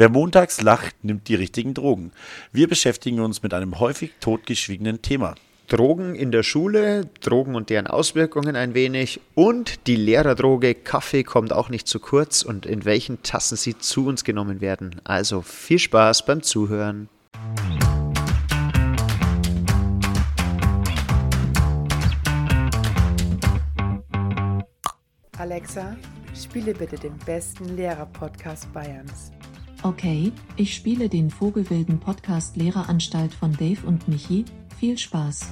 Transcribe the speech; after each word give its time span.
Wer 0.00 0.08
montags 0.08 0.62
lacht, 0.62 1.04
nimmt 1.04 1.28
die 1.28 1.34
richtigen 1.34 1.74
Drogen. 1.74 2.12
Wir 2.52 2.68
beschäftigen 2.68 3.20
uns 3.20 3.42
mit 3.42 3.52
einem 3.52 3.80
häufig 3.80 4.12
totgeschwiegenen 4.18 5.02
Thema. 5.02 5.34
Drogen 5.68 6.14
in 6.14 6.32
der 6.32 6.42
Schule, 6.42 7.10
Drogen 7.20 7.54
und 7.54 7.68
deren 7.68 7.86
Auswirkungen 7.86 8.56
ein 8.56 8.72
wenig 8.72 9.20
und 9.34 9.86
die 9.86 9.96
Lehrerdroge 9.96 10.74
Kaffee 10.74 11.22
kommt 11.22 11.52
auch 11.52 11.68
nicht 11.68 11.86
zu 11.86 12.00
kurz 12.00 12.40
und 12.40 12.64
in 12.64 12.86
welchen 12.86 13.22
Tassen 13.22 13.58
sie 13.58 13.76
zu 13.76 14.06
uns 14.06 14.24
genommen 14.24 14.62
werden. 14.62 15.02
Also 15.04 15.42
viel 15.42 15.78
Spaß 15.78 16.24
beim 16.24 16.42
Zuhören. 16.42 17.10
Alexa, 25.36 25.94
spiele 26.34 26.72
bitte 26.72 26.96
den 26.96 27.18
besten 27.18 27.76
Lehrer-Podcast 27.76 28.72
Bayerns. 28.72 29.30
Okay, 29.82 30.30
ich 30.56 30.74
spiele 30.74 31.08
den 31.08 31.30
Vogelwilden 31.30 32.00
Podcast 32.00 32.54
Lehreranstalt 32.54 33.32
von 33.32 33.56
Dave 33.56 33.86
und 33.86 34.08
Michi. 34.08 34.44
Viel 34.78 34.98
Spaß. 34.98 35.48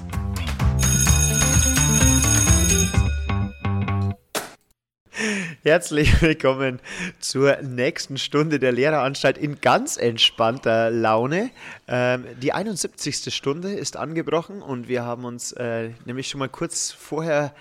Herzlich 5.62 6.20
willkommen 6.20 6.78
zur 7.20 7.62
nächsten 7.62 8.18
Stunde 8.18 8.58
der 8.58 8.72
Lehreranstalt 8.72 9.38
in 9.38 9.62
ganz 9.62 9.96
entspannter 9.96 10.90
Laune. 10.90 11.50
Ähm, 11.86 12.26
die 12.42 12.52
71. 12.52 13.34
Stunde 13.34 13.72
ist 13.72 13.96
angebrochen 13.96 14.60
und 14.60 14.88
wir 14.88 15.04
haben 15.04 15.24
uns 15.24 15.52
äh, 15.52 15.92
nämlich 16.04 16.28
schon 16.28 16.40
mal 16.40 16.50
kurz 16.50 16.92
vorher 16.92 17.54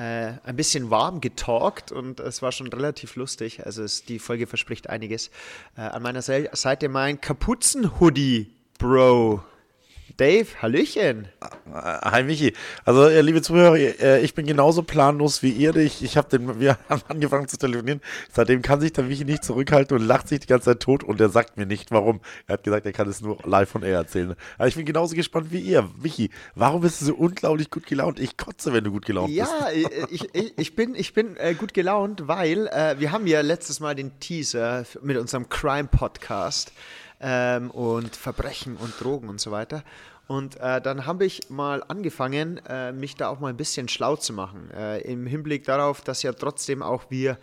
äh, 0.00 0.38
ein 0.44 0.56
bisschen 0.56 0.88
warm 0.88 1.20
getalkt 1.20 1.92
und 1.92 2.20
es 2.20 2.40
war 2.40 2.52
schon 2.52 2.68
relativ 2.68 3.16
lustig. 3.16 3.66
Also 3.66 3.82
es, 3.82 4.04
die 4.04 4.18
Folge 4.18 4.46
verspricht 4.46 4.88
einiges. 4.88 5.30
Äh, 5.76 5.82
an 5.82 6.02
meiner 6.02 6.22
Seite 6.22 6.88
mein 6.88 7.20
Kapuzenhoodie, 7.20 8.50
Bro. 8.78 9.42
Dave, 10.16 10.46
Hallöchen. 10.60 11.28
Hi 11.72 12.22
Michi. 12.22 12.52
Also, 12.84 13.08
äh, 13.08 13.20
liebe 13.20 13.42
Zuhörer, 13.42 13.76
äh, 13.76 14.20
ich 14.22 14.34
bin 14.34 14.46
genauso 14.46 14.82
planlos 14.82 15.42
wie 15.42 15.50
ihr. 15.50 15.74
Ich, 15.76 16.02
ich 16.02 16.16
hab 16.16 16.28
den, 16.28 16.60
wir 16.60 16.78
haben 16.88 17.02
angefangen 17.08 17.48
zu 17.48 17.58
telefonieren. 17.58 18.00
Seitdem 18.32 18.62
kann 18.62 18.80
sich 18.80 18.92
der 18.92 19.04
Michi 19.04 19.24
nicht 19.24 19.44
zurückhalten 19.44 19.96
und 19.96 20.04
lacht 20.04 20.28
sich 20.28 20.40
die 20.40 20.46
ganze 20.46 20.66
Zeit 20.66 20.80
tot 20.80 21.04
und 21.04 21.20
er 21.20 21.28
sagt 21.28 21.56
mir 21.56 21.66
nicht, 21.66 21.90
warum. 21.90 22.20
Er 22.46 22.54
hat 22.54 22.64
gesagt, 22.64 22.86
er 22.86 22.92
kann 22.92 23.08
es 23.08 23.20
nur 23.20 23.38
live 23.44 23.68
von 23.68 23.82
air 23.82 23.96
erzählen. 23.96 24.34
Aber 24.58 24.68
ich 24.68 24.74
bin 24.74 24.84
genauso 24.84 25.14
gespannt 25.14 25.48
wie 25.50 25.60
ihr. 25.60 25.88
Michi, 26.02 26.30
warum 26.54 26.80
bist 26.80 27.00
du 27.00 27.06
so 27.06 27.14
unglaublich 27.14 27.70
gut 27.70 27.86
gelaunt? 27.86 28.20
Ich 28.20 28.36
kotze, 28.36 28.72
wenn 28.72 28.84
du 28.84 28.90
gut 28.90 29.06
gelaunt 29.06 29.30
ja, 29.30 29.44
bist. 29.44 29.82
Ja, 29.82 30.06
ich, 30.10 30.34
ich, 30.34 30.58
ich, 30.58 30.76
bin, 30.76 30.94
ich 30.94 31.14
bin 31.14 31.36
äh, 31.36 31.54
gut 31.54 31.74
gelaunt, 31.74 32.28
weil 32.28 32.66
äh, 32.68 32.96
wir 32.98 33.12
haben 33.12 33.26
ja 33.26 33.40
letztes 33.40 33.80
Mal 33.80 33.94
den 33.94 34.18
Teaser 34.20 34.84
mit 35.02 35.16
unserem 35.16 35.48
Crime-Podcast 35.48 36.72
ähm, 37.20 37.70
und 37.70 38.16
Verbrechen 38.16 38.76
und 38.76 39.00
Drogen 39.00 39.28
und 39.28 39.40
so 39.40 39.50
weiter. 39.50 39.82
Und 40.26 40.60
äh, 40.60 40.80
dann 40.80 41.06
habe 41.06 41.24
ich 41.24 41.50
mal 41.50 41.82
angefangen, 41.88 42.60
äh, 42.68 42.92
mich 42.92 43.16
da 43.16 43.28
auch 43.28 43.40
mal 43.40 43.48
ein 43.48 43.56
bisschen 43.56 43.88
schlau 43.88 44.14
zu 44.16 44.32
machen. 44.32 44.70
Äh, 44.70 45.00
Im 45.00 45.26
Hinblick 45.26 45.64
darauf, 45.64 46.02
dass 46.02 46.22
ja 46.22 46.32
trotzdem 46.32 46.82
auch 46.82 47.10
wir 47.10 47.36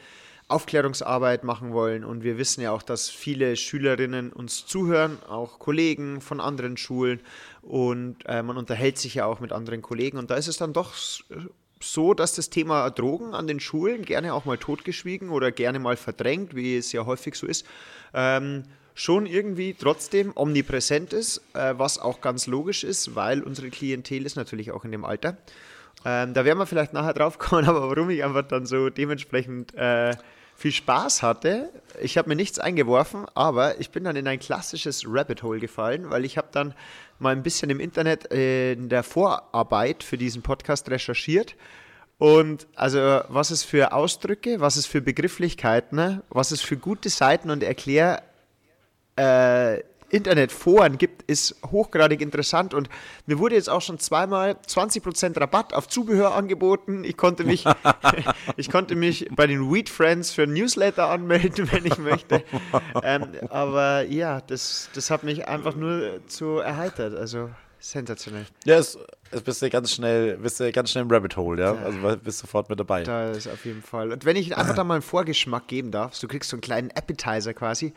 Aufklärungsarbeit 0.47 1.43
machen 1.43 1.73
wollen. 1.73 2.05
Und 2.05 2.23
wir 2.23 2.37
wissen 2.37 2.61
ja 2.61 2.71
auch, 2.71 2.81
dass 2.81 3.09
viele 3.09 3.57
Schülerinnen 3.57 4.31
uns 4.31 4.65
zuhören, 4.65 5.17
auch 5.27 5.59
Kollegen 5.59 6.21
von 6.21 6.39
anderen 6.39 6.77
Schulen. 6.77 7.19
Und 7.61 8.25
äh, 8.25 8.41
man 8.41 8.55
unterhält 8.55 8.97
sich 8.97 9.15
ja 9.15 9.25
auch 9.25 9.41
mit 9.41 9.51
anderen 9.51 9.81
Kollegen. 9.81 10.17
Und 10.17 10.31
da 10.31 10.35
ist 10.35 10.47
es 10.47 10.55
dann 10.55 10.71
doch 10.71 10.93
so, 11.81 12.13
dass 12.13 12.35
das 12.35 12.49
Thema 12.49 12.89
Drogen 12.89 13.33
an 13.33 13.47
den 13.47 13.59
Schulen 13.59 14.03
gerne 14.03 14.33
auch 14.33 14.45
mal 14.45 14.57
totgeschwiegen 14.57 15.29
oder 15.29 15.51
gerne 15.51 15.79
mal 15.79 15.97
verdrängt, 15.97 16.55
wie 16.55 16.77
es 16.77 16.93
ja 16.93 17.05
häufig 17.05 17.35
so 17.35 17.45
ist. 17.45 17.65
Ähm, 18.13 18.63
schon 18.97 19.27
irgendwie 19.27 19.75
trotzdem 19.75 20.31
omnipräsent 20.35 21.13
ist, 21.13 21.41
äh, 21.53 21.75
was 21.77 21.99
auch 21.99 22.19
ganz 22.19 22.47
logisch 22.47 22.83
ist, 22.83 23.13
weil 23.15 23.43
unsere 23.43 23.69
Klientel 23.69 24.25
ist 24.25 24.35
natürlich 24.35 24.71
auch 24.71 24.83
in 24.85 24.91
dem 24.91 25.05
Alter. 25.05 25.37
Ähm, 26.03 26.33
da 26.33 26.45
werden 26.45 26.57
wir 26.57 26.65
vielleicht 26.65 26.93
nachher 26.93 27.13
drauf 27.13 27.37
kommen, 27.37 27.65
aber 27.69 27.89
warum 27.89 28.09
ich 28.09 28.23
einfach 28.23 28.47
dann 28.47 28.65
so 28.65 28.89
dementsprechend 28.89 29.75
äh, 29.75 30.15
viel 30.55 30.71
Spaß 30.71 31.21
hatte. 31.21 31.69
Ich 32.01 32.17
habe 32.17 32.29
mir 32.29 32.35
nichts 32.35 32.57
eingeworfen, 32.57 33.27
aber 33.35 33.79
ich 33.79 33.91
bin 33.91 34.03
dann 34.03 34.15
in 34.15 34.27
ein 34.27 34.39
klassisches 34.39 35.03
Rabbit 35.07 35.43
Hole 35.43 35.59
gefallen, 35.59 36.09
weil 36.09 36.25
ich 36.25 36.35
habe 36.39 36.47
dann 36.51 36.73
mal 37.19 37.35
ein 37.35 37.43
bisschen 37.43 37.69
im 37.69 37.79
Internet 37.79 38.31
äh, 38.31 38.73
in 38.73 38.89
der 38.89 39.03
Vorarbeit 39.03 40.01
für 40.01 40.17
diesen 40.17 40.41
Podcast 40.41 40.89
recherchiert. 40.89 41.55
Und 42.17 42.65
also 42.73 43.21
was 43.27 43.51
es 43.51 43.63
für 43.63 43.93
Ausdrücke, 43.93 44.59
was 44.59 44.75
es 44.75 44.87
für 44.87 45.01
Begrifflichkeiten, 45.01 45.95
ne? 45.95 46.23
was 46.29 46.49
es 46.49 46.61
für 46.61 46.77
gute 46.77 47.09
Seiten 47.09 47.51
und 47.51 47.61
Erklär 47.61 48.23
äh, 49.17 49.81
Internetforen 50.09 50.97
gibt, 50.97 51.23
ist 51.23 51.55
hochgradig 51.69 52.21
interessant 52.21 52.73
und 52.73 52.89
mir 53.25 53.39
wurde 53.39 53.55
jetzt 53.55 53.69
auch 53.69 53.81
schon 53.81 53.99
zweimal 53.99 54.51
20% 54.67 55.39
Rabatt 55.39 55.73
auf 55.73 55.89
Zubehör 55.89 56.33
angeboten. 56.33 57.03
Ich 57.03 57.17
konnte 57.17 57.43
mich, 57.43 57.65
ich 58.55 58.69
konnte 58.69 58.95
mich 58.95 59.27
bei 59.35 59.47
den 59.47 59.71
Weed 59.71 59.89
Friends 59.89 60.31
für 60.31 60.43
ein 60.43 60.53
Newsletter 60.53 61.09
anmelden, 61.09 61.69
wenn 61.71 61.85
ich 61.85 61.97
möchte. 61.97 62.43
Ähm, 63.03 63.27
aber 63.49 64.03
ja, 64.03 64.41
das, 64.41 64.89
das 64.93 65.11
hat 65.11 65.23
mich 65.23 65.47
einfach 65.47 65.75
nur 65.75 66.25
zu 66.27 66.59
erheitert. 66.59 67.15
Also 67.15 67.49
sensationell. 67.79 68.45
Ja, 68.63 68.77
es, 68.77 68.97
es 69.31 69.41
bist 69.41 69.61
du 69.61 69.69
ganz 69.69 69.91
schnell, 69.91 70.37
bist 70.37 70.59
du 70.59 70.71
ganz 70.71 70.91
schnell 70.91 71.03
im 71.03 71.11
Rabbit 71.11 71.35
Hole, 71.35 71.61
ja? 71.61 71.75
Also 71.75 72.17
bist 72.23 72.39
sofort 72.39 72.69
mit 72.69 72.79
dabei. 72.79 73.03
Da 73.03 73.31
ist 73.31 73.47
auf 73.47 73.65
jeden 73.65 73.81
Fall. 73.81 74.11
Und 74.13 74.23
wenn 74.23 74.37
ich 74.37 74.55
einfach 74.55 74.75
da 74.75 74.83
mal 74.85 74.95
einen 74.95 75.03
Vorgeschmack 75.03 75.67
geben 75.67 75.91
darf, 75.91 76.17
du 76.17 76.27
kriegst 76.27 76.49
so 76.49 76.55
einen 76.55 76.61
kleinen 76.61 76.91
Appetizer 76.91 77.53
quasi. 77.53 77.93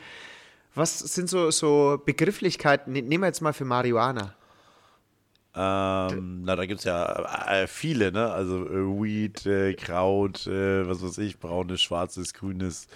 Was 0.74 0.98
sind 0.98 1.28
so, 1.28 1.50
so 1.50 2.00
Begrifflichkeiten? 2.04 2.92
Ne, 2.92 3.02
nehmen 3.02 3.22
wir 3.22 3.28
jetzt 3.28 3.40
mal 3.40 3.52
für 3.52 3.64
Marihuana. 3.64 4.34
Ähm, 5.52 6.42
na, 6.44 6.54
da 6.54 6.64
gibt 6.64 6.78
es 6.78 6.84
ja 6.84 7.48
äh, 7.48 7.66
viele, 7.66 8.12
ne? 8.12 8.30
Also 8.30 8.66
äh, 8.66 9.02
Weed, 9.02 9.44
äh, 9.46 9.74
Kraut, 9.74 10.46
äh, 10.46 10.88
was 10.88 11.02
weiß 11.02 11.18
ich, 11.18 11.40
braunes, 11.40 11.82
schwarzes, 11.82 12.34
grünes 12.34 12.86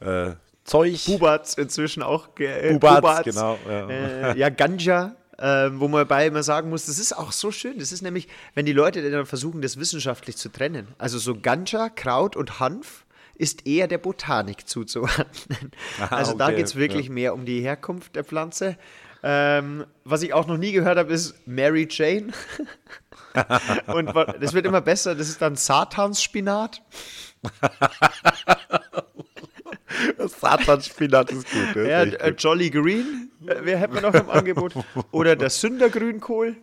äh, 0.00 0.32
Zeug. 0.64 1.04
Bubats 1.04 1.54
inzwischen 1.54 2.02
auch. 2.02 2.28
Äh, 2.38 2.72
Bubats, 2.72 3.00
Bubats, 3.00 3.24
genau. 3.24 3.58
Ja, 3.68 4.34
ja 4.34 4.48
Ganja. 4.48 5.16
Ähm, 5.38 5.80
wo 5.80 5.88
man 5.88 6.06
bei 6.06 6.28
immer 6.28 6.44
sagen 6.44 6.70
muss, 6.70 6.86
das 6.86 6.98
ist 6.98 7.16
auch 7.16 7.32
so 7.32 7.50
schön. 7.50 7.78
Das 7.78 7.90
ist 7.90 8.02
nämlich, 8.02 8.28
wenn 8.54 8.64
die 8.64 8.72
Leute 8.72 9.10
dann 9.10 9.26
versuchen, 9.26 9.60
das 9.60 9.76
wissenschaftlich 9.76 10.36
zu 10.36 10.50
trennen. 10.50 10.86
Also 10.98 11.18
so 11.18 11.34
Ganja, 11.34 11.88
Kraut 11.88 12.36
und 12.36 12.60
Hanf 12.60 13.01
ist 13.34 13.66
eher 13.66 13.88
der 13.88 13.98
Botanik 13.98 14.68
zuzuordnen. 14.68 15.72
Aha, 16.00 16.16
also 16.16 16.32
okay. 16.32 16.38
da 16.38 16.50
geht 16.52 16.66
es 16.66 16.76
wirklich 16.76 17.06
ja. 17.06 17.12
mehr 17.12 17.34
um 17.34 17.44
die 17.44 17.60
Herkunft 17.60 18.16
der 18.16 18.24
Pflanze. 18.24 18.76
Ähm, 19.22 19.86
was 20.04 20.22
ich 20.22 20.34
auch 20.34 20.46
noch 20.46 20.56
nie 20.56 20.72
gehört 20.72 20.98
habe, 20.98 21.12
ist 21.12 21.46
Mary 21.46 21.86
Jane. 21.88 22.32
Und 23.86 24.12
das 24.40 24.52
wird 24.52 24.66
immer 24.66 24.80
besser. 24.80 25.14
Das 25.14 25.28
ist 25.28 25.40
dann 25.40 25.56
Satansspinat. 25.56 26.82
Satansspinat 30.18 31.30
ist 31.30 31.50
gut. 31.50 31.76
Ist 31.76 31.88
ja, 31.88 32.02
äh, 32.02 32.34
Jolly 32.36 32.70
Green, 32.70 33.30
äh, 33.46 33.56
wer 33.62 33.78
hätten 33.78 33.94
wir 33.94 34.00
noch 34.00 34.14
im 34.14 34.28
Angebot? 34.28 34.74
Oder 35.12 35.36
der 35.36 35.50
Sündergrünkohl. 35.50 36.56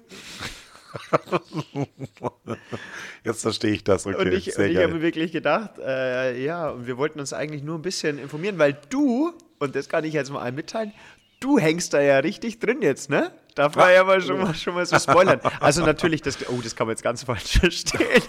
Jetzt 3.23 3.41
verstehe 3.41 3.71
ich 3.71 3.83
das, 3.83 4.05
okay. 4.05 4.17
Und 4.17 4.33
ich, 4.33 4.47
ich 4.47 4.57
habe 4.57 4.93
mir 4.93 5.01
wirklich 5.01 5.31
gedacht, 5.31 5.71
äh, 5.79 6.43
ja, 6.43 6.69
und 6.69 6.87
wir 6.87 6.97
wollten 6.97 7.19
uns 7.19 7.33
eigentlich 7.33 7.63
nur 7.63 7.77
ein 7.77 7.81
bisschen 7.81 8.19
informieren, 8.19 8.57
weil 8.57 8.77
du, 8.89 9.33
und 9.59 9.75
das 9.75 9.89
kann 9.89 10.03
ich 10.03 10.13
jetzt 10.13 10.31
mal 10.31 10.51
mitteilen, 10.51 10.93
du 11.39 11.59
hängst 11.59 11.93
da 11.93 12.01
ja 12.01 12.19
richtig 12.19 12.59
drin 12.59 12.81
jetzt, 12.81 13.09
ne? 13.09 13.31
Darf 13.55 13.75
man 13.75 13.93
ja 13.93 14.03
mal 14.03 14.21
schon, 14.21 14.39
mal 14.39 14.55
schon 14.55 14.75
mal 14.75 14.85
so 14.85 14.97
spoilern. 14.99 15.41
Also 15.59 15.85
natürlich, 15.85 16.21
das, 16.21 16.37
oh, 16.49 16.59
das 16.63 16.75
kann 16.75 16.87
man 16.87 16.93
jetzt 16.93 17.03
ganz 17.03 17.23
falsch 17.23 17.59
verstehen. 17.59 18.23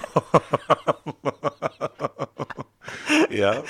ja. 3.30 3.62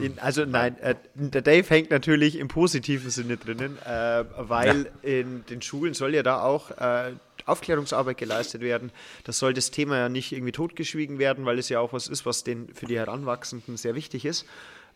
Ähm, 0.00 0.14
also 0.20 0.44
nein, 0.44 0.78
äh, 0.78 0.94
der 1.14 1.42
Dave 1.42 1.68
hängt 1.68 1.90
natürlich 1.90 2.38
im 2.38 2.48
positiven 2.48 3.10
Sinne 3.10 3.36
drinnen, 3.36 3.78
äh, 3.84 4.24
weil 4.36 4.90
ja. 5.02 5.08
in 5.08 5.44
den 5.46 5.62
Schulen 5.62 5.94
soll 5.94 6.14
ja 6.14 6.22
da 6.22 6.42
auch 6.42 6.70
äh, 6.72 7.12
Aufklärungsarbeit 7.46 8.18
geleistet 8.18 8.60
werden. 8.60 8.90
Das 9.24 9.38
soll 9.38 9.54
das 9.54 9.70
Thema 9.70 9.98
ja 9.98 10.08
nicht 10.08 10.32
irgendwie 10.32 10.52
totgeschwiegen 10.52 11.18
werden, 11.18 11.44
weil 11.44 11.58
es 11.58 11.68
ja 11.68 11.80
auch 11.80 11.92
was 11.92 12.08
ist, 12.08 12.26
was 12.26 12.44
den, 12.44 12.72
für 12.74 12.86
die 12.86 12.98
Heranwachsenden 12.98 13.76
sehr 13.76 13.94
wichtig 13.94 14.24
ist. 14.24 14.46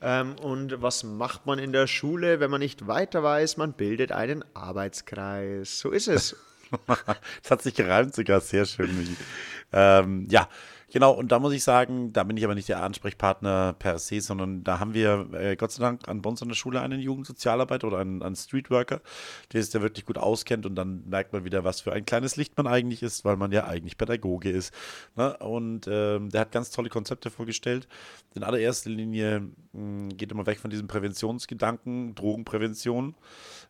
Ähm, 0.00 0.36
und 0.40 0.80
was 0.80 1.02
macht 1.02 1.46
man 1.46 1.58
in 1.58 1.72
der 1.72 1.86
Schule, 1.86 2.40
wenn 2.40 2.50
man 2.50 2.60
nicht 2.60 2.86
weiter 2.86 3.22
weiß? 3.22 3.56
Man 3.56 3.72
bildet 3.72 4.12
einen 4.12 4.44
Arbeitskreis. 4.54 5.78
So 5.80 5.90
ist 5.90 6.08
es. 6.08 6.36
das 6.86 7.50
hat 7.50 7.62
sich 7.62 7.74
gereimt 7.74 8.14
sogar 8.14 8.40
sehr 8.40 8.66
schön. 8.66 9.16
Ähm, 9.72 10.26
ja, 10.30 10.48
Genau, 10.90 11.12
und 11.12 11.30
da 11.30 11.38
muss 11.38 11.52
ich 11.52 11.62
sagen, 11.62 12.14
da 12.14 12.22
bin 12.22 12.38
ich 12.38 12.44
aber 12.44 12.54
nicht 12.54 12.70
der 12.70 12.82
Ansprechpartner 12.82 13.74
per 13.78 13.98
se, 13.98 14.22
sondern 14.22 14.64
da 14.64 14.80
haben 14.80 14.94
wir 14.94 15.28
äh, 15.34 15.54
Gott 15.54 15.70
sei 15.70 15.82
Dank 15.82 16.08
an 16.08 16.22
bei 16.22 16.30
uns 16.30 16.40
an 16.40 16.48
der 16.48 16.54
Schule 16.54 16.80
einen 16.80 16.98
Jugendsozialarbeiter 16.98 17.88
oder 17.88 17.98
einen, 17.98 18.22
einen 18.22 18.36
Streetworker, 18.36 19.02
der 19.52 19.60
es 19.60 19.68
da 19.68 19.82
wirklich 19.82 20.06
gut 20.06 20.16
auskennt 20.16 20.64
und 20.64 20.76
dann 20.76 21.06
merkt 21.06 21.34
man 21.34 21.44
wieder, 21.44 21.62
was 21.62 21.82
für 21.82 21.92
ein 21.92 22.06
kleines 22.06 22.36
Licht 22.36 22.56
man 22.56 22.66
eigentlich 22.66 23.02
ist, 23.02 23.26
weil 23.26 23.36
man 23.36 23.52
ja 23.52 23.66
eigentlich 23.66 23.98
Pädagoge 23.98 24.50
ist. 24.50 24.72
Ne? 25.14 25.36
Und 25.36 25.86
ähm, 25.90 26.30
der 26.30 26.40
hat 26.40 26.52
ganz 26.52 26.70
tolle 26.70 26.88
Konzepte 26.88 27.28
vorgestellt. 27.28 27.86
In 28.34 28.42
allererster 28.42 28.88
Linie 28.88 29.40
mh, 29.40 29.50
hm, 29.74 30.16
geht 30.16 30.32
immer 30.32 30.46
weg 30.46 30.58
von 30.58 30.70
diesem 30.70 30.88
Präventionsgedanken, 30.88 32.14
Drogenprävention. 32.14 33.14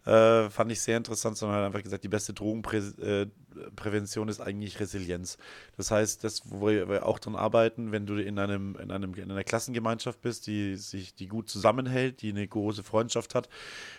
Äh, 0.08 0.48
fand 0.48 0.72
ich 0.72 0.80
sehr 0.80 0.96
interessant, 0.96 1.36
sondern 1.36 1.58
hat 1.58 1.66
einfach 1.66 1.82
gesagt, 1.82 2.02
die 2.02 2.08
beste 2.08 2.32
Drogenprävention 2.32 4.28
äh, 4.28 4.30
ist 4.30 4.40
eigentlich 4.40 4.80
Resilienz. 4.80 5.36
Das 5.76 5.90
heißt, 5.90 6.24
das, 6.24 6.50
wo 6.50 6.68
wir 6.68 7.04
auch 7.04 7.18
dran 7.18 7.36
arbeiten, 7.36 7.92
wenn 7.92 8.06
du 8.06 8.14
in 8.14 8.38
einem, 8.38 8.74
in 8.76 8.90
einem 8.90 9.12
in 9.12 9.30
einer 9.30 9.44
Klassengemeinschaft 9.44 10.22
bist, 10.22 10.46
die 10.46 10.76
sich, 10.76 11.14
die 11.14 11.28
gut 11.28 11.50
zusammenhält, 11.50 12.22
die 12.22 12.30
eine 12.30 12.48
große 12.48 12.84
Freundschaft 12.84 13.34
hat, 13.34 13.50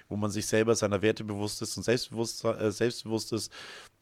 wo 0.08 0.16
man 0.16 0.32
sich 0.32 0.48
selber 0.48 0.74
seiner 0.74 1.04
Werte 1.04 1.24
bewusst 1.24 1.62
ist 1.62 1.78
und 1.78 1.84
selbstbewusst, 1.84 2.44
äh, 2.44 2.72
selbstbewusst 2.72 3.32
ist, 3.32 3.54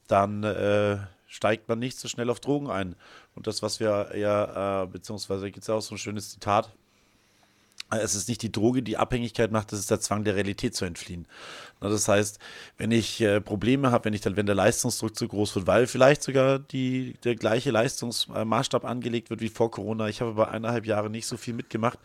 dann 0.07 0.45
äh, 0.45 0.99
steigt 1.25 1.67
man 1.67 1.79
nicht 1.79 1.99
so 1.99 2.07
schnell 2.07 2.29
auf 2.29 2.39
Drogen 2.39 2.69
ein. 2.69 2.95
Und 3.35 3.47
das, 3.47 3.61
was 3.61 3.81
wir 3.81 4.15
ja, 4.15 4.83
äh, 4.83 4.87
beziehungsweise 4.87 5.51
gibt 5.51 5.63
es 5.63 5.67
ja 5.67 5.75
auch 5.75 5.81
so 5.81 5.95
ein 5.95 5.97
schönes 5.97 6.29
Zitat, 6.29 6.73
es 7.89 8.15
ist 8.15 8.27
nicht 8.27 8.41
die 8.41 8.51
Droge, 8.51 8.83
die 8.83 8.97
Abhängigkeit 8.97 9.51
macht, 9.51 9.71
es 9.73 9.79
ist 9.79 9.91
der 9.91 9.99
Zwang 9.99 10.23
der 10.23 10.35
Realität 10.35 10.75
zu 10.75 10.85
entfliehen. 10.85 11.25
Das 11.79 12.07
heißt, 12.07 12.39
wenn 12.77 12.91
ich 12.91 13.21
äh, 13.21 13.39
Probleme 13.39 13.91
habe, 13.91 14.05
wenn 14.05 14.13
ich 14.13 14.21
dann, 14.21 14.35
wenn 14.35 14.47
der 14.47 14.55
Leistungsdruck 14.55 15.15
zu 15.15 15.27
groß 15.27 15.55
wird, 15.55 15.67
weil 15.67 15.85
vielleicht 15.85 16.23
sogar 16.23 16.57
die, 16.57 17.13
der 17.23 17.35
gleiche 17.35 17.69
Leistungsmaßstab 17.69 18.83
angelegt 18.83 19.29
wird 19.29 19.41
wie 19.41 19.49
vor 19.49 19.69
Corona. 19.69 20.07
Ich 20.07 20.21
habe 20.21 20.31
aber 20.31 20.49
eineinhalb 20.49 20.85
Jahre 20.87 21.09
nicht 21.09 21.27
so 21.27 21.37
viel 21.37 21.53
mitgemacht 21.53 21.99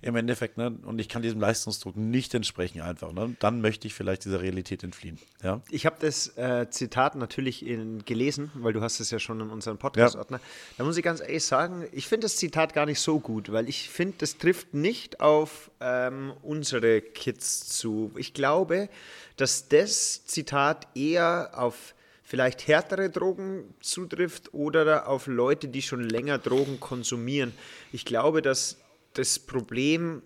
im 0.00 0.16
Endeffekt, 0.16 0.58
ne? 0.58 0.76
Und 0.84 0.98
ich 0.98 1.08
kann 1.08 1.22
diesem 1.22 1.40
Leistungsdruck 1.40 1.96
nicht 1.96 2.34
entsprechen 2.34 2.80
einfach. 2.80 3.12
Ne? 3.12 3.36
Dann 3.38 3.60
möchte 3.60 3.86
ich 3.86 3.94
vielleicht 3.94 4.24
dieser 4.24 4.40
Realität 4.40 4.82
entfliehen. 4.82 5.18
Ja? 5.44 5.60
Ich 5.70 5.86
habe 5.86 5.96
das 6.00 6.36
äh, 6.36 6.68
Zitat 6.70 7.14
natürlich 7.14 7.64
in, 7.64 8.04
gelesen, 8.04 8.50
weil 8.54 8.72
du 8.72 8.80
hast 8.80 8.98
es 8.98 9.12
ja 9.12 9.20
schon 9.20 9.40
in 9.40 9.50
unserem 9.50 9.78
Podcast-Ordner. 9.78 10.38
Ja. 10.38 10.44
Da 10.78 10.84
muss 10.84 10.96
ich 10.96 11.04
ganz 11.04 11.20
ehrlich 11.20 11.44
sagen, 11.44 11.86
ich 11.92 12.08
finde 12.08 12.24
das 12.24 12.36
Zitat 12.36 12.74
gar 12.74 12.86
nicht 12.86 12.98
so 12.98 13.20
gut, 13.20 13.52
weil 13.52 13.68
ich 13.68 13.88
finde, 13.88 14.16
das 14.18 14.38
trifft 14.38 14.74
nicht 14.74 15.20
auf 15.22 15.70
ähm, 15.80 16.32
unsere 16.42 17.00
Kids 17.00 17.68
zu. 17.68 18.10
Ich 18.16 18.34
glaube, 18.34 18.88
dass 19.36 19.68
das 19.68 20.26
Zitat 20.26 20.88
eher 20.96 21.50
auf 21.54 21.94
vielleicht 22.24 22.66
härtere 22.66 23.08
Drogen 23.08 23.74
zutrifft 23.80 24.52
oder 24.52 25.06
auf 25.06 25.26
Leute, 25.26 25.68
die 25.68 25.82
schon 25.82 26.02
länger 26.02 26.38
Drogen 26.38 26.80
konsumieren. 26.80 27.52
Ich 27.92 28.04
glaube, 28.04 28.42
dass 28.42 28.78
das 29.14 29.38
Problem 29.38 30.22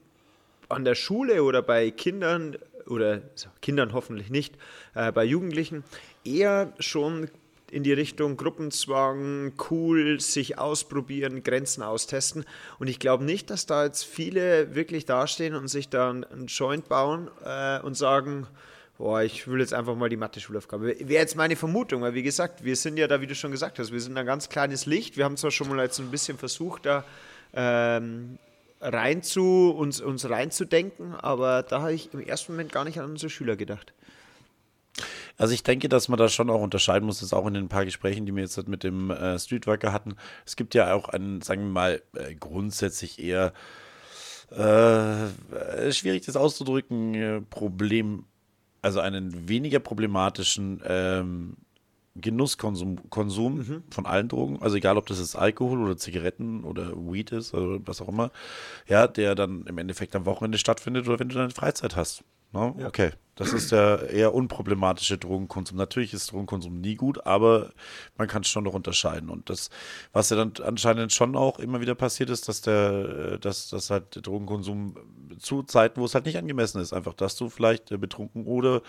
an 0.68 0.84
der 0.84 0.94
Schule 0.94 1.42
oder 1.42 1.62
bei 1.62 1.90
Kindern 1.90 2.56
oder 2.86 3.20
Kindern 3.60 3.92
hoffentlich 3.92 4.30
nicht, 4.30 4.54
äh, 4.94 5.12
bei 5.12 5.24
Jugendlichen 5.24 5.84
eher 6.24 6.72
schon 6.78 7.28
in 7.70 7.82
die 7.82 7.92
Richtung 7.92 8.36
Gruppenzwang, 8.36 9.52
cool, 9.70 10.20
sich 10.20 10.58
ausprobieren, 10.58 11.42
Grenzen 11.42 11.82
austesten. 11.82 12.44
Und 12.78 12.88
ich 12.88 12.98
glaube 12.98 13.24
nicht, 13.24 13.50
dass 13.50 13.66
da 13.66 13.84
jetzt 13.84 14.04
viele 14.04 14.74
wirklich 14.74 15.04
dastehen 15.04 15.54
und 15.54 15.68
sich 15.68 15.88
da 15.88 16.10
einen 16.10 16.46
Joint 16.46 16.88
bauen 16.88 17.28
äh, 17.44 17.80
und 17.80 17.96
sagen, 17.96 18.46
boah, 18.98 19.22
ich 19.22 19.46
will 19.48 19.60
jetzt 19.60 19.74
einfach 19.74 19.96
mal 19.96 20.08
die 20.08 20.16
Mathe-Schulaufgabe. 20.16 20.96
Wäre 21.00 21.22
jetzt 21.22 21.36
meine 21.36 21.56
Vermutung, 21.56 22.02
weil 22.02 22.14
wie 22.14 22.22
gesagt, 22.22 22.64
wir 22.64 22.76
sind 22.76 22.98
ja 22.98 23.08
da, 23.08 23.20
wie 23.20 23.26
du 23.26 23.34
schon 23.34 23.50
gesagt 23.50 23.78
hast, 23.78 23.92
wir 23.92 24.00
sind 24.00 24.16
ein 24.16 24.26
ganz 24.26 24.48
kleines 24.48 24.86
Licht. 24.86 25.16
Wir 25.16 25.24
haben 25.24 25.36
zwar 25.36 25.50
schon 25.50 25.68
mal 25.68 25.82
jetzt 25.82 25.98
ein 25.98 26.10
bisschen 26.10 26.38
versucht, 26.38 26.86
da 26.86 27.04
ähm, 27.52 28.38
rein 28.80 29.22
zu, 29.22 29.74
uns, 29.76 30.00
uns 30.00 30.28
reinzudenken, 30.28 31.14
aber 31.14 31.62
da 31.62 31.82
habe 31.82 31.94
ich 31.94 32.12
im 32.12 32.20
ersten 32.20 32.52
Moment 32.52 32.72
gar 32.72 32.84
nicht 32.84 33.00
an 33.00 33.10
unsere 33.10 33.30
Schüler 33.30 33.56
gedacht. 33.56 33.92
Also 35.36 35.52
ich 35.52 35.62
denke, 35.62 35.88
dass 35.88 36.08
man 36.08 36.18
da 36.18 36.28
schon 36.28 36.50
auch 36.50 36.62
unterscheiden 36.62 37.06
muss, 37.06 37.20
das 37.20 37.32
auch 37.32 37.46
in 37.46 37.54
den 37.54 37.68
paar 37.68 37.84
Gesprächen, 37.84 38.26
die 38.26 38.34
wir 38.34 38.42
jetzt 38.42 38.68
mit 38.68 38.82
dem 38.82 39.10
äh, 39.10 39.38
Streetworker 39.38 39.92
hatten. 39.92 40.16
Es 40.46 40.56
gibt 40.56 40.74
ja 40.74 40.94
auch 40.94 41.08
einen, 41.08 41.42
sagen 41.42 41.62
wir 41.62 41.70
mal, 41.70 42.02
äh, 42.14 42.34
grundsätzlich 42.34 43.22
eher 43.22 43.52
äh, 44.50 45.92
schwierig 45.92 46.24
das 46.24 46.36
auszudrücken, 46.36 47.14
äh, 47.14 47.40
Problem, 47.42 48.24
also 48.80 49.00
einen 49.00 49.48
weniger 49.48 49.80
problematischen 49.80 50.80
ähm, 50.86 51.56
Genusskonsum 52.18 53.10
Konsum 53.10 53.56
mhm. 53.56 53.82
von 53.90 54.06
allen 54.06 54.28
Drogen, 54.28 54.62
also 54.62 54.76
egal 54.76 54.96
ob 54.96 55.06
das 55.06 55.18
jetzt 55.18 55.36
Alkohol 55.36 55.82
oder 55.82 55.98
Zigaretten 55.98 56.64
oder 56.64 56.92
Weed 56.92 57.32
ist 57.32 57.52
oder 57.52 57.78
was 57.84 58.00
auch 58.00 58.08
immer, 58.08 58.30
ja, 58.86 59.06
der 59.06 59.34
dann 59.34 59.66
im 59.66 59.76
Endeffekt 59.76 60.16
am 60.16 60.24
Wochenende 60.24 60.56
stattfindet 60.58 61.06
oder 61.08 61.18
wenn 61.18 61.28
du 61.28 61.34
deine 61.34 61.50
Freizeit 61.50 61.96
hast. 61.96 62.24
No? 62.52 62.70
Ne? 62.70 62.82
Ja. 62.82 62.88
Okay. 62.88 63.10
Das 63.36 63.52
ist 63.52 63.70
der 63.70 64.08
eher 64.10 64.34
unproblematische 64.34 65.18
Drogenkonsum. 65.18 65.76
Natürlich 65.76 66.14
ist 66.14 66.32
Drogenkonsum 66.32 66.80
nie 66.80 66.96
gut, 66.96 67.26
aber 67.26 67.70
man 68.16 68.28
kann 68.28 68.42
es 68.42 68.48
schon 68.48 68.64
noch 68.64 68.72
unterscheiden. 68.72 69.28
Und 69.28 69.50
das, 69.50 69.68
was 70.12 70.30
ja 70.30 70.36
dann 70.36 70.54
anscheinend 70.64 71.12
schon 71.12 71.36
auch 71.36 71.58
immer 71.58 71.82
wieder 71.82 71.94
passiert 71.94 72.30
ist, 72.30 72.48
dass 72.48 72.62
der, 72.62 73.36
dass, 73.38 73.68
dass 73.68 73.90
halt 73.90 74.14
der 74.14 74.22
Drogenkonsum 74.22 74.96
zu 75.38 75.62
Zeiten, 75.62 76.00
wo 76.00 76.06
es 76.06 76.14
halt 76.14 76.24
nicht 76.24 76.38
angemessen 76.38 76.80
ist, 76.80 76.94
einfach, 76.94 77.12
dass 77.12 77.36
du 77.36 77.50
vielleicht 77.50 77.92
äh, 77.92 77.98
betrunken 77.98 78.46
oder 78.46 78.80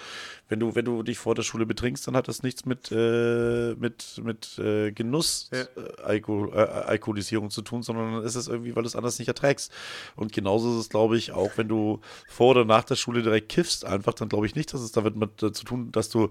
wenn 0.47 0.59
du, 0.59 0.75
wenn 0.75 0.85
du 0.85 1.03
dich 1.03 1.17
vor 1.17 1.35
der 1.35 1.43
Schule 1.43 1.65
betrinkst, 1.65 2.07
dann 2.07 2.15
hat 2.15 2.29
das 2.29 2.41
nichts 2.41 2.65
mit, 2.65 2.89
äh, 2.91 3.75
mit, 3.75 4.21
mit 4.23 4.57
äh, 4.59 4.91
Genuss, 4.91 5.50
ja. 5.51 5.61
Äh, 5.61 6.01
Alkohol, 6.03 6.53
äh, 6.53 6.59
Alkoholisierung 6.61 7.50
zu 7.50 7.61
tun, 7.61 7.83
sondern 7.83 8.13
dann 8.13 8.23
ist 8.23 8.35
es 8.35 8.47
irgendwie, 8.47 8.75
weil 8.75 8.83
du 8.83 8.88
es 8.88 8.95
anders 8.95 9.19
nicht 9.19 9.27
erträgst. 9.27 9.71
Und 10.15 10.31
genauso 10.31 10.71
ist 10.71 10.85
es, 10.85 10.89
glaube 10.89 11.17
ich, 11.17 11.33
auch 11.33 11.51
wenn 11.57 11.67
du 11.67 12.00
vor 12.27 12.51
oder 12.51 12.63
nach 12.63 12.85
der 12.85 12.95
Schule 12.95 13.23
direkt 13.23 13.50
kiffst, 13.50 13.83
einfach, 13.83 14.13
dann 14.13 14.29
glaube 14.38 14.45
ich 14.45 14.56
nicht, 14.56 14.72
dass 14.72 14.81
es 14.81 14.92
damit 14.92 15.16
mit, 15.16 15.42
äh, 15.42 15.51
zu 15.51 15.66
tun, 15.66 15.92
dass 15.92 16.10
du 16.10 16.30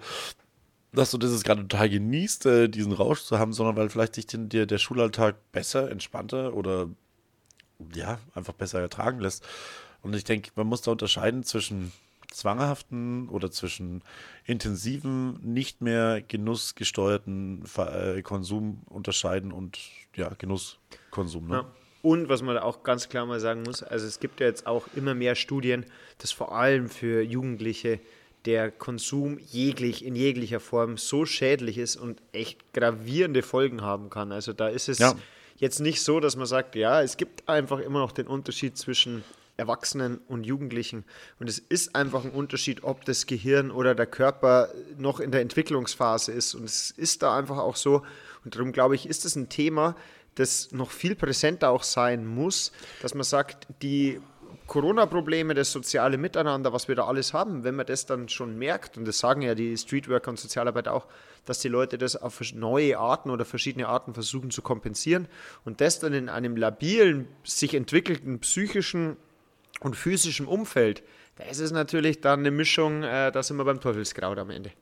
dass 0.92 1.10
du 1.10 1.18
das 1.18 1.42
gerade 1.42 1.62
total 1.66 1.90
genießt, 1.90 2.46
äh, 2.46 2.68
diesen 2.68 2.92
Rausch 2.92 3.22
zu 3.22 3.38
haben, 3.38 3.52
sondern 3.52 3.76
weil 3.76 3.90
vielleicht 3.90 4.14
sich 4.14 4.26
den, 4.26 4.48
der, 4.48 4.64
der 4.64 4.78
Schulalltag 4.78 5.34
besser, 5.52 5.90
entspannter 5.90 6.54
oder 6.54 6.88
ja, 7.92 8.18
einfach 8.34 8.54
besser 8.54 8.80
ertragen 8.80 9.20
lässt. 9.20 9.44
Und 10.00 10.14
ich 10.14 10.24
denke, 10.24 10.52
man 10.54 10.68
muss 10.68 10.82
da 10.82 10.92
unterscheiden 10.92 11.42
zwischen 11.42 11.92
zwanghaften 12.30 13.28
oder 13.28 13.50
zwischen 13.50 14.02
intensiven, 14.44 15.38
nicht 15.42 15.82
mehr 15.82 16.22
genussgesteuerten 16.22 17.64
äh, 17.76 18.22
Konsum 18.22 18.82
unterscheiden 18.86 19.52
und 19.52 19.78
ja, 20.14 20.30
Genusskonsum. 20.30 21.48
Ne? 21.48 21.56
Ja. 21.56 21.66
Und 22.06 22.28
was 22.28 22.40
man 22.40 22.56
auch 22.56 22.84
ganz 22.84 23.08
klar 23.08 23.26
mal 23.26 23.40
sagen 23.40 23.64
muss, 23.64 23.82
also 23.82 24.06
es 24.06 24.20
gibt 24.20 24.38
ja 24.38 24.46
jetzt 24.46 24.68
auch 24.68 24.86
immer 24.94 25.12
mehr 25.12 25.34
Studien, 25.34 25.84
dass 26.18 26.30
vor 26.30 26.52
allem 26.52 26.88
für 26.88 27.20
Jugendliche 27.20 27.98
der 28.44 28.70
Konsum 28.70 29.40
jeglich, 29.40 30.04
in 30.04 30.14
jeglicher 30.14 30.60
Form 30.60 30.98
so 30.98 31.26
schädlich 31.26 31.78
ist 31.78 31.96
und 31.96 32.22
echt 32.30 32.72
gravierende 32.72 33.42
Folgen 33.42 33.82
haben 33.82 34.08
kann. 34.08 34.30
Also 34.30 34.52
da 34.52 34.68
ist 34.68 34.88
es 34.88 35.00
ja. 35.00 35.16
jetzt 35.56 35.80
nicht 35.80 36.00
so, 36.00 36.20
dass 36.20 36.36
man 36.36 36.46
sagt, 36.46 36.76
ja, 36.76 37.02
es 37.02 37.16
gibt 37.16 37.48
einfach 37.48 37.80
immer 37.80 37.98
noch 37.98 38.12
den 38.12 38.28
Unterschied 38.28 38.78
zwischen 38.78 39.24
Erwachsenen 39.56 40.20
und 40.28 40.44
Jugendlichen. 40.44 41.04
Und 41.40 41.48
es 41.48 41.58
ist 41.58 41.96
einfach 41.96 42.24
ein 42.24 42.30
Unterschied, 42.30 42.84
ob 42.84 43.04
das 43.04 43.26
Gehirn 43.26 43.72
oder 43.72 43.96
der 43.96 44.06
Körper 44.06 44.68
noch 44.96 45.18
in 45.18 45.32
der 45.32 45.40
Entwicklungsphase 45.40 46.30
ist. 46.30 46.54
Und 46.54 46.62
es 46.62 46.92
ist 46.92 47.24
da 47.24 47.36
einfach 47.36 47.58
auch 47.58 47.74
so. 47.74 48.02
Und 48.44 48.54
darum 48.54 48.70
glaube 48.70 48.94
ich, 48.94 49.08
ist 49.08 49.24
es 49.24 49.34
ein 49.34 49.48
Thema, 49.48 49.96
das 50.36 50.70
noch 50.72 50.90
viel 50.90 51.16
präsenter 51.16 51.70
auch 51.70 51.82
sein 51.82 52.26
muss, 52.26 52.72
dass 53.02 53.14
man 53.14 53.24
sagt, 53.24 53.66
die 53.82 54.20
Corona-Probleme, 54.66 55.54
das 55.54 55.70
soziale 55.70 56.18
Miteinander, 56.18 56.72
was 56.72 56.88
wir 56.88 56.94
da 56.94 57.06
alles 57.06 57.32
haben, 57.32 57.64
wenn 57.64 57.76
man 57.76 57.86
das 57.86 58.06
dann 58.06 58.28
schon 58.28 58.58
merkt, 58.58 58.96
und 58.96 59.06
das 59.06 59.18
sagen 59.18 59.42
ja 59.42 59.54
die 59.54 59.76
Streetworker 59.76 60.30
und 60.30 60.38
Sozialarbeit 60.38 60.88
auch, 60.88 61.06
dass 61.44 61.60
die 61.60 61.68
Leute 61.68 61.98
das 61.98 62.16
auf 62.16 62.40
neue 62.52 62.98
Arten 62.98 63.30
oder 63.30 63.44
verschiedene 63.44 63.88
Arten 63.88 64.14
versuchen 64.14 64.50
zu 64.50 64.62
kompensieren 64.62 65.28
und 65.64 65.80
das 65.80 66.00
dann 66.00 66.12
in 66.12 66.28
einem 66.28 66.56
labilen, 66.56 67.28
sich 67.44 67.74
entwickelten 67.74 68.40
psychischen 68.40 69.16
und 69.80 69.94
physischen 69.94 70.46
Umfeld, 70.46 71.02
das 71.36 71.58
ist 71.58 71.72
natürlich 71.72 72.20
dann 72.20 72.40
eine 72.40 72.50
Mischung, 72.50 73.02
äh, 73.02 73.30
da 73.30 73.42
sind 73.42 73.58
wir 73.58 73.64
beim 73.64 73.80
Teufelskraut 73.80 74.38
am 74.38 74.50
Ende. 74.50 74.72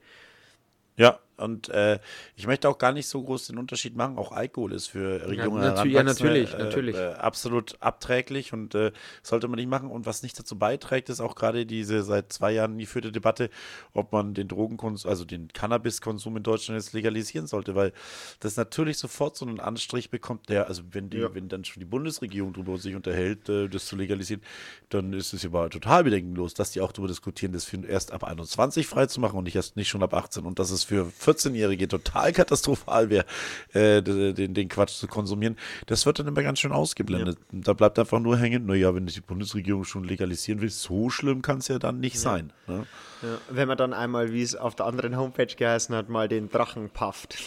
Ja, 0.96 1.18
und 1.36 1.68
äh, 1.68 1.98
ich 2.36 2.46
möchte 2.46 2.68
auch 2.68 2.78
gar 2.78 2.92
nicht 2.92 3.08
so 3.08 3.22
groß 3.22 3.48
den 3.48 3.58
Unterschied 3.58 3.96
machen. 3.96 4.18
Auch 4.18 4.32
Alkohol 4.32 4.72
ist 4.72 4.88
für 4.88 5.32
junge 5.32 5.64
ja, 5.64 5.84
ja, 5.84 6.02
natürlich, 6.02 6.54
äh, 6.54 6.58
natürlich. 6.58 6.96
Äh, 6.96 7.14
absolut 7.14 7.76
abträglich 7.80 8.52
und 8.52 8.74
äh, 8.74 8.92
sollte 9.22 9.48
man 9.48 9.56
nicht 9.56 9.68
machen. 9.68 9.90
Und 9.90 10.06
was 10.06 10.22
nicht 10.22 10.38
dazu 10.38 10.58
beiträgt, 10.58 11.08
ist 11.08 11.20
auch 11.20 11.34
gerade 11.34 11.66
diese 11.66 12.02
seit 12.02 12.32
zwei 12.32 12.52
Jahren 12.52 12.78
geführte 12.78 13.12
Debatte, 13.12 13.50
ob 13.92 14.12
man 14.12 14.34
den 14.34 14.48
Drogenkonsum, 14.48 15.10
also 15.10 15.24
den 15.24 15.48
Cannabiskonsum 15.48 16.36
in 16.36 16.42
Deutschland 16.42 16.80
jetzt 16.80 16.92
legalisieren 16.92 17.46
sollte, 17.46 17.74
weil 17.74 17.92
das 18.40 18.56
natürlich 18.56 18.98
sofort 18.98 19.36
so 19.36 19.46
einen 19.46 19.60
Anstrich 19.60 20.10
bekommt, 20.10 20.48
der, 20.48 20.68
also 20.68 20.82
wenn 20.92 21.10
die, 21.10 21.18
ja. 21.18 21.34
wenn 21.34 21.48
dann 21.48 21.64
schon 21.64 21.80
die 21.80 21.86
Bundesregierung 21.86 22.52
darüber 22.52 22.78
sich 22.78 22.94
unterhält, 22.94 23.48
äh, 23.48 23.68
das 23.68 23.86
zu 23.86 23.96
legalisieren, 23.96 24.42
dann 24.88 25.12
ist 25.12 25.32
es 25.32 25.44
aber 25.44 25.70
total 25.70 26.04
bedenkenlos, 26.04 26.54
dass 26.54 26.70
die 26.70 26.80
auch 26.80 26.92
darüber 26.92 27.08
diskutieren, 27.08 27.52
das 27.52 27.64
für 27.64 27.84
erst 27.84 28.12
ab 28.12 28.24
21 28.24 28.86
freizumachen 28.86 29.38
und 29.38 29.44
nicht 29.44 29.56
erst 29.56 29.76
nicht 29.76 29.88
schon 29.88 30.02
ab 30.02 30.14
18. 30.14 30.44
Und 30.44 30.58
das 30.58 30.70
ist 30.70 30.84
für 30.84 31.06
14-Jährige 31.24 31.88
total 31.88 32.32
katastrophal 32.32 33.10
wäre, 33.10 33.24
äh, 33.72 34.02
den, 34.02 34.54
den 34.54 34.68
Quatsch 34.68 34.94
zu 34.94 35.06
konsumieren, 35.06 35.56
das 35.86 36.06
wird 36.06 36.18
dann 36.18 36.28
immer 36.28 36.42
ganz 36.42 36.60
schön 36.60 36.72
ausgeblendet. 36.72 37.38
Ja. 37.52 37.60
Da 37.64 37.72
bleibt 37.72 37.98
einfach 37.98 38.20
nur 38.20 38.36
hängen, 38.36 38.66
naja, 38.66 38.94
wenn 38.94 39.06
die 39.06 39.20
Bundesregierung 39.20 39.84
schon 39.84 40.04
legalisieren 40.04 40.60
will, 40.60 40.70
so 40.70 41.10
schlimm 41.10 41.42
kann 41.42 41.58
es 41.58 41.68
ja 41.68 41.78
dann 41.78 42.00
nicht 42.00 42.16
ja. 42.16 42.20
sein. 42.20 42.52
Ne? 42.66 42.86
Ja. 43.22 43.38
Wenn 43.48 43.68
man 43.68 43.78
dann 43.78 43.92
einmal, 43.92 44.32
wie 44.32 44.42
es 44.42 44.54
auf 44.54 44.74
der 44.74 44.86
anderen 44.86 45.16
Homepage 45.16 45.46
geheißen 45.46 45.94
hat, 45.94 46.08
mal 46.08 46.28
den 46.28 46.50
Drachen 46.50 46.90
pafft. 46.90 47.36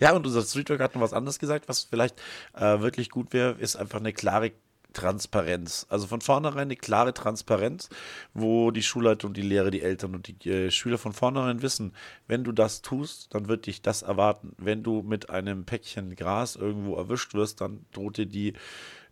ja, 0.00 0.12
und 0.12 0.26
unser 0.26 0.42
Streetwork 0.42 0.80
hat 0.80 0.94
noch 0.94 1.02
was 1.02 1.12
anderes 1.12 1.38
gesagt, 1.38 1.68
was 1.68 1.84
vielleicht 1.84 2.20
äh, 2.54 2.80
wirklich 2.80 3.10
gut 3.10 3.32
wäre, 3.32 3.52
ist 3.58 3.76
einfach 3.76 4.00
eine 4.00 4.12
klare 4.12 4.52
Transparenz. 4.92 5.86
Also 5.88 6.06
von 6.06 6.20
vornherein 6.20 6.62
eine 6.62 6.76
klare 6.76 7.14
Transparenz, 7.14 7.88
wo 8.34 8.70
die 8.70 8.82
Schulleitung, 8.82 9.34
die 9.34 9.42
Lehrer, 9.42 9.70
die 9.70 9.82
Eltern 9.82 10.14
und 10.14 10.28
die 10.28 10.50
äh, 10.50 10.70
Schüler 10.70 10.98
von 10.98 11.12
vornherein 11.12 11.62
wissen, 11.62 11.92
wenn 12.26 12.44
du 12.44 12.52
das 12.52 12.82
tust, 12.82 13.34
dann 13.34 13.48
wird 13.48 13.66
dich 13.66 13.82
das 13.82 14.02
erwarten. 14.02 14.54
Wenn 14.58 14.82
du 14.82 15.02
mit 15.02 15.30
einem 15.30 15.64
Päckchen 15.64 16.16
Gras 16.16 16.56
irgendwo 16.56 16.96
erwischt 16.96 17.34
wirst, 17.34 17.60
dann 17.60 17.84
droht 17.92 18.16
dir 18.16 18.26
die, 18.26 18.54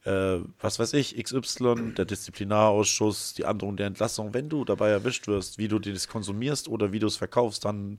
äh, 0.05 0.39
was 0.61 0.79
weiß 0.79 0.95
ich, 0.95 1.23
XY, 1.23 1.93
der 1.97 2.05
Disziplinarausschuss, 2.07 3.35
die 3.35 3.45
Androhung 3.45 3.77
der 3.77 3.87
Entlassung. 3.87 4.33
Wenn 4.35 4.49
du 4.49 4.65
dabei 4.65 4.91
erwischt 4.91 5.29
wirst, 5.29 5.59
wie 5.59 5.69
du 5.69 5.79
das 5.79 6.09
konsumierst 6.09 6.69
oder 6.69 6.93
wie 6.93 7.01
du 7.01 7.07
es 7.07 7.17
verkaufst, 7.17 7.65
dann 7.65 7.99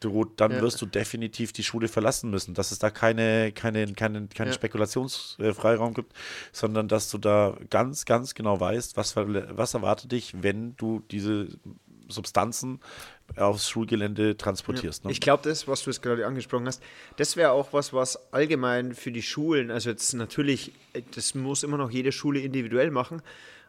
droht, 0.00 0.40
dann 0.40 0.52
ja. 0.52 0.60
wirst 0.60 0.80
du 0.82 0.86
definitiv 0.86 1.52
die 1.52 1.62
Schule 1.62 1.88
verlassen 1.88 2.30
müssen, 2.30 2.54
dass 2.54 2.72
es 2.72 2.78
da 2.78 2.90
keine, 2.90 3.52
keine, 3.52 3.92
keine, 3.92 4.26
keinen 4.28 4.48
ja. 4.48 4.52
Spekulationsfreiraum 4.52 5.94
gibt, 5.94 6.12
sondern 6.52 6.88
dass 6.88 7.10
du 7.10 7.18
da 7.18 7.56
ganz, 7.70 8.04
ganz 8.04 8.34
genau 8.34 8.58
weißt, 8.58 8.96
was, 8.96 9.16
was 9.16 9.74
erwartet 9.74 10.12
dich, 10.12 10.42
wenn 10.42 10.76
du 10.76 11.02
diese 11.10 11.48
Substanzen 12.08 12.80
aufs 13.36 13.68
Schulgelände 13.68 14.36
transportierst. 14.36 15.04
Ja. 15.04 15.08
Ne? 15.08 15.12
Ich 15.12 15.20
glaube, 15.20 15.48
das, 15.48 15.68
was 15.68 15.84
du 15.84 15.90
jetzt 15.90 16.02
gerade 16.02 16.26
angesprochen 16.26 16.66
hast, 16.66 16.82
das 17.16 17.36
wäre 17.36 17.52
auch 17.52 17.72
was, 17.72 17.92
was 17.92 18.32
allgemein 18.32 18.94
für 18.94 19.12
die 19.12 19.22
Schulen, 19.22 19.70
also 19.70 19.90
jetzt 19.90 20.12
natürlich, 20.14 20.72
das 21.14 21.34
muss 21.34 21.62
immer 21.62 21.76
noch 21.76 21.90
jede 21.90 22.12
Schule 22.12 22.40
individuell 22.40 22.90
machen, 22.90 23.22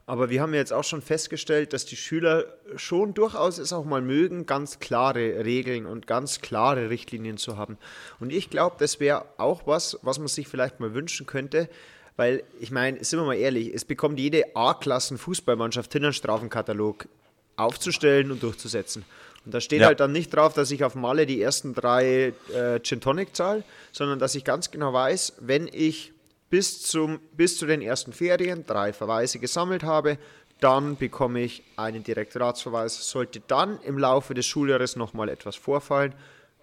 aber 0.06 0.30
wir 0.30 0.42
haben 0.42 0.54
jetzt 0.54 0.74
auch 0.74 0.84
schon 0.84 1.02
festgestellt, 1.02 1.74
dass 1.74 1.86
die 1.86 1.96
Schüler 1.96 2.46
schon 2.76 3.14
durchaus 3.14 3.58
es 3.58 3.72
auch 3.72 3.86
mal 3.86 4.02
mögen, 4.02 4.46
ganz 4.46 4.80
klare 4.80 5.46
Regeln 5.46 5.86
und 5.86 6.08
ganz 6.08 6.42
klare 6.42 6.90
Richtlinien 6.90 7.38
zu 7.38 7.58
haben. 7.58 7.78
Und 8.20 8.32
ich 8.32 8.50
glaube, 8.50 8.76
das 8.80 9.00
wäre 9.00 9.26
auch 9.38 9.68
was, 9.68 10.00
was 10.02 10.20
man 10.20 10.28
sich 10.28 10.48
vielleicht 10.48 10.80
mal 10.80 10.94
wünschen 10.94 11.26
könnte, 11.26 11.70
weil 12.18 12.44
ich 12.60 12.72
meine, 12.72 13.04
sind 13.04 13.20
wir 13.20 13.26
mal 13.26 13.36
ehrlich, 13.36 13.74
es 13.74 13.86
bekommt 13.86 14.20
jede 14.20 14.56
A-Klassen-Fußballmannschaft 14.56 15.92
hin, 15.94 16.04
einen 16.04 16.14
Strafenkatalog 16.14 17.08
aufzustellen 17.56 18.32
und 18.32 18.44
durchzusetzen. 18.44 19.06
Und 19.46 19.54
da 19.54 19.62
steht 19.62 19.82
ja. 19.82 19.88
halt 19.88 20.00
dann 20.00 20.12
nicht 20.12 20.30
drauf, 20.30 20.54
dass 20.54 20.72
ich 20.72 20.84
auf 20.84 20.96
Malle 20.96 21.26
die 21.26 21.42
ersten 21.42 21.74
drei 21.74 22.34
äh, 22.54 22.80
Gin 22.82 23.02
Tonic 23.02 23.36
zahle, 23.36 23.64
sondern 23.92 24.20
dass 24.20 24.36
ich 24.36 24.44
ganz 24.44 24.72
genau 24.72 24.94
weiß, 24.94 25.34
wenn 25.40 25.68
ich 25.72 26.14
bis, 26.52 26.84
zum, 26.84 27.20
bis 27.32 27.58
zu 27.58 27.66
den 27.66 27.82
ersten 27.82 28.14
Ferien 28.14 28.66
drei 28.68 28.94
Verweise 28.94 29.40
gesammelt 29.40 29.84
habe, 29.84 30.20
dann 30.60 30.98
bekomme 30.98 31.42
ich 31.42 31.64
einen 31.78 32.04
Direktoratsverweis. 32.04 33.10
Sollte 33.10 33.42
dann 33.48 33.80
im 33.82 33.98
Laufe 33.98 34.36
des 34.36 34.46
Schuljahres 34.46 34.96
nochmal 34.96 35.30
etwas 35.30 35.56
vorfallen, 35.56 36.14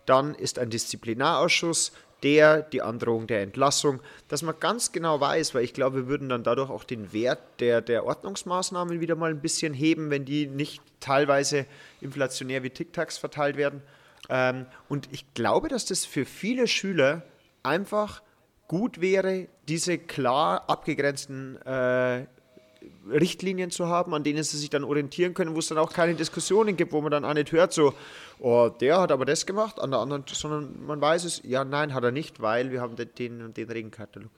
dann 0.06 0.34
ist 0.34 0.58
ein 0.58 0.70
Disziplinarausschuss, 0.70 1.92
der 2.22 2.62
die 2.62 2.82
Androhung 2.82 3.26
der 3.26 3.42
Entlassung, 3.42 4.00
dass 4.28 4.42
man 4.42 4.58
ganz 4.60 4.92
genau 4.92 5.20
weiß, 5.20 5.54
weil 5.54 5.64
ich 5.64 5.72
glaube, 5.72 5.96
wir 5.96 6.06
würden 6.08 6.28
dann 6.28 6.42
dadurch 6.42 6.70
auch 6.70 6.84
den 6.84 7.12
Wert 7.12 7.40
der, 7.60 7.80
der 7.80 8.04
Ordnungsmaßnahmen 8.04 9.00
wieder 9.00 9.16
mal 9.16 9.30
ein 9.30 9.40
bisschen 9.40 9.72
heben, 9.72 10.10
wenn 10.10 10.24
die 10.24 10.46
nicht 10.46 10.82
teilweise 11.00 11.66
inflationär 12.00 12.62
wie 12.62 12.70
Tic-Tacs 12.70 13.18
verteilt 13.18 13.56
werden. 13.56 13.82
Ähm, 14.28 14.66
und 14.88 15.08
ich 15.12 15.32
glaube, 15.34 15.68
dass 15.68 15.86
das 15.86 16.04
für 16.04 16.24
viele 16.24 16.66
Schüler 16.66 17.22
einfach 17.62 18.20
gut 18.68 19.00
wäre, 19.00 19.48
diese 19.66 19.98
klar 19.98 20.68
abgegrenzten 20.68 21.56
äh, 21.62 22.26
Richtlinien 23.10 23.70
zu 23.70 23.88
haben, 23.88 24.14
an 24.14 24.22
denen 24.22 24.42
sie 24.44 24.58
sich 24.58 24.70
dann 24.70 24.84
orientieren 24.84 25.34
können, 25.34 25.54
wo 25.54 25.58
es 25.58 25.68
dann 25.68 25.78
auch 25.78 25.92
keine 25.92 26.14
Diskussionen 26.14 26.76
gibt, 26.76 26.92
wo 26.92 27.00
man 27.00 27.10
dann 27.10 27.24
auch 27.24 27.34
nicht 27.34 27.50
hört, 27.52 27.72
so, 27.72 27.94
oh, 28.38 28.68
der 28.68 29.00
hat 29.00 29.10
aber 29.10 29.24
das 29.24 29.46
gemacht, 29.46 29.80
an 29.80 29.90
der 29.90 30.00
anderen, 30.00 30.24
sondern 30.30 30.86
man 30.86 31.00
weiß 31.00 31.24
es, 31.24 31.42
ja, 31.44 31.64
nein, 31.64 31.94
hat 31.94 32.04
er 32.04 32.12
nicht, 32.12 32.40
weil 32.40 32.70
wir 32.70 32.80
haben 32.80 32.94
den 32.96 33.42
und 33.42 33.56
den 33.56 33.70
Regenkatalog. 33.70 34.30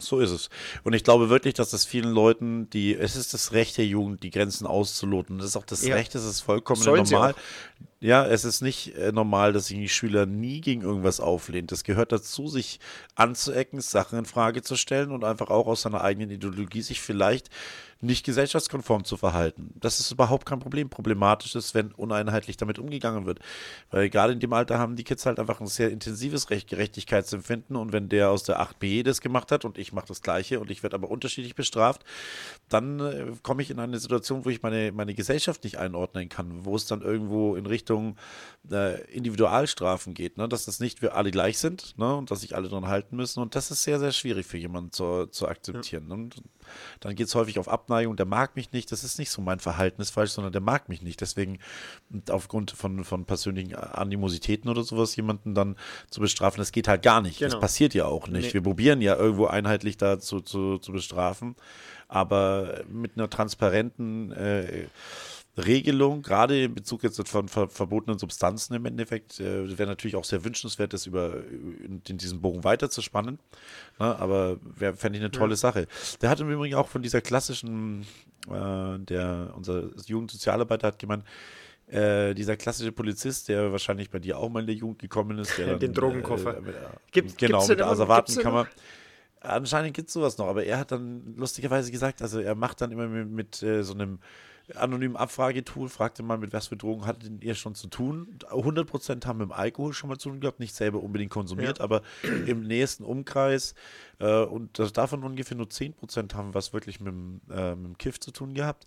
So 0.00 0.20
ist 0.20 0.30
es. 0.30 0.48
Und 0.82 0.94
ich 0.94 1.04
glaube 1.04 1.28
wirklich, 1.28 1.54
dass 1.54 1.70
das 1.70 1.84
vielen 1.84 2.10
Leuten, 2.10 2.68
die, 2.70 2.94
es 2.94 3.16
ist 3.16 3.34
das 3.34 3.52
Recht 3.52 3.78
der 3.78 3.86
Jugend, 3.86 4.22
die 4.22 4.30
Grenzen 4.30 4.66
auszuloten. 4.66 5.38
Das 5.38 5.48
ist 5.48 5.56
auch 5.56 5.64
das 5.64 5.84
ja. 5.84 5.94
Recht, 5.94 6.14
das 6.14 6.24
ist 6.24 6.40
vollkommen 6.40 6.80
Sollen 6.80 7.04
normal. 7.04 7.34
Ja, 8.00 8.26
es 8.26 8.44
ist 8.44 8.62
nicht 8.62 8.96
äh, 8.96 9.12
normal, 9.12 9.52
dass 9.52 9.66
sich 9.66 9.76
die 9.76 9.88
Schüler 9.88 10.24
nie 10.24 10.62
gegen 10.62 10.80
irgendwas 10.80 11.20
auflehnt. 11.20 11.70
Das 11.70 11.84
gehört 11.84 12.12
dazu, 12.12 12.48
sich 12.48 12.80
anzuecken, 13.14 13.80
Sachen 13.82 14.18
in 14.20 14.24
Frage 14.24 14.62
zu 14.62 14.76
stellen 14.76 15.10
und 15.10 15.22
einfach 15.22 15.50
auch 15.50 15.66
aus 15.66 15.82
seiner 15.82 16.02
eigenen 16.02 16.30
Ideologie 16.30 16.80
sich 16.80 17.00
vielleicht 17.00 17.50
nicht 18.00 18.24
gesellschaftskonform 18.24 19.04
zu 19.04 19.16
verhalten. 19.16 19.74
Das 19.78 20.00
ist 20.00 20.10
überhaupt 20.10 20.46
kein 20.46 20.58
Problem. 20.58 20.88
Problematisch 20.88 21.54
ist, 21.54 21.74
wenn 21.74 21.92
uneinheitlich 21.92 22.56
damit 22.56 22.78
umgegangen 22.78 23.26
wird. 23.26 23.40
Weil 23.90 24.08
gerade 24.08 24.32
in 24.32 24.40
dem 24.40 24.52
Alter 24.52 24.78
haben 24.78 24.96
die 24.96 25.04
Kids 25.04 25.26
halt 25.26 25.38
einfach 25.38 25.60
ein 25.60 25.66
sehr 25.66 25.90
intensives 25.90 26.50
Recht, 26.50 26.68
Gerechtigkeitsempfinden 26.68 27.76
und 27.76 27.92
wenn 27.92 28.08
der 28.08 28.30
aus 28.30 28.42
der 28.42 28.60
8b 28.60 29.02
das 29.02 29.20
gemacht 29.20 29.52
hat 29.52 29.64
und 29.64 29.76
ich 29.76 29.92
mache 29.92 30.08
das 30.08 30.22
Gleiche 30.22 30.60
und 30.60 30.70
ich 30.70 30.82
werde 30.82 30.94
aber 30.94 31.10
unterschiedlich 31.10 31.54
bestraft, 31.54 32.04
dann 32.68 33.00
äh, 33.00 33.32
komme 33.42 33.62
ich 33.62 33.70
in 33.70 33.78
eine 33.78 33.98
Situation, 33.98 34.44
wo 34.44 34.50
ich 34.50 34.62
meine, 34.62 34.92
meine 34.92 35.14
Gesellschaft 35.14 35.64
nicht 35.64 35.78
einordnen 35.78 36.28
kann, 36.28 36.64
wo 36.64 36.76
es 36.76 36.86
dann 36.86 37.02
irgendwo 37.02 37.54
in 37.54 37.66
Richtung 37.66 38.16
äh, 38.70 39.02
Individualstrafen 39.12 40.14
geht, 40.14 40.38
ne? 40.38 40.48
dass 40.48 40.64
das 40.64 40.80
nicht 40.80 41.02
wir 41.02 41.16
alle 41.16 41.30
gleich 41.30 41.58
sind 41.58 41.98
ne? 41.98 42.16
und 42.16 42.30
dass 42.30 42.40
sich 42.40 42.56
alle 42.56 42.68
daran 42.68 42.86
halten 42.86 43.16
müssen 43.16 43.40
und 43.40 43.54
das 43.54 43.70
ist 43.70 43.82
sehr, 43.82 43.98
sehr 43.98 44.12
schwierig 44.12 44.46
für 44.46 44.58
jemanden 44.58 44.92
zu, 44.92 45.26
zu 45.26 45.48
akzeptieren. 45.48 46.06
Ja. 46.08 46.16
Ne? 46.16 46.30
Dann 47.00 47.14
geht 47.14 47.26
es 47.26 47.34
häufig 47.34 47.58
auf 47.58 47.68
Abneigung, 47.68 48.16
der 48.16 48.26
mag 48.26 48.56
mich 48.56 48.72
nicht, 48.72 48.90
das 48.92 49.04
ist 49.04 49.18
nicht 49.18 49.30
so 49.30 49.42
mein 49.42 49.60
Verhalten 49.60 50.00
ist 50.02 50.10
falsch, 50.10 50.30
sondern 50.30 50.52
der 50.52 50.60
mag 50.60 50.88
mich 50.88 51.02
nicht. 51.02 51.20
Deswegen 51.20 51.58
aufgrund 52.28 52.70
von, 52.70 53.04
von 53.04 53.24
persönlichen 53.24 53.74
Animositäten 53.74 54.70
oder 54.70 54.82
sowas 54.82 55.14
jemanden 55.16 55.54
dann 55.54 55.76
zu 56.10 56.20
bestrafen, 56.20 56.58
das 56.58 56.72
geht 56.72 56.88
halt 56.88 57.02
gar 57.02 57.20
nicht. 57.20 57.38
Genau. 57.38 57.52
Das 57.52 57.60
passiert 57.60 57.94
ja 57.94 58.06
auch 58.06 58.28
nicht. 58.28 58.48
Nee. 58.48 58.54
Wir 58.54 58.62
probieren 58.62 59.00
ja 59.00 59.16
irgendwo 59.16 59.46
einheitlich 59.46 59.96
da 59.96 60.18
zu, 60.18 60.40
zu, 60.40 60.78
zu 60.78 60.92
bestrafen, 60.92 61.56
aber 62.08 62.82
mit 62.88 63.16
einer 63.16 63.30
transparenten 63.30 64.32
äh, 64.32 64.86
Regelung, 65.56 66.22
gerade 66.22 66.64
in 66.64 66.74
Bezug 66.74 67.02
jetzt 67.02 67.20
von 67.28 67.48
ver 67.48 67.68
verbotenen 67.68 68.18
Substanzen 68.18 68.74
im 68.74 68.86
Endeffekt, 68.86 69.40
äh, 69.40 69.76
wäre 69.76 69.88
natürlich 69.88 70.16
auch 70.16 70.24
sehr 70.24 70.44
wünschenswert, 70.44 70.92
das 70.92 71.06
über 71.06 71.34
in, 71.34 72.02
in 72.08 72.18
diesem 72.18 72.40
Bogen 72.40 72.62
weiterzuspannen. 72.62 73.38
Ne? 73.98 74.18
Aber 74.18 74.58
fände 74.78 75.18
ich 75.18 75.24
eine 75.24 75.30
tolle 75.30 75.52
ja. 75.52 75.56
Sache. 75.56 75.86
Der 76.22 76.30
hat 76.30 76.40
im 76.40 76.50
Übrigen 76.50 76.76
auch 76.76 76.88
von 76.88 77.02
dieser 77.02 77.20
klassischen, 77.20 78.06
äh, 78.48 78.98
der 78.98 79.52
unser 79.56 79.90
Jugendsozialarbeiter 80.06 80.88
hat 80.88 80.98
gemeint, 80.98 81.24
äh, 81.88 82.34
dieser 82.34 82.56
klassische 82.56 82.92
Polizist, 82.92 83.48
der 83.48 83.72
wahrscheinlich 83.72 84.10
bei 84.10 84.20
dir 84.20 84.38
auch 84.38 84.48
mal 84.48 84.60
in 84.60 84.66
der 84.66 84.76
Jugend 84.76 85.00
gekommen 85.00 85.38
ist, 85.38 85.58
der 85.58 85.76
den 85.78 85.92
Drogenkoffer. 85.92 86.58
Äh, 86.58 86.72
Gibt, 87.10 87.38
genau, 87.38 87.66
mit 87.66 87.78
der 87.78 87.88
Asservatenkammer. 87.88 88.68
Anscheinend 89.40 89.94
gibt 89.94 90.08
es 90.08 90.14
sowas 90.14 90.38
noch, 90.38 90.46
aber 90.46 90.64
er 90.64 90.78
hat 90.78 90.92
dann 90.92 91.34
lustigerweise 91.36 91.90
gesagt, 91.90 92.22
also 92.22 92.40
er 92.40 92.54
macht 92.54 92.80
dann 92.80 92.92
immer 92.92 93.08
mit, 93.08 93.30
mit 93.30 93.62
äh, 93.62 93.82
so 93.82 93.94
einem 93.94 94.20
anonymen 94.76 95.16
Abfragetool, 95.16 95.88
fragte 95.88 96.22
man, 96.22 96.40
mit 96.40 96.52
was 96.52 96.68
für 96.68 96.76
Drogen 96.76 97.06
hattet 97.06 97.42
ihr 97.42 97.54
schon 97.54 97.74
zu 97.74 97.88
tun? 97.88 98.38
100% 98.50 99.26
haben 99.26 99.38
mit 99.38 99.48
dem 99.48 99.52
Alkohol 99.52 99.92
schon 99.92 100.08
mal 100.08 100.18
zu 100.18 100.30
tun 100.30 100.40
gehabt, 100.40 100.60
nicht 100.60 100.74
selber 100.74 101.02
unbedingt 101.02 101.30
konsumiert, 101.30 101.78
ja. 101.78 101.84
aber 101.84 102.02
im 102.46 102.62
nächsten 102.62 103.04
Umkreis 103.04 103.74
äh, 104.18 104.42
und 104.42 104.78
das, 104.78 104.92
davon 104.92 105.24
ungefähr 105.24 105.56
nur 105.56 105.66
10% 105.66 106.34
haben 106.34 106.54
was 106.54 106.72
wirklich 106.72 107.00
mit, 107.00 107.12
dem, 107.12 107.40
äh, 107.50 107.74
mit 107.74 107.86
dem 107.86 107.98
Kiff 107.98 108.20
zu 108.20 108.30
tun 108.30 108.54
gehabt. 108.54 108.86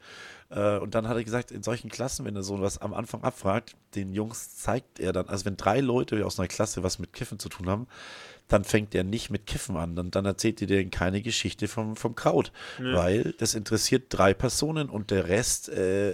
Äh, 0.49 0.77
und 0.77 0.95
dann 0.95 1.07
hat 1.07 1.17
er 1.17 1.23
gesagt, 1.23 1.51
in 1.51 1.63
solchen 1.63 1.89
Klassen, 1.89 2.25
wenn 2.25 2.35
er 2.35 2.43
so 2.43 2.61
was 2.61 2.77
am 2.77 2.93
Anfang 2.93 3.23
abfragt, 3.23 3.75
den 3.95 4.13
Jungs 4.13 4.55
zeigt 4.57 4.99
er 4.99 5.13
dann, 5.13 5.27
also 5.27 5.45
wenn 5.45 5.57
drei 5.57 5.79
Leute 5.79 6.25
aus 6.25 6.39
einer 6.39 6.47
Klasse 6.47 6.83
was 6.83 6.99
mit 6.99 7.13
Kiffen 7.13 7.39
zu 7.39 7.49
tun 7.49 7.69
haben, 7.69 7.87
dann 8.53 8.63
fängt 8.63 8.93
er 8.93 9.03
nicht 9.03 9.31
mit 9.31 9.47
Kiffen 9.47 9.75
an. 9.77 9.97
Und 9.97 10.15
dann 10.15 10.25
erzählt 10.25 10.61
er 10.61 10.67
dir 10.67 10.89
keine 10.89 11.21
Geschichte 11.21 11.67
vom, 11.67 11.95
vom 11.95 12.15
Kraut. 12.15 12.51
Ja. 12.79 12.95
Weil 12.95 13.33
das 13.39 13.55
interessiert 13.55 14.05
drei 14.09 14.33
Personen 14.33 14.89
und 14.89 15.09
der 15.09 15.27
Rest 15.27 15.69
äh, 15.69 16.13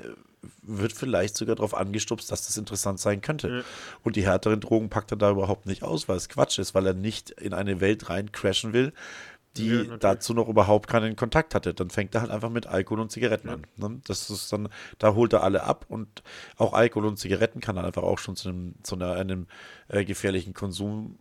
wird 0.62 0.94
vielleicht 0.94 1.36
sogar 1.36 1.56
darauf 1.56 1.76
angestupst, 1.76 2.32
dass 2.32 2.46
das 2.46 2.56
interessant 2.56 3.00
sein 3.00 3.22
könnte. 3.22 3.50
Ja. 3.50 3.62
Und 4.04 4.16
die 4.16 4.26
härteren 4.26 4.62
Drogen 4.62 4.90
packt 4.90 5.12
er 5.12 5.18
da 5.18 5.32
überhaupt 5.32 5.66
nicht 5.66 5.84
aus, 5.84 6.08
weil 6.08 6.16
es 6.16 6.30
Quatsch 6.30 6.60
ist, 6.60 6.74
weil 6.74 6.88
er 6.88 6.94
nicht 6.94 7.32
in 7.32 7.54
eine 7.54 7.82
Welt 7.82 8.10
rein 8.10 8.32
crashen 8.32 8.72
will, 8.72 8.94
die 9.58 9.68
ja, 9.68 9.98
dazu 9.98 10.34
noch 10.34 10.48
überhaupt 10.48 10.88
keinen 10.88 11.18
Kontakt 11.18 11.56
hatte. 11.56 11.74
Dann 11.74 11.90
fängt 11.90 12.16
er 12.16 12.22
halt 12.22 12.32
einfach 12.32 12.50
mit 12.50 12.68
Alkohol 12.68 13.02
und 13.02 13.12
Zigaretten 13.12 13.50
ja. 13.50 13.56
an. 13.56 13.66
Ne? 13.76 14.02
Das 14.06 14.30
ist 14.30 14.54
dann, 14.54 14.70
da 14.98 15.14
holt 15.14 15.34
er 15.34 15.44
alle 15.44 15.64
ab 15.64 15.86
und 15.90 16.24
auch 16.56 16.72
Alkohol 16.72 17.08
und 17.08 17.18
Zigaretten 17.18 17.60
kann 17.60 17.76
dann 17.76 17.86
einfach 17.86 18.04
auch 18.04 18.20
schon 18.20 18.38
zu 18.38 18.48
einem, 18.48 18.76
zu 18.84 18.96
einer, 18.96 19.14
einem 19.14 19.48
äh, 19.90 20.06
gefährlichen 20.06 20.54
Konsum 20.54 21.18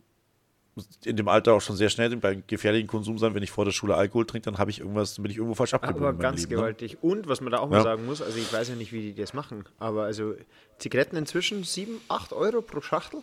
in 1.05 1.15
dem 1.17 1.27
Alter 1.27 1.53
auch 1.53 1.61
schon 1.61 1.75
sehr 1.75 1.89
schnell 1.89 2.15
beim 2.17 2.43
gefährlichen 2.47 2.87
Konsum 2.87 3.17
sein. 3.17 3.33
Wenn 3.33 3.43
ich 3.43 3.51
vor 3.51 3.65
der 3.65 3.71
Schule 3.71 3.95
Alkohol 3.95 4.25
trinke, 4.25 4.45
dann 4.45 4.57
habe 4.57 4.71
ich 4.71 4.79
irgendwas, 4.79 5.15
bin 5.15 5.29
ich 5.31 5.37
irgendwo 5.37 5.55
falsch 5.55 5.73
abgebogen. 5.73 6.03
Aber 6.07 6.17
ganz 6.17 6.41
Leben, 6.41 6.51
ne? 6.51 6.55
gewaltig. 6.57 6.97
Und 7.01 7.27
was 7.27 7.41
man 7.41 7.51
da 7.51 7.59
auch 7.59 7.69
mal 7.69 7.77
Ja. 7.77 7.83
sagen 7.83 8.05
muss, 8.05 8.21
also 8.21 8.37
ich 8.37 8.51
weiß 8.51 8.69
ja 8.69 8.75
nicht, 8.75 8.91
wie 8.91 9.13
die 9.13 9.15
das 9.21 9.33
machen, 9.33 9.65
aber 9.79 10.03
also 10.03 10.35
Zigaretten 10.77 11.15
inzwischen 11.17 11.63
7, 11.63 11.99
8 12.07 12.33
Euro 12.33 12.61
pro 12.61 12.81
Schachtel. 12.81 13.21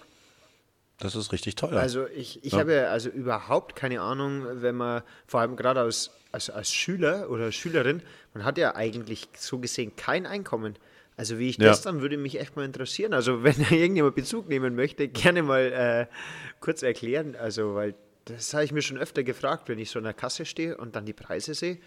Das 0.98 1.14
ist 1.14 1.32
richtig 1.32 1.56
teuer. 1.56 1.78
Also 1.78 2.06
ich, 2.06 2.42
ich 2.44 2.52
Ja. 2.54 2.60
habe 2.60 2.74
ja 2.74 2.84
also 2.86 3.08
überhaupt 3.10 3.76
keine 3.76 4.00
Ahnung, 4.00 4.46
wenn 4.62 4.76
man, 4.76 5.02
vor 5.26 5.40
allem 5.40 5.56
gerade 5.56 5.80
als, 5.80 6.10
als, 6.32 6.48
als 6.48 6.72
Schüler 6.72 7.28
oder 7.30 7.52
Schülerin, 7.52 8.02
man 8.32 8.44
hat 8.44 8.56
ja 8.58 8.74
eigentlich 8.74 9.28
so 9.36 9.58
gesehen 9.58 9.94
kein 9.96 10.26
Einkommen. 10.26 10.76
Also 11.16 11.38
wie 11.38 11.48
ich 11.48 11.56
Ja. 11.58 11.68
das 11.68 11.82
dann, 11.82 12.00
würde 12.02 12.16
mich 12.16 12.38
echt 12.38 12.56
mal 12.56 12.64
interessieren. 12.64 13.14
Also 13.14 13.42
wenn 13.42 13.54
irgendjemand 13.70 14.14
Bezug 14.14 14.48
nehmen 14.48 14.74
möchte, 14.74 15.08
gerne 15.08 15.42
mal 15.42 15.72
äh, 16.10 16.14
kurz 16.60 16.82
erklären. 16.82 17.36
Also 17.36 17.74
weil 17.74 17.94
das 18.26 18.52
habe 18.54 18.64
ich 18.64 18.72
mir 18.72 18.82
schon 18.82 18.98
öfter 18.98 19.22
gefragt, 19.22 19.68
wenn 19.68 19.78
ich 19.78 19.90
so 19.90 19.98
an 19.98 20.04
der 20.04 20.12
Kasse 20.12 20.44
stehe 20.44 20.76
und 20.76 20.96
dann 20.96 21.06
die 21.06 21.12
Preise 21.12 21.54
sehe 21.54 21.78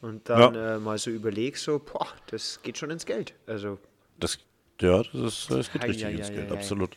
und 0.00 0.28
dann 0.28 0.54
äh, 0.54 0.78
mal 0.78 0.98
so 0.98 1.10
überlege, 1.10 1.56
so, 1.56 1.78
boah, 1.78 2.08
das 2.26 2.60
geht 2.62 2.78
schon 2.78 2.90
ins 2.90 3.04
Geld. 3.06 3.34
Also, 3.46 3.78
das, 4.18 4.38
ja, 4.80 5.02
das, 5.02 5.14
ist, 5.14 5.50
das 5.50 5.70
geht 5.70 5.82
Ei, 5.82 5.86
richtig 5.88 6.18
ins 6.18 6.30
Geld, 6.30 6.50
absolut. 6.50 6.96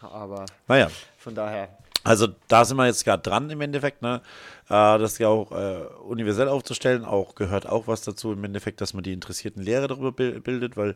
aber 0.00 0.46
Naja, 0.68 0.90
von 1.18 1.34
daher, 1.34 1.76
Also 2.06 2.28
da 2.48 2.64
sind 2.64 2.76
wir 2.76 2.86
jetzt 2.86 3.04
gerade 3.04 3.22
dran 3.22 3.50
im 3.50 3.60
Endeffekt, 3.60 4.00
ne? 4.00 4.22
Äh, 4.68 4.98
das 4.98 5.18
ja 5.18 5.28
auch 5.28 5.50
äh, 5.52 5.84
universell 6.08 6.48
aufzustellen, 6.48 7.04
auch 7.04 7.34
gehört 7.34 7.66
auch 7.68 7.88
was 7.88 8.02
dazu 8.02 8.32
im 8.32 8.44
Endeffekt, 8.44 8.80
dass 8.80 8.94
man 8.94 9.02
die 9.02 9.12
interessierten 9.12 9.62
Lehrer 9.62 9.88
darüber 9.88 10.12
bil- 10.12 10.40
bildet, 10.40 10.76
weil 10.76 10.94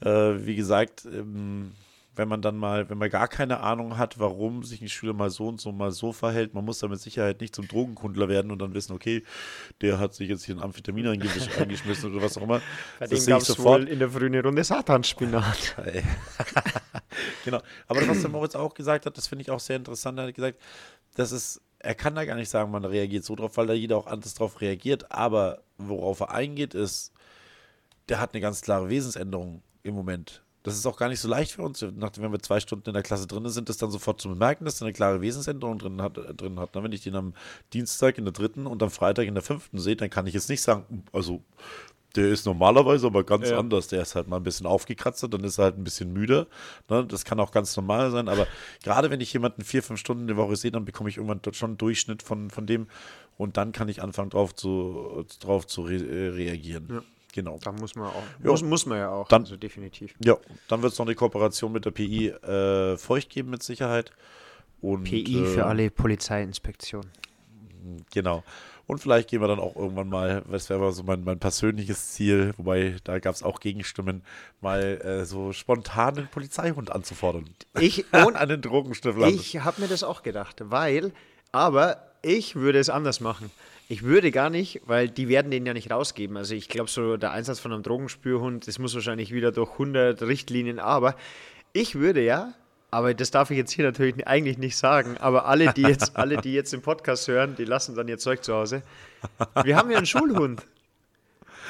äh, 0.00 0.44
wie 0.46 0.54
gesagt, 0.56 1.06
ähm, 1.06 1.72
wenn 2.14 2.28
man 2.28 2.42
dann 2.42 2.58
mal, 2.58 2.90
wenn 2.90 2.98
man 2.98 3.08
gar 3.08 3.28
keine 3.28 3.60
Ahnung 3.60 3.96
hat, 3.96 4.18
warum 4.18 4.62
sich 4.64 4.82
ein 4.82 4.88
Schüler 4.90 5.14
mal 5.14 5.30
so 5.30 5.48
und 5.48 5.58
so 5.60 5.72
mal 5.72 5.90
so 5.92 6.12
verhält, 6.12 6.52
man 6.52 6.64
muss 6.66 6.78
da 6.80 6.88
mit 6.88 7.00
Sicherheit 7.00 7.40
nicht 7.40 7.54
zum 7.54 7.66
Drogenkundler 7.66 8.28
werden 8.28 8.50
und 8.50 8.58
dann 8.58 8.74
wissen, 8.74 8.92
okay, 8.94 9.22
der 9.80 9.98
hat 9.98 10.12
sich 10.14 10.28
jetzt 10.28 10.44
hier 10.44 10.56
ein 10.56 10.62
Amphetamin 10.62 11.06
eingeschmissen 11.58 12.12
oder 12.12 12.22
was 12.22 12.36
auch 12.36 12.42
immer. 12.42 12.60
bei 12.98 13.06
Das 13.08 13.24
dem 13.24 13.26
gab 13.26 13.42
ich 13.42 13.48
es 13.48 13.56
sofort. 13.56 13.82
wohl 13.82 13.88
in 13.88 13.98
der 13.98 14.10
frühen 14.10 14.38
Runde 14.38 14.62
Satanspinat. 14.64 15.76
Genau. 17.44 17.60
Aber 17.86 18.06
was 18.08 18.20
der 18.20 18.30
Moritz 18.30 18.54
auch 18.54 18.74
gesagt 18.74 19.06
hat, 19.06 19.16
das 19.16 19.26
finde 19.26 19.42
ich 19.42 19.50
auch 19.50 19.60
sehr 19.60 19.76
interessant. 19.76 20.18
Er 20.18 20.26
hat 20.26 20.34
gesagt, 20.34 20.58
das 21.14 21.32
ist, 21.32 21.60
er 21.78 21.94
kann 21.94 22.14
da 22.14 22.24
gar 22.24 22.36
nicht 22.36 22.48
sagen, 22.48 22.70
man 22.70 22.84
reagiert 22.84 23.24
so 23.24 23.34
drauf, 23.34 23.56
weil 23.56 23.66
da 23.66 23.72
jeder 23.72 23.96
auch 23.96 24.06
anders 24.06 24.34
drauf 24.34 24.60
reagiert. 24.60 25.10
Aber 25.12 25.62
worauf 25.78 26.20
er 26.20 26.30
eingeht, 26.30 26.74
ist, 26.74 27.12
der 28.08 28.20
hat 28.20 28.34
eine 28.34 28.40
ganz 28.40 28.60
klare 28.62 28.88
Wesensänderung 28.88 29.62
im 29.82 29.94
Moment. 29.94 30.42
Das 30.64 30.74
ist 30.76 30.86
auch 30.86 30.96
gar 30.96 31.08
nicht 31.08 31.18
so 31.18 31.28
leicht 31.28 31.52
für 31.52 31.62
uns, 31.62 31.84
nachdem 31.96 32.22
wenn 32.22 32.30
wir 32.32 32.38
zwei 32.38 32.60
Stunden 32.60 32.88
in 32.88 32.94
der 32.94 33.02
Klasse 33.02 33.26
drin 33.26 33.48
sind, 33.48 33.68
das 33.68 33.78
dann 33.78 33.90
sofort 33.90 34.20
zu 34.20 34.28
bemerken, 34.28 34.64
dass 34.64 34.80
er 34.80 34.86
eine 34.86 34.92
klare 34.92 35.20
Wesensänderung 35.20 35.78
drin 35.78 36.00
hat. 36.00 36.18
äh, 36.18 36.34
Drin 36.34 36.60
hat. 36.60 36.74
Wenn 36.74 36.92
ich 36.92 37.02
den 37.02 37.16
am 37.16 37.34
Dienstag 37.72 38.16
in 38.16 38.24
der 38.24 38.32
dritten 38.32 38.66
und 38.68 38.80
am 38.82 38.90
Freitag 38.90 39.26
in 39.26 39.34
der 39.34 39.42
fünften 39.42 39.80
sehe, 39.80 39.96
dann 39.96 40.08
kann 40.08 40.26
ich 40.28 40.34
jetzt 40.34 40.48
nicht 40.48 40.62
sagen, 40.62 41.04
also 41.12 41.42
der 42.16 42.28
ist 42.28 42.46
normalerweise 42.46 43.06
aber 43.06 43.24
ganz 43.24 43.50
Ja. 43.50 43.58
anders. 43.58 43.88
Der 43.88 44.02
ist 44.02 44.14
halt 44.14 44.28
mal 44.28 44.36
ein 44.36 44.42
bisschen 44.42 44.66
aufgekratzt, 44.66 45.26
dann 45.30 45.44
ist 45.44 45.58
er 45.58 45.64
halt 45.64 45.78
ein 45.78 45.84
bisschen 45.84 46.12
müder. 46.12 46.46
Ne? 46.88 47.06
Das 47.06 47.24
kann 47.24 47.40
auch 47.40 47.50
ganz 47.52 47.76
normal 47.76 48.10
sein. 48.10 48.28
Aber 48.28 48.46
gerade 48.82 49.10
wenn 49.10 49.20
ich 49.20 49.32
jemanden 49.32 49.62
vier, 49.62 49.82
fünf 49.82 49.98
Stunden 50.00 50.26
die 50.28 50.36
Woche 50.36 50.56
sehe, 50.56 50.70
dann 50.70 50.84
bekomme 50.84 51.08
ich 51.08 51.16
irgendwann 51.16 51.40
dort 51.42 51.56
schon 51.56 51.70
einen 51.70 51.78
Durchschnitt 51.78 52.22
von, 52.22 52.50
von 52.50 52.66
dem. 52.66 52.86
Und 53.38 53.56
dann 53.56 53.72
kann 53.72 53.88
ich 53.88 54.02
anfangen, 54.02 54.30
drauf 54.30 54.54
zu, 54.54 55.24
drauf 55.40 55.66
zu 55.66 55.82
re 55.82 55.94
äh, 55.96 56.28
reagieren. 56.28 56.86
Ja. 56.90 57.02
Genau. 57.34 57.58
Da 57.62 57.72
muss 57.72 57.94
man 57.94 58.08
auch. 58.08 58.22
Ja. 58.44 58.50
Muss, 58.50 58.62
muss 58.62 58.84
man 58.84 58.98
ja 58.98 59.10
auch. 59.10 59.26
Dann- 59.28 59.42
also 59.44 59.56
definitiv. 59.56 60.14
Ja, 60.22 60.36
dann 60.68 60.82
wird 60.82 60.92
es 60.92 60.98
noch 60.98 61.06
eine 61.06 61.14
Kooperation 61.14 61.72
mit 61.72 61.86
der 61.86 61.90
PI 61.90 62.28
äh, 62.28 62.98
Feucht 62.98 63.30
geben, 63.30 63.48
mit 63.50 63.62
Sicherheit. 63.62 64.12
Und, 64.82 65.04
PI 65.04 65.38
äh, 65.44 65.46
für 65.46 65.64
alle 65.64 65.90
Polizeiinspektionen. 65.90 67.08
Genau. 68.12 68.44
Und 68.86 68.98
vielleicht 68.98 69.30
gehen 69.30 69.40
wir 69.40 69.48
dann 69.48 69.60
auch 69.60 69.76
irgendwann 69.76 70.08
mal, 70.08 70.42
das 70.50 70.68
wäre 70.68 70.80
aber 70.80 70.92
so 70.92 71.02
mein, 71.02 71.24
mein 71.24 71.38
persönliches 71.38 72.12
Ziel, 72.12 72.52
wobei 72.56 72.96
da 73.04 73.18
gab 73.18 73.34
es 73.34 73.42
auch 73.42 73.60
Gegenstimmen, 73.60 74.22
mal 74.60 75.00
äh, 75.02 75.24
so 75.24 75.52
spontan 75.52 76.18
einen 76.18 76.28
Polizeihund 76.28 76.90
anzufordern. 76.90 77.48
Ich, 77.78 78.04
und 78.26 78.36
An 78.36 78.48
den 78.48 78.62
Drogenstiefel. 78.62 79.28
ich 79.28 79.60
habe 79.60 79.80
mir 79.80 79.88
das 79.88 80.02
auch 80.02 80.22
gedacht, 80.22 80.62
weil, 80.64 81.12
aber 81.52 82.12
ich 82.22 82.56
würde 82.56 82.78
es 82.78 82.88
anders 82.88 83.20
machen. 83.20 83.50
Ich 83.88 84.02
würde 84.02 84.30
gar 84.30 84.48
nicht, 84.48 84.80
weil 84.86 85.08
die 85.08 85.28
werden 85.28 85.50
den 85.50 85.66
ja 85.66 85.74
nicht 85.74 85.90
rausgeben. 85.90 86.36
Also 86.36 86.54
ich 86.54 86.68
glaube, 86.68 86.88
so 86.88 87.16
der 87.16 87.32
Einsatz 87.32 87.58
von 87.60 87.72
einem 87.72 87.82
Drogenspürhund, 87.82 88.66
das 88.66 88.78
muss 88.78 88.94
wahrscheinlich 88.94 89.32
wieder 89.32 89.52
durch 89.52 89.72
100 89.72 90.22
Richtlinien, 90.22 90.78
aber 90.78 91.16
ich 91.72 91.96
würde 91.96 92.22
ja, 92.22 92.54
aber 92.92 93.14
das 93.14 93.32
darf 93.32 93.50
ich 93.50 93.56
jetzt 93.56 93.72
hier 93.72 93.84
natürlich 93.84 94.24
eigentlich 94.28 94.58
nicht 94.58 94.76
sagen, 94.76 95.16
aber 95.18 95.46
alle, 95.46 95.72
die 95.72 95.82
jetzt, 95.82 96.16
alle, 96.16 96.36
die 96.36 96.52
jetzt 96.52 96.72
den 96.72 96.82
Podcast 96.82 97.26
hören, 97.26 97.56
die 97.56 97.64
lassen 97.64 97.96
dann 97.96 98.06
ihr 98.06 98.18
Zeug 98.18 98.44
zu 98.44 98.54
Hause. 98.54 98.82
Wir 99.64 99.76
haben 99.76 99.90
ja 99.90 99.96
einen 99.96 100.06
Schulhund. 100.06 100.62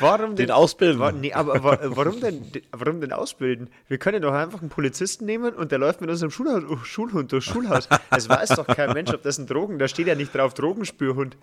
Warum 0.00 0.34
Den 0.36 0.50
ausbilden. 0.50 0.98
Wa- 0.98 1.12
nee, 1.12 1.32
aber 1.34 1.62
wa 1.62 1.78
warum 1.82 2.18
denn, 2.18 2.50
warum 2.72 3.00
denn 3.02 3.12
ausbilden? 3.12 3.68
Wir 3.88 3.98
können 3.98 4.22
doch 4.22 4.32
einfach 4.32 4.60
einen 4.60 4.70
Polizisten 4.70 5.26
nehmen 5.26 5.54
und 5.54 5.70
der 5.70 5.78
läuft 5.78 6.00
mit 6.00 6.08
unserem 6.10 6.30
Schulhaus, 6.30 6.64
Schulhund 6.88 7.30
durchs 7.30 7.46
Schulhaus. 7.46 7.88
Es 8.10 8.28
weiß 8.28 8.48
doch 8.56 8.66
kein 8.66 8.94
Mensch, 8.94 9.12
ob 9.12 9.22
das 9.22 9.38
ein 9.38 9.46
Drogen, 9.46 9.78
da 9.78 9.86
steht 9.88 10.06
ja 10.06 10.14
nicht 10.14 10.34
drauf 10.34 10.54
Drogenspürhund. 10.54 11.36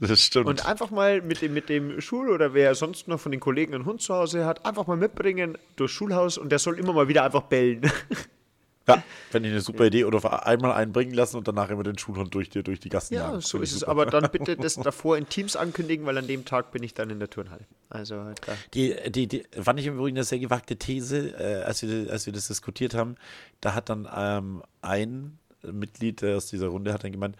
das 0.00 0.20
stimmt. 0.20 0.46
Und 0.46 0.66
einfach 0.66 0.90
mal 0.90 1.22
mit 1.22 1.40
dem, 1.42 1.54
mit 1.54 1.68
dem 1.68 2.00
Schul- 2.00 2.28
oder 2.28 2.52
wer 2.54 2.74
sonst 2.74 3.06
noch 3.06 3.20
von 3.20 3.30
den 3.30 3.40
Kollegen 3.40 3.72
einen 3.72 3.86
Hund 3.86 4.02
zu 4.02 4.12
Hause 4.14 4.44
hat, 4.44 4.66
einfach 4.66 4.86
mal 4.88 4.96
mitbringen 4.96 5.56
durchs 5.76 5.94
Schulhaus 5.94 6.36
und 6.38 6.50
der 6.50 6.58
soll 6.58 6.78
immer 6.80 6.92
mal 6.92 7.06
wieder 7.08 7.22
einfach 7.24 7.42
bellen. 7.42 7.90
ja, 8.88 9.02
finde 9.30 9.48
ich 9.48 9.54
eine 9.54 9.60
super 9.60 9.86
Idee. 9.86 10.04
Oder 10.04 10.46
einmal 10.46 10.72
einbringen 10.72 11.14
lassen 11.14 11.36
und 11.36 11.46
danach 11.46 11.70
immer 11.70 11.82
den 11.82 11.98
Schulhund 11.98 12.34
durch 12.34 12.50
die, 12.50 12.62
durch 12.62 12.80
die 12.80 12.88
Gassen 12.88 13.14
Ja, 13.14 13.40
so 13.40 13.58
ist 13.58 13.72
es. 13.72 13.80
super. 13.80 13.90
Aber 13.92 14.06
dann 14.06 14.28
bitte 14.30 14.56
das 14.58 14.74
davor 14.74 15.16
in 15.16 15.28
Teams 15.28 15.56
ankündigen, 15.56 16.06
weil 16.06 16.18
an 16.18 16.26
dem 16.26 16.44
Tag 16.44 16.72
bin 16.72 16.82
ich 16.82 16.94
dann 16.94 17.10
in 17.10 17.18
der 17.18 17.30
Turnhalle. 17.30 17.64
Also 17.90 18.14
da. 18.14 18.52
Die, 18.74 18.94
die, 19.10 19.26
die 19.26 19.44
fand 19.60 19.78
ich 19.80 19.86
im 19.86 19.94
Übrigen 19.94 20.16
eine 20.16 20.24
sehr 20.24 20.38
gewagte 20.38 20.76
These, 20.76 21.34
äh, 21.38 21.62
als, 21.62 21.82
wir, 21.82 22.10
als 22.10 22.26
wir 22.26 22.32
das 22.32 22.48
diskutiert 22.48 22.94
haben. 22.94 23.16
Da 23.60 23.74
hat 23.74 23.88
dann 23.88 24.08
ähm, 24.14 24.62
ein 24.80 25.38
Mitglied 25.62 26.24
aus 26.24 26.46
dieser 26.46 26.68
Runde 26.68 26.92
hat 26.92 27.04
dann 27.04 27.12
gemeint, 27.12 27.36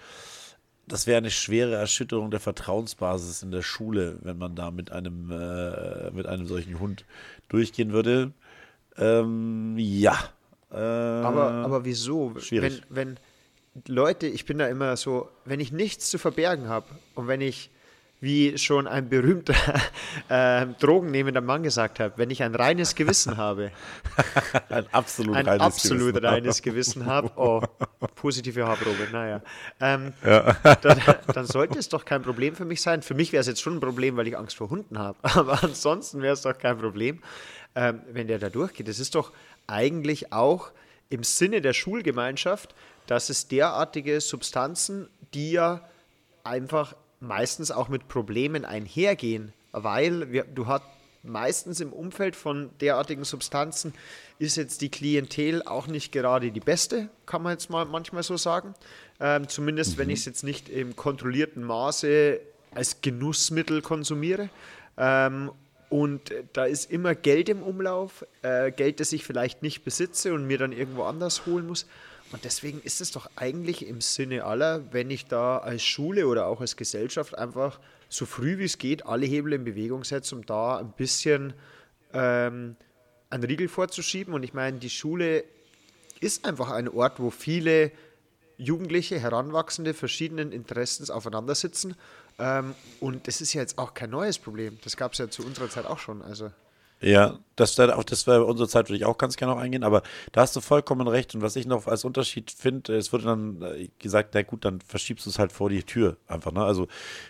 das 0.86 1.06
wäre 1.06 1.18
eine 1.18 1.30
schwere 1.30 1.74
Erschütterung 1.74 2.30
der 2.30 2.40
Vertrauensbasis 2.40 3.42
in 3.42 3.50
der 3.50 3.62
Schule, 3.62 4.18
wenn 4.22 4.38
man 4.38 4.54
da 4.54 4.70
mit 4.70 4.90
einem, 4.92 5.30
äh, 5.30 6.10
mit 6.10 6.26
einem 6.26 6.46
solchen 6.46 6.80
Hund 6.80 7.04
durchgehen 7.48 7.92
würde. 7.92 8.32
Ähm, 8.96 9.76
ja. 9.78 10.18
Äh, 10.72 10.76
Aber, 10.76 11.50
aber 11.50 11.84
wieso? 11.84 12.34
schwierig. 12.38 12.82
Wenn, 12.88 13.16
wenn 13.16 13.18
Leute, 13.88 14.26
ich 14.26 14.44
bin 14.44 14.58
da 14.58 14.66
immer 14.66 14.96
so, 14.96 15.28
wenn 15.44 15.60
ich 15.60 15.72
nichts 15.72 16.10
zu 16.10 16.18
verbergen 16.18 16.68
habe 16.68 16.86
und 17.14 17.26
wenn 17.26 17.40
ich, 17.40 17.70
wie 18.20 18.56
schon 18.56 18.86
ein 18.86 19.08
berühmter 19.08 19.54
äh, 20.28 20.66
drogennehmender 20.78 21.40
Mann 21.40 21.62
gesagt 21.62 21.98
hat, 21.98 22.18
wenn 22.18 22.30
ich 22.30 22.42
ein 22.42 22.54
reines 22.54 22.94
Gewissen 22.94 23.36
habe, 23.36 23.72
ein 24.68 24.86
absolut 24.92 25.36
ein 25.36 25.46
reines 25.48 25.62
absolut 25.66 26.14
Gewissen. 26.14 26.24
reines 26.26 26.62
Gewissen 26.62 27.06
habe, 27.06 27.30
oh, 27.36 27.62
positive 28.14 28.64
Haarprobe, 28.66 29.08
naja, 29.10 29.42
ähm, 29.80 30.12
dann, 30.22 31.00
dann 31.34 31.46
sollte 31.46 31.78
es 31.78 31.88
doch 31.88 32.04
kein 32.04 32.22
Problem 32.22 32.54
für 32.54 32.64
mich 32.64 32.80
sein. 32.80 33.02
Für 33.02 33.14
mich 33.14 33.32
wäre 33.32 33.40
es 33.40 33.46
jetzt 33.46 33.60
schon 33.62 33.76
ein 33.76 33.80
Problem, 33.80 34.16
weil 34.16 34.28
ich 34.28 34.38
Angst 34.38 34.56
vor 34.56 34.70
Hunden 34.70 34.98
habe, 34.98 35.18
aber 35.22 35.64
ansonsten 35.64 36.22
wäre 36.22 36.34
es 36.34 36.42
doch 36.42 36.56
kein 36.56 36.78
Problem, 36.78 37.20
ähm, 37.74 38.02
wenn 38.12 38.28
der 38.28 38.38
da 38.38 38.50
durchgeht. 38.50 38.86
Es 38.86 39.00
ist 39.00 39.14
doch 39.14 39.32
eigentlich 39.72 40.32
auch 40.32 40.70
im 41.08 41.24
Sinne 41.24 41.60
der 41.60 41.72
Schulgemeinschaft, 41.72 42.74
dass 43.06 43.28
es 43.30 43.48
derartige 43.48 44.20
Substanzen, 44.20 45.08
die 45.34 45.52
ja 45.52 45.88
einfach 46.44 46.94
meistens 47.20 47.70
auch 47.70 47.88
mit 47.88 48.08
Problemen 48.08 48.64
einhergehen, 48.64 49.52
weil 49.72 50.30
wir, 50.32 50.44
du 50.44 50.66
hast 50.66 50.84
meistens 51.22 51.80
im 51.80 51.92
Umfeld 51.92 52.34
von 52.34 52.70
derartigen 52.80 53.24
Substanzen 53.24 53.94
ist 54.38 54.56
jetzt 54.56 54.80
die 54.80 54.90
Klientel 54.90 55.62
auch 55.62 55.86
nicht 55.86 56.10
gerade 56.10 56.50
die 56.50 56.60
beste, 56.60 57.08
kann 57.26 57.42
man 57.42 57.52
jetzt 57.52 57.70
mal 57.70 57.84
manchmal 57.84 58.24
so 58.24 58.36
sagen. 58.36 58.74
Ähm, 59.20 59.48
zumindest 59.48 59.98
wenn 59.98 60.10
ich 60.10 60.20
es 60.20 60.24
jetzt 60.24 60.42
nicht 60.42 60.68
im 60.68 60.96
kontrollierten 60.96 61.62
Maße 61.62 62.40
als 62.74 63.00
Genussmittel 63.02 63.82
konsumiere. 63.82 64.48
Ähm, 64.96 65.52
und 65.92 66.32
da 66.54 66.64
ist 66.64 66.90
immer 66.90 67.14
Geld 67.14 67.50
im 67.50 67.62
Umlauf, 67.62 68.24
äh, 68.40 68.72
Geld, 68.72 68.98
das 68.98 69.12
ich 69.12 69.24
vielleicht 69.24 69.60
nicht 69.60 69.84
besitze 69.84 70.32
und 70.32 70.46
mir 70.46 70.56
dann 70.56 70.72
irgendwo 70.72 71.02
anders 71.02 71.44
holen 71.44 71.66
muss. 71.66 71.84
Und 72.32 72.44
deswegen 72.44 72.80
ist 72.80 73.02
es 73.02 73.10
doch 73.10 73.28
eigentlich 73.36 73.86
im 73.86 74.00
Sinne 74.00 74.44
aller, 74.44 74.90
wenn 74.94 75.10
ich 75.10 75.26
da 75.26 75.58
als 75.58 75.82
Schule 75.82 76.28
oder 76.28 76.46
auch 76.46 76.62
als 76.62 76.76
Gesellschaft 76.76 77.36
einfach 77.36 77.78
so 78.08 78.24
früh 78.24 78.56
wie 78.56 78.64
es 78.64 78.78
geht 78.78 79.04
alle 79.04 79.26
Hebel 79.26 79.52
in 79.52 79.64
Bewegung 79.64 80.02
setze, 80.02 80.34
um 80.34 80.46
da 80.46 80.78
ein 80.78 80.92
bisschen 80.92 81.52
ähm, 82.14 82.74
einen 83.28 83.44
Riegel 83.44 83.68
vorzuschieben. 83.68 84.32
Und 84.32 84.44
ich 84.44 84.54
meine, 84.54 84.78
die 84.78 84.88
Schule 84.88 85.44
ist 86.20 86.46
einfach 86.46 86.70
ein 86.70 86.88
Ort, 86.88 87.20
wo 87.20 87.28
viele 87.28 87.92
Jugendliche, 88.56 89.20
Heranwachsende 89.20 89.92
verschiedenen 89.92 90.52
Interessens 90.52 91.10
aufeinander 91.10 91.54
sitzen. 91.54 91.96
Ähm, 92.42 92.74
und 92.98 93.28
das 93.28 93.40
ist 93.40 93.52
ja 93.52 93.60
jetzt 93.60 93.78
auch 93.78 93.94
kein 93.94 94.10
neues 94.10 94.36
Problem. 94.36 94.76
Das 94.82 94.96
gab 94.96 95.12
es 95.12 95.18
ja 95.18 95.30
zu 95.30 95.46
unserer 95.46 95.70
Zeit 95.70 95.86
auch 95.86 95.98
schon. 96.00 96.22
Also 96.22 96.50
Ja, 97.00 97.38
das, 97.54 97.78
auch, 97.78 98.02
das 98.02 98.26
wäre 98.26 98.44
unsere 98.44 98.68
Zeit, 98.68 98.88
würde 98.88 98.96
ich 98.96 99.04
auch 99.04 99.16
ganz 99.16 99.36
gerne 99.36 99.54
noch 99.54 99.60
eingehen, 99.60 99.84
aber 99.84 100.02
da 100.32 100.40
hast 100.40 100.56
du 100.56 100.60
vollkommen 100.60 101.06
recht. 101.06 101.36
Und 101.36 101.42
was 101.42 101.54
ich 101.54 101.66
noch 101.66 101.86
als 101.86 102.04
Unterschied 102.04 102.50
finde, 102.50 102.96
es 102.96 103.12
wurde 103.12 103.24
dann 103.24 103.62
äh, 103.62 103.88
gesagt, 104.00 104.30
na 104.34 104.42
gut, 104.42 104.64
dann 104.64 104.80
verschiebst 104.80 105.24
du 105.26 105.30
es 105.30 105.38
halt 105.38 105.52
vor 105.52 105.70
die 105.70 105.84
Tür 105.84 106.16
einfach. 106.26 106.50
Ne? 106.50 106.64
Also, 106.64 106.88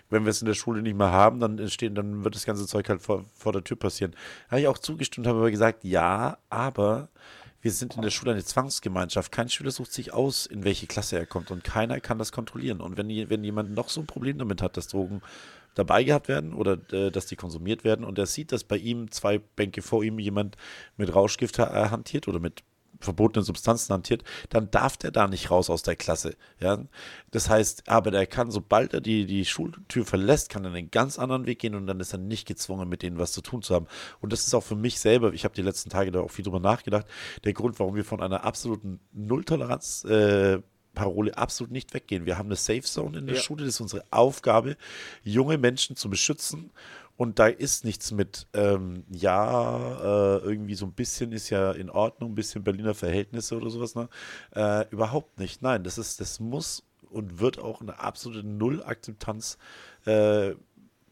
wenn 0.08 0.24
wir 0.24 0.30
es 0.30 0.40
in 0.40 0.46
der 0.46 0.54
Schule 0.54 0.80
nicht 0.80 0.96
mehr 0.96 1.12
haben, 1.12 1.40
dann 1.40 1.58
entstehen, 1.58 1.94
dann 1.94 2.24
wird 2.24 2.34
das 2.34 2.46
ganze 2.46 2.66
Zeug 2.66 2.88
halt 2.88 3.02
vor, 3.02 3.24
vor 3.34 3.52
der 3.52 3.64
Tür 3.64 3.76
passieren. 3.76 4.12
Da 4.46 4.52
habe 4.52 4.60
ich 4.62 4.68
auch 4.68 4.78
zugestimmt, 4.78 5.26
habe 5.26 5.40
aber 5.40 5.50
gesagt, 5.50 5.84
ja, 5.84 6.38
aber 6.48 7.08
wir 7.62 7.70
sind 7.70 7.94
in 7.94 8.02
der 8.02 8.10
Schule 8.10 8.32
eine 8.32 8.44
Zwangsgemeinschaft. 8.44 9.30
Kein 9.30 9.48
Schüler 9.48 9.70
sucht 9.70 9.92
sich 9.92 10.12
aus, 10.12 10.46
in 10.46 10.64
welche 10.64 10.88
Klasse 10.88 11.16
er 11.16 11.26
kommt 11.26 11.52
und 11.52 11.62
keiner 11.62 12.00
kann 12.00 12.18
das 12.18 12.32
kontrollieren. 12.32 12.80
Und 12.80 12.96
wenn, 12.96 13.08
wenn 13.08 13.44
jemand 13.44 13.72
noch 13.72 13.88
so 13.88 14.00
ein 14.00 14.06
Problem 14.06 14.36
damit 14.38 14.60
hat, 14.60 14.76
dass 14.76 14.88
Drogen 14.88 15.22
dabei 15.74 16.02
gehabt 16.02 16.28
werden 16.28 16.52
oder 16.52 16.78
äh, 16.92 17.10
dass 17.10 17.26
die 17.26 17.36
konsumiert 17.36 17.84
werden 17.84 18.04
und 18.04 18.18
er 18.18 18.26
sieht, 18.26 18.52
dass 18.52 18.64
bei 18.64 18.76
ihm 18.76 19.10
zwei 19.10 19.38
Bänke 19.38 19.80
vor 19.80 20.02
ihm 20.02 20.18
jemand 20.18 20.56
mit 20.96 21.14
Rauschgift 21.14 21.58
äh, 21.60 21.62
hantiert 21.62 22.28
oder 22.28 22.40
mit 22.40 22.62
verbotenen 23.02 23.44
Substanzen 23.44 23.92
hantiert, 23.92 24.24
dann 24.50 24.70
darf 24.70 24.96
der 24.96 25.10
da 25.10 25.28
nicht 25.28 25.50
raus 25.50 25.70
aus 25.70 25.82
der 25.82 25.96
Klasse. 25.96 26.36
Ja? 26.60 26.78
Das 27.30 27.48
heißt, 27.48 27.88
aber 27.88 28.10
der 28.10 28.26
kann, 28.26 28.50
sobald 28.50 28.94
er 28.94 29.00
die, 29.00 29.26
die 29.26 29.44
Schultür 29.44 30.04
verlässt, 30.04 30.48
kann 30.48 30.64
er 30.64 30.72
einen 30.72 30.90
ganz 30.90 31.18
anderen 31.18 31.46
Weg 31.46 31.58
gehen 31.58 31.74
und 31.74 31.86
dann 31.86 32.00
ist 32.00 32.12
er 32.12 32.18
nicht 32.18 32.46
gezwungen, 32.46 32.88
mit 32.88 33.02
denen 33.02 33.18
was 33.18 33.32
zu 33.32 33.40
tun 33.40 33.62
zu 33.62 33.74
haben. 33.74 33.86
Und 34.20 34.32
das 34.32 34.46
ist 34.46 34.54
auch 34.54 34.62
für 34.62 34.76
mich 34.76 35.00
selber, 35.00 35.32
ich 35.32 35.44
habe 35.44 35.54
die 35.54 35.62
letzten 35.62 35.90
Tage 35.90 36.10
da 36.10 36.20
auch 36.20 36.30
viel 36.30 36.44
drüber 36.44 36.60
nachgedacht, 36.60 37.06
der 37.44 37.52
Grund, 37.52 37.78
warum 37.78 37.94
wir 37.94 38.04
von 38.04 38.22
einer 38.22 38.44
absoluten 38.44 39.00
Nulltoleranz 39.12 40.04
äh, 40.04 40.60
Parole 40.94 41.36
absolut 41.36 41.72
nicht 41.72 41.94
weggehen. 41.94 42.26
Wir 42.26 42.38
haben 42.38 42.46
eine 42.46 42.56
Safe 42.56 42.82
Zone 42.82 43.18
in 43.18 43.26
der 43.26 43.36
ja. 43.36 43.42
Schule, 43.42 43.64
das 43.64 43.74
ist 43.74 43.80
unsere 43.80 44.04
Aufgabe, 44.10 44.76
junge 45.22 45.58
Menschen 45.58 45.96
zu 45.96 46.10
beschützen. 46.10 46.70
Und 47.16 47.38
da 47.38 47.46
ist 47.46 47.84
nichts 47.84 48.10
mit, 48.10 48.46
ähm, 48.54 49.04
ja, 49.10 49.76
äh, 49.78 50.38
irgendwie 50.38 50.74
so 50.74 50.86
ein 50.86 50.92
bisschen 50.92 51.32
ist 51.32 51.50
ja 51.50 51.72
in 51.72 51.90
Ordnung, 51.90 52.32
ein 52.32 52.34
bisschen 52.34 52.64
Berliner 52.64 52.94
Verhältnisse 52.94 53.56
oder 53.56 53.70
sowas, 53.70 53.94
ne? 53.94 54.08
Äh, 54.54 54.88
überhaupt 54.90 55.38
nicht. 55.38 55.62
Nein, 55.62 55.84
das 55.84 55.98
ist, 55.98 56.20
das 56.20 56.40
muss 56.40 56.84
und 57.10 57.38
wird 57.38 57.58
auch 57.58 57.80
eine 57.80 58.00
absolute 58.00 58.46
Null-Akzeptanz 58.46 59.58
äh, 60.06 60.54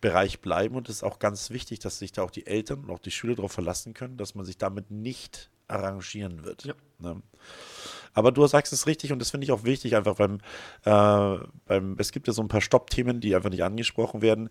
Bereich 0.01 0.41
bleiben 0.41 0.77
und 0.77 0.89
es 0.89 0.97
ist 0.97 1.03
auch 1.03 1.19
ganz 1.19 1.51
wichtig, 1.51 1.79
dass 1.81 1.99
sich 1.99 2.13
da 2.13 2.23
auch 2.23 2.31
die 2.31 2.47
Eltern 2.47 2.81
und 2.81 2.91
auch 2.91 2.99
die 2.99 3.11
Schüler 3.11 3.35
darauf 3.35 3.53
verlassen 3.53 3.93
können, 3.93 4.17
dass 4.17 4.35
man 4.35 4.47
sich 4.47 4.57
damit 4.57 4.91
nicht 4.91 5.51
arrangieren 5.69 6.45
wird. 6.45 6.65
Ja. 6.65 6.75
Ne? 6.99 7.23
Aber 8.15 8.33
du 8.33 8.47
sagst 8.47 8.73
es 8.73 8.87
richtig 8.87 9.13
und 9.13 9.19
das 9.21 9.31
finde 9.31 9.45
ich 9.45 9.53
auch 9.53 9.65
wichtig, 9.65 9.97
einfach 9.97 10.17
beim, 10.17 10.39
äh, 10.85 11.45
beim, 11.67 11.97
es 11.99 12.13
gibt 12.13 12.27
ja 12.27 12.33
so 12.33 12.43
ein 12.43 12.49
paar 12.49 12.61
Stoppthemen, 12.61 13.21
die 13.21 13.35
einfach 13.35 13.51
nicht 13.51 13.65
angesprochen 13.65 14.23
werden. 14.23 14.51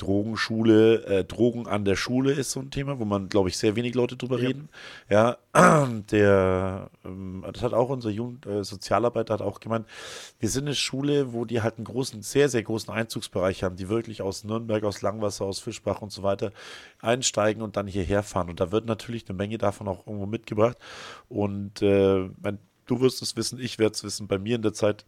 Drogenschule, 0.00 1.04
äh, 1.04 1.24
Drogen 1.24 1.66
an 1.66 1.84
der 1.84 1.94
Schule 1.94 2.32
ist 2.32 2.52
so 2.52 2.60
ein 2.60 2.70
Thema, 2.70 2.98
wo 2.98 3.04
man, 3.04 3.28
glaube 3.28 3.50
ich, 3.50 3.58
sehr 3.58 3.76
wenig 3.76 3.94
Leute 3.94 4.16
drüber 4.16 4.38
ja. 4.40 4.48
reden. 4.48 4.68
Ja, 5.10 5.36
der, 6.10 6.90
ähm, 7.04 7.44
das 7.52 7.62
hat 7.62 7.74
auch 7.74 7.90
unser 7.90 8.10
Jugend, 8.10 8.46
äh, 8.46 8.64
Sozialarbeiter 8.64 9.34
hat 9.34 9.42
auch 9.42 9.60
gemeint, 9.60 9.86
wir 10.38 10.48
sind 10.48 10.66
eine 10.66 10.74
Schule, 10.74 11.32
wo 11.32 11.44
die 11.44 11.60
halt 11.60 11.76
einen 11.76 11.84
großen, 11.84 12.22
sehr, 12.22 12.48
sehr 12.48 12.62
großen 12.62 12.92
Einzugsbereich 12.92 13.62
haben, 13.62 13.76
die 13.76 13.88
wirklich 13.88 14.22
aus 14.22 14.44
Nürnberg, 14.44 14.84
aus 14.84 15.02
Langwasser, 15.02 15.44
aus 15.44 15.60
Fischbach 15.60 16.00
und 16.00 16.12
so 16.12 16.22
weiter 16.22 16.50
einsteigen 17.00 17.62
und 17.62 17.76
dann 17.76 17.86
hierher 17.86 18.22
fahren. 18.22 18.48
Und 18.48 18.60
da 18.60 18.72
wird 18.72 18.86
natürlich 18.86 19.28
eine 19.28 19.36
Menge 19.36 19.58
davon 19.58 19.86
auch 19.88 20.06
irgendwo 20.06 20.26
mitgebracht. 20.26 20.78
Und 21.28 21.82
äh, 21.82 22.28
du 22.90 23.00
wirst 23.00 23.22
es 23.22 23.36
wissen, 23.36 23.60
ich 23.60 23.78
werde 23.78 23.94
es 23.94 24.04
wissen. 24.04 24.26
Bei 24.26 24.38
mir 24.38 24.56
in 24.56 24.62
der 24.62 24.72
Zeit 24.72 25.04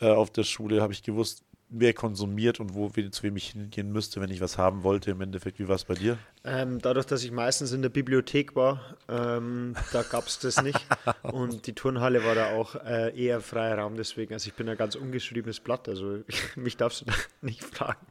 äh, 0.00 0.10
auf 0.10 0.30
der 0.30 0.44
Schule 0.44 0.82
habe 0.82 0.92
ich 0.92 1.02
gewusst, 1.02 1.44
wer 1.72 1.94
konsumiert 1.94 2.60
und 2.60 2.74
wo, 2.74 2.90
zu 2.90 3.22
wem 3.22 3.36
ich 3.36 3.50
hingehen 3.52 3.90
müsste, 3.90 4.20
wenn 4.20 4.30
ich 4.30 4.40
was 4.40 4.58
haben 4.58 4.82
wollte. 4.82 5.10
Im 5.10 5.20
Endeffekt, 5.22 5.58
wie 5.58 5.68
war 5.68 5.76
es 5.76 5.84
bei 5.84 5.94
dir? 5.94 6.18
Ähm, 6.44 6.80
dadurch, 6.80 7.06
dass 7.06 7.24
ich 7.24 7.30
meistens 7.30 7.72
in 7.72 7.80
der 7.80 7.88
Bibliothek 7.88 8.54
war, 8.54 8.96
ähm, 9.08 9.74
da 9.92 10.02
gab 10.02 10.26
es 10.26 10.38
das 10.38 10.62
nicht. 10.62 10.78
und 11.22 11.66
die 11.66 11.72
Turnhalle 11.72 12.24
war 12.24 12.34
da 12.34 12.52
auch 12.52 12.74
äh, 12.74 13.18
eher 13.18 13.40
freier 13.40 13.78
Raum, 13.78 13.96
deswegen. 13.96 14.34
Also 14.34 14.48
ich 14.48 14.54
bin 14.54 14.68
ein 14.68 14.76
ganz 14.76 14.94
ungeschriebenes 14.94 15.60
Blatt, 15.60 15.88
also 15.88 16.18
mich 16.56 16.76
darfst 16.76 17.00
du 17.00 17.04
da 17.06 17.14
nicht 17.40 17.64
fragen. 17.64 18.06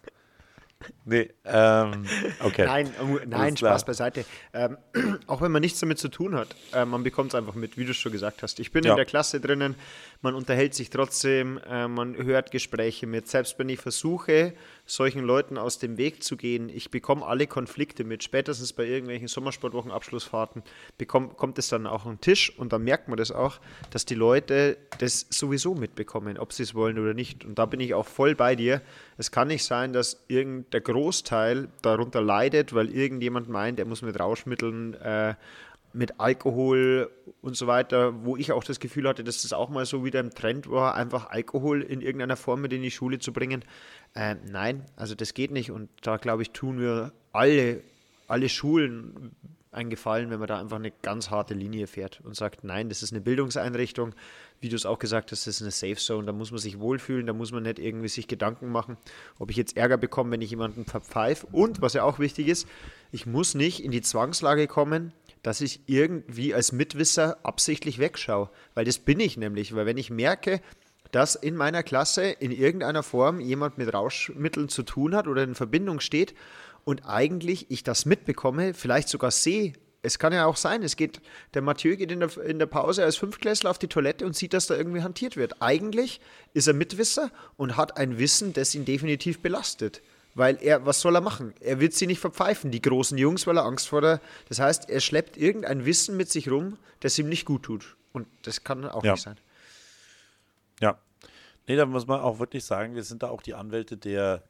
Nee, 1.06 1.30
ähm, 1.46 2.06
okay. 2.40 2.66
nein, 2.66 2.90
nein 3.28 3.58
Spaß 3.58 3.86
beiseite. 3.86 4.26
Ähm, 4.54 4.78
auch 5.28 5.42
wenn 5.42 5.52
man 5.52 5.62
nichts 5.62 5.80
damit 5.80 6.00
zu 6.00 6.10
tun 6.10 6.36
hat, 6.36 6.56
äh, 6.74 6.86
man 6.86 7.04
bekommt 7.04 7.34
es 7.34 7.36
einfach 7.36 7.56
mit, 7.56 7.78
wie 7.78 7.86
du 7.86 7.94
schon 7.94 8.12
gesagt 8.12 8.44
hast. 8.44 8.60
Ich 8.60 8.72
bin 8.72 8.84
ja. 8.84 8.92
in 8.92 8.96
der 8.96 9.06
Klasse 9.06 9.40
drinnen, 9.40 9.76
man 10.22 10.36
unterhält 10.36 10.74
sich 10.74 10.90
trotzdem, 10.90 11.60
äh, 11.70 11.88
man 11.88 12.16
hört 12.16 12.52
Gespräche 12.52 13.08
mit. 13.08 13.28
Selbst 13.28 13.58
wenn 13.60 13.70
ich 13.70 13.80
versuche, 13.80 14.54
solchen 14.92 15.24
Leuten 15.24 15.58
aus 15.58 15.80
dem 15.80 15.98
Weg 15.98 16.22
zu 16.22 16.36
gehen, 16.36 16.68
ich 16.68 16.92
bekomme 16.92 17.26
alle 17.26 17.48
Konflikte 17.48 18.04
mit. 18.04 18.24
Spätestens 18.24 18.74
bei 18.74 18.86
irgendwelchen 18.86 19.30
Sommersportwochenabschlussfahrten 19.30 20.64
bekomm, 20.98 21.38
kommt 21.38 21.58
es 21.58 21.70
dann 21.70 21.88
auch 21.88 22.06
an 22.06 22.16
den 22.16 22.22
Tisch 22.22 22.58
und 22.58 22.74
dann 22.74 22.84
merkt 22.84 23.08
man 23.08 23.18
das 23.18 23.32
auch, 23.32 23.60
dass 23.92 24.06
die 24.06 24.16
Leute 24.16 24.78
das 25.00 25.28
sowieso 25.30 25.76
mitbekommen, 25.76 26.38
ob 26.38 26.52
sie 26.52 26.64
es 26.64 26.76
wollen 26.76 27.00
oder 27.00 27.14
nicht. 27.14 27.46
Und 27.46 27.58
da 27.58 27.66
bin 27.66 27.80
ich 27.80 27.94
auch 27.94 28.06
voll 28.06 28.36
bei 28.36 28.56
dir. 28.56 28.82
Es 29.18 29.32
kann 29.32 29.48
nicht 29.48 29.64
sein, 29.64 29.94
dass 29.94 30.26
irgendein 30.28 30.84
Großteil 30.84 31.70
darunter 31.82 32.22
leidet, 32.22 32.74
weil 32.74 32.90
irgendjemand 32.90 33.48
meint, 33.48 33.80
er 33.80 33.86
muss 33.86 34.02
mit 34.02 34.20
Rauschmitteln 34.20 34.96
äh, 34.96 35.36
mit 35.94 36.20
Alkohol 36.20 37.10
und 37.42 37.56
so 37.56 37.68
weiter, 37.68 38.24
wo 38.24 38.38
ich 38.38 38.52
auch 38.52 38.64
das 38.64 38.80
Gefühl 38.80 39.08
hatte, 39.08 39.24
dass 39.24 39.42
das 39.42 39.54
auch 39.54 39.70
mal 39.70 39.86
so 39.86 40.06
wieder 40.06 40.20
im 40.20 40.32
Trend 40.32 40.70
war, 40.70 40.96
einfach 40.96 41.30
Alkohol 41.30 41.82
in 41.82 42.02
irgendeiner 42.02 42.38
Form 42.38 42.62
mit 42.62 42.74
in 42.74 42.82
die 42.82 42.92
Schule 42.92 43.20
zu 43.20 43.34
bringen. 43.34 43.64
Äh, 44.14 44.36
nein, 44.50 44.86
also 44.96 45.16
das 45.16 45.34
geht 45.34 45.52
nicht 45.52 45.72
und 45.72 45.90
da 46.02 46.18
glaube 46.18 46.44
ich, 46.44 46.52
tun 46.52 46.80
wir 46.80 47.12
alle, 47.32 47.82
alle 48.28 48.50
Schulen 48.50 49.32
einen 49.72 49.90
Gefallen, 49.90 50.30
wenn 50.30 50.40
man 50.40 50.48
da 50.48 50.60
einfach 50.60 50.78
eine 50.78 50.92
ganz 50.92 51.30
harte 51.30 51.54
Linie 51.54 51.88
fährt 51.88 52.20
und 52.24 52.36
sagt, 52.36 52.64
nein, 52.64 52.90
das 52.90 53.04
ist 53.04 53.14
eine 53.14 53.22
Bildungseinrichtung, 53.22 54.14
wie 54.60 54.68
du 54.68 54.76
es 54.76 54.86
auch 54.86 55.00
gesagt 55.00 55.32
hast, 55.32 55.48
das 55.48 55.56
ist 55.56 55.62
eine 55.62 55.72
Safe 55.72 55.96
Zone, 55.96 56.26
da 56.26 56.34
muss 56.34 56.52
man 56.52 56.60
sich 56.60 56.80
wohlfühlen, 56.80 57.26
da 57.26 57.34
muss 57.34 57.54
man 57.54 57.64
nicht 57.64 57.80
irgendwie 57.80 58.10
sich 58.10 58.28
Gedanken 58.28 58.70
machen, 58.70 58.98
ob 59.40 59.50
ich 59.50 59.56
jetzt 59.56 59.78
Ärger 59.78 59.98
bekomme, 59.98 60.32
wenn 60.32 60.42
ich 60.42 60.50
jemanden 60.50 60.86
verpfeife. 60.86 61.48
Und 61.52 61.82
was 61.82 61.94
ja 61.94 62.04
auch 62.04 62.20
wichtig 62.20 62.50
ist, 62.50 62.68
ich 63.12 63.26
muss 63.26 63.56
nicht 63.56 63.82
in 63.84 63.92
die 63.92 64.02
Zwangslage 64.02 64.68
kommen, 64.68 65.14
dass 65.44 65.62
ich 65.62 65.82
irgendwie 65.88 66.54
als 66.54 66.72
Mitwisser 66.72 67.40
absichtlich 67.44 68.00
wegschaue. 68.00 68.50
Weil 68.74 68.86
das 68.86 69.00
bin 69.00 69.20
ich 69.20 69.38
nämlich. 69.38 69.76
Weil 69.76 69.86
wenn 69.86 69.98
ich 69.98 70.10
merke, 70.10 70.62
dass 71.12 71.36
in 71.36 71.56
meiner 71.56 71.84
Klasse 71.84 72.24
in 72.24 72.52
irgendeiner 72.52 73.04
Form 73.04 73.40
jemand 73.40 73.78
mit 73.78 73.94
Rauschmitteln 73.94 74.70
zu 74.70 74.84
tun 74.84 75.16
hat 75.16 75.28
oder 75.28 75.44
in 75.44 75.56
Verbindung 75.56 76.00
steht 76.00 76.34
und 76.84 77.06
eigentlich 77.06 77.70
ich 77.70 77.84
das 77.84 78.06
mitbekomme, 78.06 78.74
vielleicht 78.74 79.10
sogar 79.10 79.32
sehe, 79.32 79.74
es 80.04 80.18
kann 80.18 80.34
ja 80.34 80.46
auch 80.46 80.56
sein, 80.56 80.82
es 80.82 80.96
geht, 80.96 81.22
der 81.54 81.62
Mathieu 81.62 81.96
geht 81.96 82.12
in 82.12 82.22
der, 82.22 82.36
in 82.38 82.58
der 82.58 82.66
Pause 82.66 83.04
als 83.04 83.18
Fünfklässler 83.18 83.70
auf 83.70 83.78
die 83.78 83.88
Toilette 83.88 84.26
und 84.26 84.36
sieht, 84.36 84.54
dass 84.54 84.68
da 84.68 84.76
irgendwie 84.76 85.04
hantiert 85.04 85.38
wird. 85.38 85.62
Eigentlich 85.62 86.22
ist 86.54 86.68
er 86.68 86.74
Mitwisser 86.74 87.32
und 87.56 87.78
hat 87.78 87.98
ein 87.98 88.18
Wissen, 88.18 88.54
das 88.54 88.74
ihn 88.74 88.86
definitiv 88.86 89.42
belastet. 89.42 90.02
Weil 90.34 90.58
er, 90.62 90.86
was 90.86 91.02
soll 91.02 91.16
er 91.16 91.22
machen? 91.22 91.54
Er 91.60 91.80
wird 91.80 91.94
sie 91.94 92.08
nicht 92.08 92.20
verpfeifen, 92.20 92.72
die 92.72 92.82
großen 92.82 93.18
Jungs, 93.18 93.48
weil 93.48 93.58
er 93.58 93.66
Angst 93.66 93.90
vor 93.90 94.02
der. 94.02 94.22
Das 94.48 94.60
heißt, 94.60 94.90
er 94.90 95.02
schleppt 95.02 95.38
irgendein 95.38 95.86
Wissen 95.86 96.16
mit 96.16 96.30
sich 96.30 96.50
rum, 96.50 96.78
das 97.02 97.18
ihm 97.20 97.28
nicht 97.28 97.46
gut 97.46 97.64
tut. 97.64 97.98
Und 98.14 98.28
das 98.44 98.64
kann 98.64 98.86
auch 98.86 99.04
ja. 99.04 99.14
nicht 99.14 99.24
sein. 99.24 99.38
Ja. 100.80 100.98
Nee, 101.68 101.76
da 101.76 101.86
muss 101.86 102.08
man 102.08 102.22
auch 102.22 102.40
wirklich 102.40 102.64
sagen, 102.64 102.96
wir 102.96 103.04
sind 103.04 103.24
da 103.24 103.30
auch 103.30 103.42
die 103.42 103.54
Anwälte 103.54 103.98
der 103.98 104.44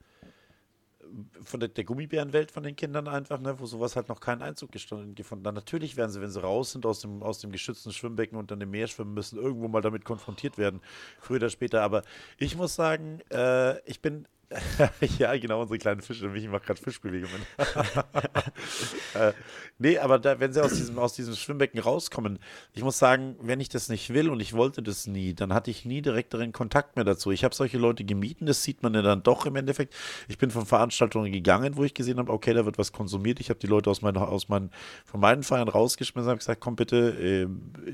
von 1.44 1.60
der, 1.60 1.70
der 1.70 1.84
Gummibärenwelt 1.84 2.52
von 2.52 2.64
den 2.64 2.76
Kindern 2.76 3.08
einfach, 3.08 3.40
ne, 3.40 3.60
wo 3.60 3.66
sowas 3.66 3.96
halt 3.96 4.10
noch 4.10 4.20
keinen 4.20 4.42
Einzug 4.42 4.72
gefunden 4.72 5.48
hat. 5.48 5.56
Natürlich 5.56 5.98
werden 5.98 6.12
sie, 6.12 6.22
wenn 6.22 6.30
sie 6.30 6.42
raus 6.42 6.72
sind 6.72 6.86
aus 6.86 7.02
dem, 7.02 7.22
aus 7.24 7.40
dem 7.40 7.52
geschützten 7.52 7.92
Schwimmbecken 7.92 8.38
und 8.38 8.52
dann 8.52 8.62
im 8.62 8.72
Meer 8.72 8.88
schwimmen 8.88 9.14
müssen, 9.14 9.38
irgendwo 9.38 9.68
mal 9.68 9.82
damit 9.82 10.06
konfrontiert 10.06 10.58
werden, 10.58 10.82
früher 11.20 11.38
oder 11.38 11.50
später. 11.50 11.82
Aber 11.82 12.04
ich 12.38 12.56
muss 12.56 12.76
sagen, 12.76 13.22
äh, 13.30 13.80
ich 13.90 14.02
bin 14.02 14.28
ja, 15.18 15.38
genau, 15.38 15.62
unsere 15.62 15.78
kleinen 15.78 16.02
Fische. 16.02 16.28
Michi 16.28 16.48
macht 16.48 16.66
gerade 16.66 16.82
Fischbewegungen. 16.82 17.42
äh, 19.14 19.32
nee, 19.80 19.98
aber 19.98 20.20
da, 20.20 20.40
wenn 20.40 20.52
sie 20.52 20.64
aus 20.64 20.74
diesem, 20.74 21.00
aus 21.00 21.14
diesem 21.14 21.36
Schwimmbecken 21.36 21.80
rauskommen, 21.80 22.40
ich 22.74 22.84
muss 22.84 22.98
sagen, 22.98 23.36
wenn 23.42 23.60
ich 23.60 23.70
das 23.70 23.90
nicht 23.90 24.14
will 24.14 24.30
und 24.30 24.40
ich 24.40 24.54
wollte 24.54 24.84
das 24.84 25.08
nie, 25.08 25.34
dann 25.34 25.54
hatte 25.54 25.72
ich 25.72 25.86
nie 25.86 26.02
direkteren 26.02 26.52
Kontakt 26.52 26.96
mehr 26.96 27.06
dazu. 27.06 27.32
Ich 27.32 27.44
habe 27.44 27.56
solche 27.56 27.78
Leute 27.78 28.04
gemieden, 28.04 28.46
das 28.46 28.64
sieht 28.64 28.84
man 28.84 28.94
ja 28.94 29.02
dann 29.02 29.24
doch 29.24 29.46
im 29.46 29.56
Endeffekt. 29.56 29.96
Ich 30.28 30.38
bin 30.38 30.52
von 30.52 30.66
Veranstaltungen 30.66 31.32
gegangen, 31.32 31.78
wo 31.78 31.84
ich 31.84 31.94
gesehen 31.94 32.18
habe, 32.18 32.32
okay, 32.32 32.54
da 32.54 32.66
wird 32.66 32.78
was 32.78 32.92
konsumiert. 32.92 33.40
Ich 33.40 33.50
habe 33.50 33.60
die 33.60 33.68
Leute 33.68 33.90
aus, 33.90 34.02
meinen, 34.02 34.18
aus 34.18 34.50
meinen, 34.50 34.72
von 35.06 35.20
meinen 35.20 35.44
Feiern 35.44 35.70
rausgeschmissen 35.70 36.28
und 36.28 36.32
habe 36.32 36.40
gesagt, 36.40 36.62
komm 36.62 36.76
bitte, 36.76 36.98
äh, 36.98 37.48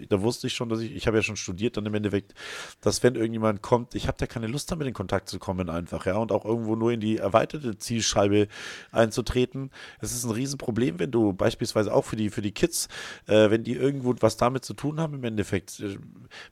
da 0.10 0.22
wusste 0.22 0.48
ich 0.48 0.54
schon, 0.54 0.70
dass 0.70 0.80
ich, 0.80 0.96
ich 0.96 1.08
habe 1.08 1.18
ja 1.18 1.24
schon 1.24 1.38
studiert 1.38 1.78
dann 1.78 1.86
im 1.86 1.94
Endeffekt, 1.94 2.34
dass 2.82 3.04
wenn 3.04 3.16
irgendjemand 3.16 3.62
kommt, 3.62 3.94
ich 3.94 4.08
habe 4.08 4.18
da 4.18 4.26
keine 4.26 4.48
Lust 4.48 4.72
damit 4.72 4.88
in 4.88 4.94
Kontakt 4.94 5.30
zu 5.30 5.38
kommen 5.38 5.70
einfach, 5.70 6.06
ja, 6.06 6.18
und 6.18 6.32
auch 6.32 6.47
irgendwo 6.48 6.76
nur 6.76 6.92
in 6.92 7.00
die 7.00 7.18
erweiterte 7.18 7.78
Zielscheibe 7.78 8.48
einzutreten. 8.92 9.72
Es 10.00 10.14
ist 10.14 10.24
ein 10.24 10.32
Riesenproblem, 10.32 11.00
wenn 11.00 11.12
du 11.12 11.34
beispielsweise 11.34 11.94
auch 11.94 12.06
für 12.06 12.16
die, 12.16 12.30
für 12.30 12.42
die 12.42 12.52
Kids, 12.52 12.88
äh, 13.28 13.50
wenn 13.50 13.64
die 13.64 13.74
irgendwo 13.74 14.16
was 14.20 14.38
damit 14.38 14.66
zu 14.66 14.74
tun 14.74 15.00
haben, 15.00 15.16
im 15.16 15.24
Endeffekt 15.24 15.80
äh, 15.80 15.98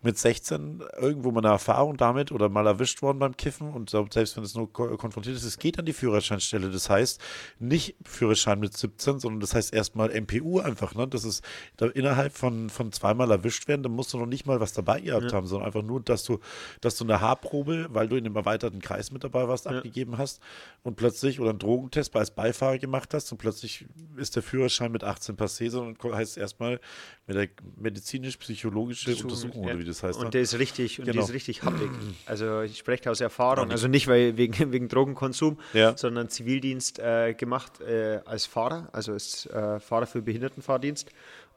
mit 0.02 0.18
16 0.18 0.84
irgendwo 1.00 1.32
mal 1.32 1.40
eine 1.40 1.54
Erfahrung 1.54 1.98
damit 1.98 2.32
oder 2.32 2.50
mal 2.50 2.68
erwischt 2.68 3.02
worden 3.02 3.20
beim 3.20 3.38
Kiffen 3.38 3.74
und 3.74 3.90
selbst 3.90 4.38
wenn 4.38 4.44
es 4.44 4.56
nur 4.56 4.72
ko 4.72 4.98
konfrontiert 4.98 5.36
ist, 5.36 5.44
es 5.44 5.60
geht 5.60 5.80
an 5.80 5.86
die 5.86 5.94
Führerscheinstelle. 5.94 6.70
Das 6.70 6.90
heißt, 6.90 7.22
nicht 7.60 7.96
Führerschein 8.04 8.60
mit 8.60 8.76
17, 8.76 9.20
sondern 9.20 9.40
das 9.40 9.54
heißt 9.54 9.74
erstmal 9.74 10.10
MPU 10.10 10.60
einfach. 10.60 10.96
Ne? 10.96 11.08
Das 11.08 11.24
ist 11.24 11.44
da 11.78 11.88
innerhalb 11.88 12.34
von, 12.34 12.70
von 12.70 12.92
zweimal 12.92 13.32
erwischt 13.32 13.68
werden, 13.68 13.84
dann 13.84 13.94
musst 13.94 14.14
du 14.14 14.18
noch 14.18 14.26
nicht 14.26 14.46
mal 14.46 14.60
was 14.60 14.74
dabei 14.74 15.02
gehabt 15.02 15.32
ja. 15.32 15.34
haben, 15.34 15.48
sondern 15.48 15.68
einfach 15.68 15.84
nur, 15.84 16.02
dass 16.02 16.24
du, 16.24 16.40
dass 16.82 16.98
du 16.98 17.04
eine 17.04 17.22
Haarprobe, 17.22 17.88
weil 17.92 18.08
du 18.08 18.16
in 18.16 18.24
dem 18.24 18.36
erweiterten 18.36 18.82
Kreis 18.82 19.12
mit 19.12 19.24
dabei 19.24 19.48
warst, 19.48 19.66
ja. 19.66 19.82
Abgegeben 19.86 20.18
hast 20.18 20.42
und 20.84 20.96
plötzlich 20.96 21.40
oder 21.40 21.52
einen 21.52 21.60
Drogentest 21.60 22.16
als 22.16 22.32
Beifahrer 22.32 22.78
gemacht 22.78 23.14
hast 23.14 23.32
und 23.32 23.38
plötzlich 23.38 23.86
ist 24.18 24.36
der 24.36 24.44
Führerschein 24.44 24.92
mit 24.92 25.04
18 25.04 25.36
passé, 25.38 25.70
sondern 25.70 25.96
heißt 26.14 26.38
erstmal 26.38 26.80
mit 27.28 27.38
der 27.38 27.50
medizinisch-psychologische 27.78 29.16
Untersuchung 29.16 29.66
oder 29.66 29.80
wie 29.80 29.86
das 29.86 30.04
heißt. 30.04 30.18
Und 30.18 30.26
ne? 30.26 30.32
der 30.32 30.42
ist 30.42 30.58
richtig, 30.60 31.00
und 31.00 31.06
genau. 31.06 31.18
der 31.18 31.24
ist 31.24 31.34
richtig 31.34 31.64
happig. 31.64 31.90
Also 32.26 32.62
ich 32.62 32.78
spreche 32.78 33.10
aus 33.12 33.22
Erfahrung, 33.22 33.72
also 33.72 33.88
nicht 33.88 34.08
weil 34.08 34.38
wegen, 34.38 34.54
wegen 34.72 34.88
Drogenkonsum, 34.88 35.60
ja. 35.74 35.96
sondern 35.96 36.30
Zivildienst 36.30 37.00
äh, 37.00 37.34
gemacht 37.34 37.82
äh, 37.82 38.22
als 38.26 38.46
Fahrer, 38.46 38.90
also 38.92 39.14
als 39.14 39.46
äh, 39.48 39.80
Fahrer 39.80 40.08
für 40.08 40.22
Behindertenfahrdienst. 40.22 41.10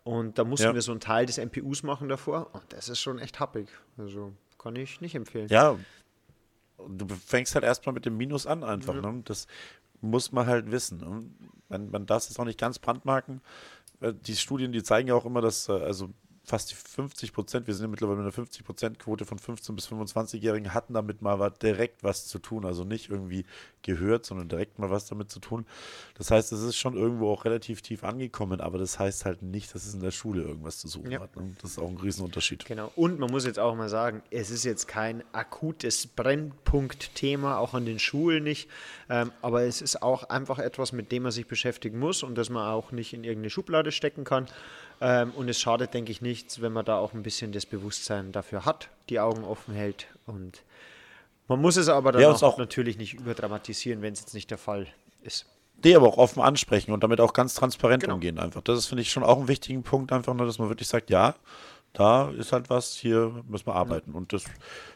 Und 0.04 0.38
da 0.38 0.44
mussten 0.44 0.68
ja. 0.68 0.74
wir 0.74 0.80
so 0.80 0.92
einen 0.92 1.00
Teil 1.00 1.26
des 1.26 1.36
MPUs 1.38 1.82
machen 1.82 2.08
davor. 2.08 2.54
Und 2.54 2.64
das 2.70 2.88
ist 2.88 3.00
schon 3.00 3.18
echt 3.18 3.40
happig. 3.40 3.68
Also 3.98 4.32
kann 4.58 4.76
ich 4.76 5.00
nicht 5.00 5.14
empfehlen. 5.14 5.48
Ja, 5.50 5.76
du 6.86 7.06
fängst 7.14 7.54
halt 7.54 7.64
erstmal 7.64 7.92
mit 7.92 8.06
dem 8.06 8.16
Minus 8.16 8.46
an 8.46 8.64
einfach. 8.64 8.94
Ja. 8.94 9.00
Ne? 9.00 9.22
Das 9.24 9.46
muss 10.00 10.32
man 10.32 10.46
halt 10.46 10.70
wissen. 10.70 10.98
Ne? 10.98 11.24
Man, 11.68 11.90
man 11.90 12.06
darf 12.06 12.28
es 12.28 12.38
auch 12.38 12.44
nicht 12.44 12.60
ganz 12.60 12.78
brandmarken. 12.78 13.40
Äh, 14.00 14.14
die 14.14 14.36
Studien, 14.36 14.72
die 14.72 14.82
zeigen 14.82 15.08
ja 15.08 15.14
auch 15.14 15.24
immer, 15.24 15.40
dass, 15.40 15.68
äh, 15.68 15.72
also 15.72 16.10
fast 16.48 16.70
die 16.70 16.74
50 16.74 17.32
Prozent, 17.32 17.66
wir 17.66 17.74
sind 17.74 17.84
ja 17.84 17.88
mittlerweile 17.88 18.16
mit 18.16 18.24
einer 18.24 18.32
50 18.32 18.64
Prozent 18.64 18.98
Quote 18.98 19.24
von 19.24 19.38
15 19.38 19.76
bis 19.76 19.88
25-Jährigen, 19.88 20.72
hatten 20.72 20.94
damit 20.94 21.22
mal 21.22 21.50
direkt 21.62 22.02
was 22.02 22.26
zu 22.26 22.38
tun. 22.38 22.64
Also 22.64 22.84
nicht 22.84 23.10
irgendwie 23.10 23.44
gehört, 23.82 24.24
sondern 24.24 24.48
direkt 24.48 24.78
mal 24.78 24.90
was 24.90 25.06
damit 25.06 25.30
zu 25.30 25.40
tun. 25.40 25.66
Das 26.16 26.30
heißt, 26.30 26.52
es 26.52 26.62
ist 26.62 26.76
schon 26.76 26.96
irgendwo 26.96 27.30
auch 27.30 27.44
relativ 27.44 27.82
tief 27.82 28.02
angekommen, 28.02 28.60
aber 28.60 28.78
das 28.78 28.98
heißt 28.98 29.24
halt 29.24 29.42
nicht, 29.42 29.74
dass 29.74 29.84
es 29.84 29.94
in 29.94 30.00
der 30.00 30.10
Schule 30.10 30.42
irgendwas 30.42 30.78
zu 30.78 30.88
suchen 30.88 31.10
ja. 31.10 31.20
hat. 31.20 31.36
Ne? 31.36 31.54
Das 31.60 31.72
ist 31.72 31.78
auch 31.78 31.88
ein 31.88 31.96
Riesenunterschied. 31.96 32.64
Genau. 32.64 32.90
Und 32.96 33.18
man 33.18 33.30
muss 33.30 33.44
jetzt 33.44 33.58
auch 33.58 33.74
mal 33.74 33.88
sagen, 33.88 34.22
es 34.30 34.50
ist 34.50 34.64
jetzt 34.64 34.88
kein 34.88 35.22
akutes 35.32 36.06
Brennpunktthema, 36.06 37.58
auch 37.58 37.74
an 37.74 37.84
den 37.84 37.98
Schulen 37.98 38.44
nicht. 38.44 38.68
Ähm, 39.10 39.32
aber 39.42 39.62
es 39.62 39.82
ist 39.82 40.02
auch 40.02 40.24
einfach 40.24 40.58
etwas, 40.58 40.92
mit 40.92 41.12
dem 41.12 41.24
man 41.24 41.32
sich 41.32 41.46
beschäftigen 41.46 41.98
muss 41.98 42.22
und 42.22 42.36
das 42.36 42.50
man 42.50 42.66
auch 42.68 42.90
nicht 42.90 43.12
in 43.12 43.24
irgendeine 43.24 43.50
Schublade 43.50 43.92
stecken 43.92 44.24
kann. 44.24 44.46
Ähm, 45.00 45.32
und 45.32 45.48
es 45.48 45.60
schadet, 45.60 45.94
denke 45.94 46.10
ich, 46.10 46.20
nichts, 46.20 46.60
wenn 46.60 46.72
man 46.72 46.84
da 46.84 46.98
auch 46.98 47.12
ein 47.12 47.22
bisschen 47.22 47.52
das 47.52 47.66
Bewusstsein 47.66 48.32
dafür 48.32 48.64
hat, 48.64 48.88
die 49.08 49.20
Augen 49.20 49.44
offen 49.44 49.74
hält. 49.74 50.08
Und 50.26 50.62
man 51.46 51.60
muss 51.60 51.76
es 51.76 51.88
aber 51.88 52.12
dann 52.12 52.22
ja, 52.22 52.30
auch 52.30 52.58
natürlich 52.58 52.98
nicht 52.98 53.14
überdramatisieren, 53.14 54.02
wenn 54.02 54.12
es 54.12 54.20
jetzt 54.20 54.34
nicht 54.34 54.50
der 54.50 54.58
Fall 54.58 54.86
ist. 55.22 55.46
Die 55.84 55.94
aber 55.94 56.08
auch 56.08 56.18
offen 56.18 56.42
ansprechen 56.42 56.92
und 56.92 57.04
damit 57.04 57.20
auch 57.20 57.32
ganz 57.32 57.54
transparent 57.54 58.02
genau. 58.02 58.14
umgehen 58.14 58.38
einfach. 58.38 58.62
Das 58.62 58.78
ist, 58.78 58.86
finde 58.86 59.02
ich, 59.02 59.12
schon 59.12 59.22
auch 59.22 59.38
ein 59.38 59.46
wichtiger 59.46 59.80
Punkt, 59.80 60.12
einfach 60.12 60.34
nur, 60.34 60.46
dass 60.46 60.58
man 60.58 60.68
wirklich 60.68 60.88
sagt, 60.88 61.08
ja, 61.08 61.36
da 61.92 62.30
ist 62.30 62.52
halt 62.52 62.68
was, 62.68 62.94
hier 62.94 63.42
müssen 63.48 63.66
wir 63.66 63.74
arbeiten. 63.74 64.10
Ja. 64.12 64.16
Und 64.16 64.32
das 64.32 64.44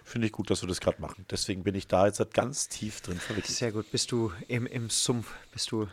finde 0.05 0.27
ich 0.27 0.33
gut, 0.33 0.51
dass 0.51 0.63
wir 0.63 0.69
das 0.69 0.81
gerade 0.81 1.01
machen. 1.01 1.25
Deswegen 1.31 1.63
bin 1.63 1.75
ich 1.75 1.87
da 1.87 2.07
jetzt 2.07 2.19
halt 2.19 2.35
ganz 2.35 2.69
tief 2.69 3.01
drin 3.01 3.19
verwickelt. 3.19 3.55
Sehr 3.55 3.73
gut. 3.73 3.91
Bist 3.93 4.13
du 4.13 4.33
im, 4.49 4.67
im 4.67 4.91
Sumpf, 4.91 5.33
bist 5.53 5.71
du 5.71 5.87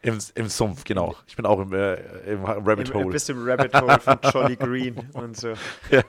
im, 0.00 0.18
Im 0.36 0.48
Sumpf, 0.48 0.84
genau. 0.84 1.16
Ich 1.26 1.34
bin 1.34 1.44
auch 1.44 1.58
im, 1.58 1.72
äh, 1.72 1.94
im 2.32 2.44
Rabbit 2.44 2.94
Hole. 2.94 3.04
Du 3.04 3.10
bist 3.10 3.28
im 3.30 3.42
Rabbit 3.44 3.74
Hole 3.74 3.98
von 4.00 4.18
Jolly 4.32 4.56
Green 4.56 4.96
und 5.12 5.36
so. 5.36 5.48
ja, 5.90 6.02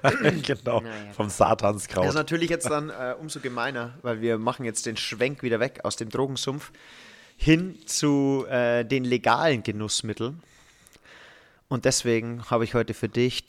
genau. 0.43 0.81
Naja. 0.81 1.11
Vom 1.13 1.29
Satanskraut. 1.29 2.03
Das 2.03 2.11
ist 2.11 2.15
natürlich 2.15 2.51
jetzt 2.51 2.69
dann 2.69 2.89
äh, 2.89 3.15
umso 3.19 3.39
gemeiner, 3.39 3.97
weil 4.03 4.21
wir 4.21 4.37
machen 4.37 4.63
jetzt 4.63 4.85
den 4.85 4.95
Schwenk 4.95 5.41
wieder 5.41 5.59
weg 5.59 5.79
aus 5.83 5.95
dem 5.95 6.09
Drogensumpf 6.09 6.71
hin 7.35 7.79
zu 7.85 8.45
äh, 8.49 8.85
den 8.85 9.05
legalen 9.05 9.63
Genussmitteln. 9.63 10.43
Und 11.67 11.85
deswegen 11.85 12.43
habe 12.49 12.65
ich 12.65 12.75
heute 12.75 12.93
für 12.93 13.09
dich 13.09 13.45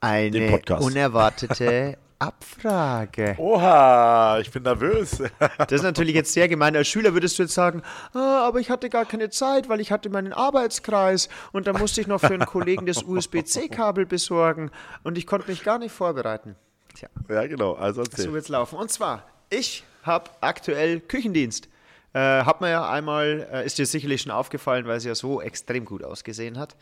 eine 0.00 0.60
unerwartete 0.80 1.98
Abfrage. 2.18 3.36
Oha, 3.38 4.40
ich 4.40 4.50
bin 4.50 4.64
nervös. 4.64 5.22
das 5.58 5.72
ist 5.72 5.82
natürlich 5.82 6.14
jetzt 6.14 6.32
sehr 6.32 6.48
gemein. 6.48 6.74
Als 6.74 6.88
Schüler 6.88 7.14
würdest 7.14 7.38
du 7.38 7.44
jetzt 7.44 7.54
sagen, 7.54 7.82
ah, 8.12 8.46
aber 8.46 8.58
ich 8.58 8.70
hatte 8.70 8.90
gar 8.90 9.04
keine 9.04 9.30
Zeit, 9.30 9.68
weil 9.68 9.80
ich 9.80 9.92
hatte 9.92 10.10
meinen 10.10 10.32
Arbeitskreis 10.32 11.28
und 11.52 11.68
da 11.68 11.72
musste 11.72 12.00
ich 12.00 12.08
noch 12.08 12.20
für 12.20 12.34
einen 12.34 12.46
Kollegen 12.46 12.86
das 12.86 13.04
USB-C-Kabel 13.04 14.06
besorgen 14.06 14.70
und 15.04 15.16
ich 15.16 15.26
konnte 15.26 15.48
mich 15.48 15.62
gar 15.62 15.78
nicht 15.78 15.92
vorbereiten. 15.92 16.56
Tja. 16.94 17.08
Ja, 17.28 17.46
genau. 17.46 17.74
Also 17.74 18.02
erzähl. 18.02 18.24
So 18.24 18.32
wird's 18.32 18.48
laufen. 18.48 18.76
Und 18.76 18.90
zwar, 18.90 19.24
ich 19.48 19.84
habe 20.02 20.30
aktuell 20.40 21.00
Küchendienst. 21.00 21.68
Äh, 22.14 22.18
hat 22.18 22.60
man 22.60 22.70
ja 22.70 22.90
einmal, 22.90 23.46
äh, 23.52 23.66
ist 23.66 23.78
dir 23.78 23.86
sicherlich 23.86 24.22
schon 24.22 24.32
aufgefallen, 24.32 24.86
weil 24.86 24.96
es 24.96 25.04
ja 25.04 25.14
so 25.14 25.40
extrem 25.40 25.84
gut 25.84 26.02
ausgesehen 26.02 26.58
hat. 26.58 26.74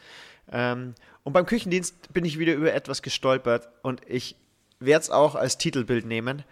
Ähm, 0.51 0.94
und 1.25 1.33
beim 1.33 1.44
Küchendienst 1.44 2.12
bin 2.14 2.25
ich 2.25 2.38
wieder 2.38 2.55
über 2.55 2.72
etwas 2.72 3.03
gestolpert 3.03 3.68
und 3.83 4.01
ich 4.07 4.37
werde 4.81 5.03
es 5.03 5.11
auch 5.11 5.35
als 5.35 5.59
Titelbild 5.59 6.07
nehmen. 6.07 6.45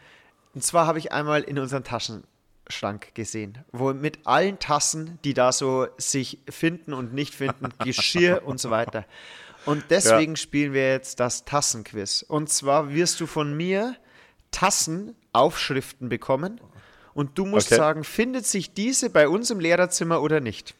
Und 0.54 0.62
zwar 0.62 0.86
habe 0.86 0.98
ich 0.98 1.12
einmal 1.12 1.42
in 1.42 1.58
unseren 1.58 1.84
Taschenschrank 1.84 3.14
gesehen, 3.14 3.58
wo 3.72 3.92
mit 3.92 4.26
allen 4.26 4.58
Tassen, 4.58 5.18
die 5.24 5.34
da 5.34 5.52
so 5.52 5.86
sich 5.98 6.38
finden 6.48 6.92
und 6.92 7.12
nicht 7.12 7.34
finden, 7.34 7.68
Geschirr 7.84 8.42
und 8.44 8.60
so 8.60 8.70
weiter. 8.70 9.04
Und 9.66 9.84
deswegen 9.90 10.32
ja. 10.32 10.36
spielen 10.36 10.72
wir 10.72 10.90
jetzt 10.90 11.20
das 11.20 11.44
Tassenquiz. 11.44 12.24
Und 12.26 12.50
zwar 12.50 12.92
wirst 12.92 13.20
du 13.20 13.26
von 13.26 13.56
mir 13.56 13.96
Tassenaufschriften 14.50 16.08
bekommen 16.08 16.60
und 17.14 17.38
du 17.38 17.46
musst 17.46 17.68
okay. 17.68 17.76
sagen, 17.76 18.04
findet 18.04 18.46
sich 18.46 18.74
diese 18.74 19.10
bei 19.10 19.28
uns 19.28 19.50
im 19.50 19.60
Lehrerzimmer 19.60 20.20
oder 20.20 20.40
nicht? 20.40 20.74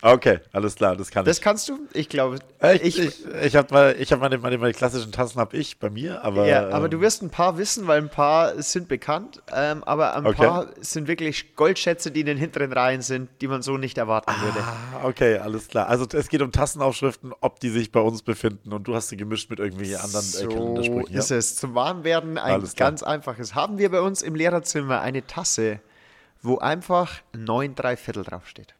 Okay, 0.00 0.38
alles 0.52 0.76
klar, 0.76 0.94
das 0.94 1.10
kann 1.10 1.24
das 1.24 1.38
ich. 1.38 1.40
Das 1.40 1.44
kannst 1.44 1.68
du? 1.68 1.80
Ich 1.92 2.08
glaube. 2.08 2.38
Ich, 2.74 2.82
ich, 2.84 2.98
ich, 3.00 3.26
ich 3.42 3.56
habe 3.56 3.74
mal, 3.74 3.96
ich 3.98 4.12
habe 4.12 4.20
meine, 4.20 4.38
meine, 4.38 4.56
meine 4.56 4.72
klassischen 4.72 5.10
Tassen 5.10 5.40
habe 5.40 5.56
ich 5.56 5.80
bei 5.80 5.90
mir, 5.90 6.24
aber. 6.24 6.46
Ja, 6.46 6.68
aber 6.68 6.84
ähm, 6.84 6.90
du 6.92 7.00
wirst 7.00 7.20
ein 7.22 7.30
paar 7.30 7.58
wissen, 7.58 7.88
weil 7.88 8.00
ein 8.00 8.08
paar 8.08 8.62
sind 8.62 8.86
bekannt, 8.86 9.42
ähm, 9.52 9.82
aber 9.82 10.14
ein 10.14 10.24
okay. 10.26 10.46
paar 10.46 10.66
sind 10.80 11.08
wirklich 11.08 11.56
Goldschätze, 11.56 12.12
die 12.12 12.20
in 12.20 12.26
den 12.26 12.38
hinteren 12.38 12.72
Reihen 12.72 13.02
sind, 13.02 13.28
die 13.40 13.48
man 13.48 13.62
so 13.62 13.76
nicht 13.76 13.98
erwarten 13.98 14.30
ah, 14.30 14.42
würde. 14.42 15.08
Okay, 15.08 15.38
alles 15.38 15.66
klar. 15.66 15.88
Also 15.88 16.06
es 16.12 16.28
geht 16.28 16.42
um 16.42 16.52
Tassenaufschriften, 16.52 17.32
ob 17.40 17.58
die 17.58 17.70
sich 17.70 17.90
bei 17.90 18.00
uns 18.00 18.22
befinden 18.22 18.72
und 18.72 18.86
du 18.86 18.94
hast 18.94 19.08
sie 19.08 19.16
gemischt 19.16 19.50
mit 19.50 19.58
irgendwelchen 19.58 19.96
anderen 19.96 20.26
äh, 20.26 20.84
so 20.84 21.00
äh, 21.00 21.12
Ja? 21.12 21.18
ist 21.18 21.32
es. 21.32 21.56
Zum 21.56 21.74
Warmwerden 21.74 22.38
ein 22.38 22.62
ganz 22.76 23.02
einfaches. 23.02 23.56
Haben 23.56 23.78
wir 23.78 23.90
bei 23.90 24.00
uns 24.00 24.22
im 24.22 24.36
Lehrerzimmer 24.36 25.00
eine 25.00 25.26
Tasse, 25.26 25.80
wo 26.40 26.58
einfach 26.58 27.14
neun 27.36 27.74
Dreiviertel 27.74 28.22
draufsteht. 28.22 28.74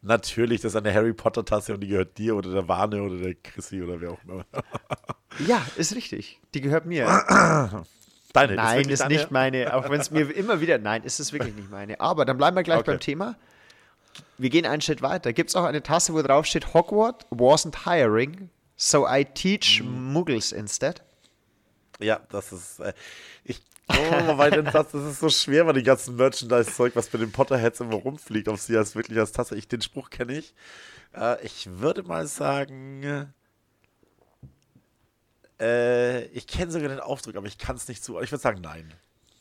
Natürlich, 0.00 0.60
das 0.60 0.72
ist 0.72 0.76
eine 0.76 0.94
Harry 0.94 1.12
Potter 1.12 1.44
Tasse 1.44 1.74
und 1.74 1.80
die 1.80 1.88
gehört 1.88 2.18
dir 2.18 2.36
oder 2.36 2.52
der 2.52 2.68
Warne 2.68 3.02
oder 3.02 3.16
der 3.16 3.34
Chrissy 3.34 3.82
oder 3.82 4.00
wer 4.00 4.12
auch 4.12 4.22
immer. 4.24 4.44
ja, 5.46 5.60
ist 5.76 5.94
richtig. 5.94 6.40
Die 6.54 6.60
gehört 6.60 6.86
mir. 6.86 7.06
Deine? 8.32 8.54
Nein, 8.54 8.88
ist, 8.88 9.00
ist 9.00 9.08
nicht 9.08 9.30
meine. 9.30 9.74
Auch 9.74 9.90
wenn 9.90 10.00
es 10.00 10.10
mir 10.10 10.30
immer 10.30 10.60
wieder. 10.60 10.78
Nein, 10.78 11.02
ist 11.02 11.18
es 11.18 11.32
wirklich 11.32 11.54
nicht 11.54 11.70
meine. 11.70 12.00
Aber 12.00 12.24
dann 12.24 12.36
bleiben 12.36 12.56
wir 12.56 12.62
gleich 12.62 12.80
okay. 12.80 12.92
beim 12.92 13.00
Thema. 13.00 13.36
Wir 14.36 14.50
gehen 14.50 14.66
einen 14.66 14.82
Schritt 14.82 15.02
weiter. 15.02 15.32
Gibt 15.32 15.50
es 15.50 15.56
auch 15.56 15.64
eine 15.64 15.82
Tasse, 15.82 16.12
wo 16.14 16.22
drauf 16.22 16.46
steht: 16.46 16.74
Hogwarts 16.74 17.26
wasn't 17.30 17.84
hiring, 17.84 18.50
so 18.76 19.06
I 19.08 19.24
teach 19.24 19.82
mhm. 19.82 20.12
Muggles 20.12 20.52
instead? 20.52 21.02
Ja, 21.98 22.20
das 22.30 22.52
ist. 22.52 22.80
Äh, 22.80 22.92
ich 23.44 23.60
Oh, 23.90 24.38
weil 24.38 24.50
den 24.50 24.70
Satz, 24.70 24.92
das 24.92 25.04
ist 25.04 25.20
so 25.20 25.30
schwer, 25.30 25.66
weil 25.66 25.74
die 25.74 25.82
ganzen 25.82 26.16
Merchandise-Zeug, 26.16 26.94
was 26.94 27.12
mit 27.12 27.22
den 27.22 27.32
Potterheads 27.32 27.80
immer 27.80 27.94
rumfliegt, 27.94 28.48
ob 28.48 28.58
sie 28.58 28.74
das 28.74 28.94
wirklich 28.94 29.18
als 29.18 29.32
Tasse. 29.32 29.56
Ich, 29.56 29.68
den 29.68 29.80
Spruch 29.80 30.10
kenne 30.10 30.38
ich. 30.38 30.54
Äh, 31.14 31.44
ich 31.44 31.68
würde 31.80 32.02
mal 32.02 32.26
sagen. 32.26 33.32
Äh, 35.60 36.24
ich 36.26 36.46
kenne 36.46 36.70
sogar 36.70 36.88
den 36.88 37.00
Aufdruck, 37.00 37.36
aber 37.36 37.46
ich 37.46 37.58
kann 37.58 37.76
es 37.76 37.88
nicht 37.88 38.04
zu. 38.04 38.20
Ich 38.20 38.30
würde 38.30 38.42
sagen, 38.42 38.60
nein. 38.60 38.92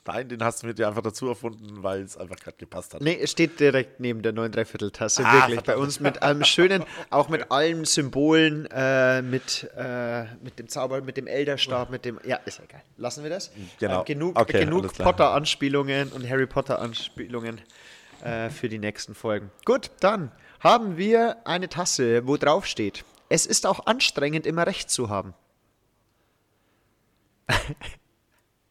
Nein, 0.07 0.29
den 0.29 0.43
hast 0.43 0.63
du 0.63 0.67
mir 0.67 0.73
dir 0.73 0.87
einfach 0.87 1.01
dazu 1.01 1.27
erfunden, 1.27 1.83
weil 1.83 2.01
es 2.01 2.17
einfach 2.17 2.37
gerade 2.37 2.57
gepasst 2.57 2.93
hat. 2.93 3.01
Nee, 3.01 3.17
es 3.21 3.31
steht 3.31 3.59
direkt 3.59 3.99
neben 3.99 4.21
der 4.21 4.31
9 4.31 4.51
Dreiviertel 4.51 4.89
Tasse, 4.89 5.23
ah, 5.25 5.33
wirklich. 5.33 5.61
Bei 5.61 5.75
uns 5.75 5.99
mit 5.99 6.23
einem 6.23 6.43
schönen, 6.45 6.83
auch 7.09 7.27
mit 7.29 7.51
allen 7.51 7.83
Symbolen, 7.85 8.67
äh, 8.71 9.21
mit, 9.21 9.69
äh, 9.75 10.23
mit 10.41 10.57
dem 10.59 10.69
Zauber, 10.69 11.01
mit 11.01 11.17
dem 11.17 11.27
Elderstab, 11.27 11.89
mit 11.89 12.05
dem. 12.05 12.19
Ja, 12.25 12.37
ist 12.37 12.59
egal. 12.59 12.81
Lassen 12.95 13.23
wir 13.23 13.29
das. 13.29 13.51
Genau. 13.79 14.01
Äh, 14.01 14.05
genug 14.05 14.39
okay, 14.39 14.65
genug 14.65 14.93
Potter-Anspielungen 14.97 16.09
und 16.13 16.27
Harry 16.27 16.47
Potter-Anspielungen 16.47 17.61
äh, 18.23 18.49
für 18.49 18.69
die 18.69 18.79
nächsten 18.79 19.13
Folgen. 19.13 19.51
Gut, 19.65 19.91
dann 19.99 20.31
haben 20.61 20.97
wir 20.97 21.45
eine 21.45 21.69
Tasse, 21.69 22.25
wo 22.25 22.37
drauf 22.37 22.65
steht. 22.65 23.03
Es 23.29 23.45
ist 23.45 23.65
auch 23.65 23.85
anstrengend, 23.85 24.45
immer 24.45 24.65
recht 24.65 24.89
zu 24.89 25.09
haben. 25.09 25.33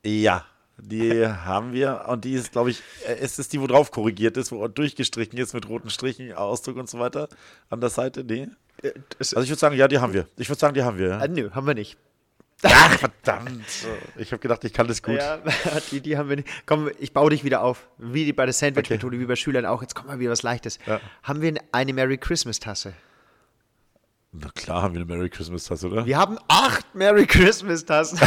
ja. 0.03 0.47
Die 0.79 1.27
haben 1.27 1.73
wir 1.73 2.05
und 2.09 2.25
die 2.25 2.35
ist, 2.35 2.53
glaube 2.53 2.71
ich, 2.71 2.83
äh, 3.07 3.15
es 3.21 3.39
ist 3.39 3.53
die, 3.53 3.61
wo 3.61 3.67
drauf 3.67 3.91
korrigiert 3.91 4.37
ist, 4.37 4.53
wo 4.53 4.69
durchgestrichen 4.69 5.39
ist 5.39 5.55
mit 5.55 5.69
roten 5.69 5.89
Strichen, 5.91 6.33
Ausdruck 6.35 6.77
und 6.77 6.89
so 6.89 6.99
weiter. 6.99 7.29
An 7.71 7.81
der 7.81 7.91
Seite, 7.91 8.25
nee. 8.25 8.49
Äh, 8.83 8.93
Also 9.19 9.41
ich 9.41 9.49
würde 9.49 9.59
sagen, 9.61 9.77
ja, 9.77 9.89
die 9.89 9.99
haben 9.99 10.13
wir. 10.13 10.27
Ich 10.37 10.49
würde 10.49 10.61
sagen, 10.61 10.75
die 10.75 10.83
haben 10.83 10.99
wir. 10.99 11.09
Ja. 11.09 11.19
Ah, 11.19 11.29
nö, 11.29 11.51
haben 11.53 11.67
wir 11.67 11.75
nicht. 11.75 11.97
Ach, 12.63 12.99
verdammt. 12.99 13.65
Ich 14.17 14.33
habe 14.33 14.41
gedacht, 14.41 14.65
ich 14.65 14.73
kann 14.73 14.89
das 14.89 15.03
gut. 15.03 15.17
Ja, 15.17 15.39
die, 15.91 16.01
die 16.01 16.17
haben 16.17 16.29
wir 16.29 16.37
nicht. 16.37 16.49
Komm, 16.65 16.91
ich 16.99 17.13
baue 17.13 17.31
dich 17.31 17.45
wieder 17.45 17.63
auf. 17.63 17.87
Wie 17.99 18.33
bei 18.33 18.47
der 18.47 18.55
Sandwich-Methode, 18.55 19.19
wie 19.19 19.27
bei 19.27 19.37
Schülern 19.37 19.67
auch. 19.67 19.83
Jetzt 19.83 19.95
kommt 19.95 20.09
mal 20.09 20.19
wieder 20.19 20.31
was 20.31 20.43
Leichtes. 20.43 20.79
Ja. 20.87 21.01
Haben 21.23 21.43
wir 21.43 21.55
eine 21.73 21.93
Merry 21.93 22.17
Christmas-Tasse? 22.17 22.95
Na 24.39 24.51
klar 24.55 24.83
haben 24.83 24.95
wir 24.95 25.01
eine 25.03 25.07
Merry 25.15 25.31
Christmas 25.31 25.65
Tasse, 25.65 25.87
oder? 25.89 26.05
Wir 26.07 26.19
haben 26.19 26.37
acht 26.49 26.95
Merry 26.95 27.27
Christmas-Tassen. 27.27 28.19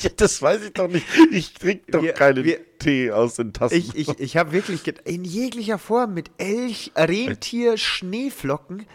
Ja, 0.00 0.10
das 0.16 0.40
weiß 0.40 0.62
ich 0.64 0.72
doch 0.72 0.88
nicht. 0.88 1.06
Ich 1.32 1.54
trinke 1.54 1.90
doch 1.90 2.02
Wir- 2.02 2.12
keinen 2.12 2.44
wir- 2.44 2.60
Tee 2.78 3.10
aus 3.10 3.34
den 3.34 3.52
Tassen. 3.52 3.74
Ich, 3.76 3.96
ich, 3.96 4.20
ich 4.20 4.36
habe 4.36 4.52
wirklich 4.52 4.86
in 5.04 5.24
jeglicher 5.24 5.78
Form 5.78 6.14
mit 6.14 6.30
Elch, 6.38 6.92
Rentier, 6.94 7.76
Schneeflocken. 7.76 8.86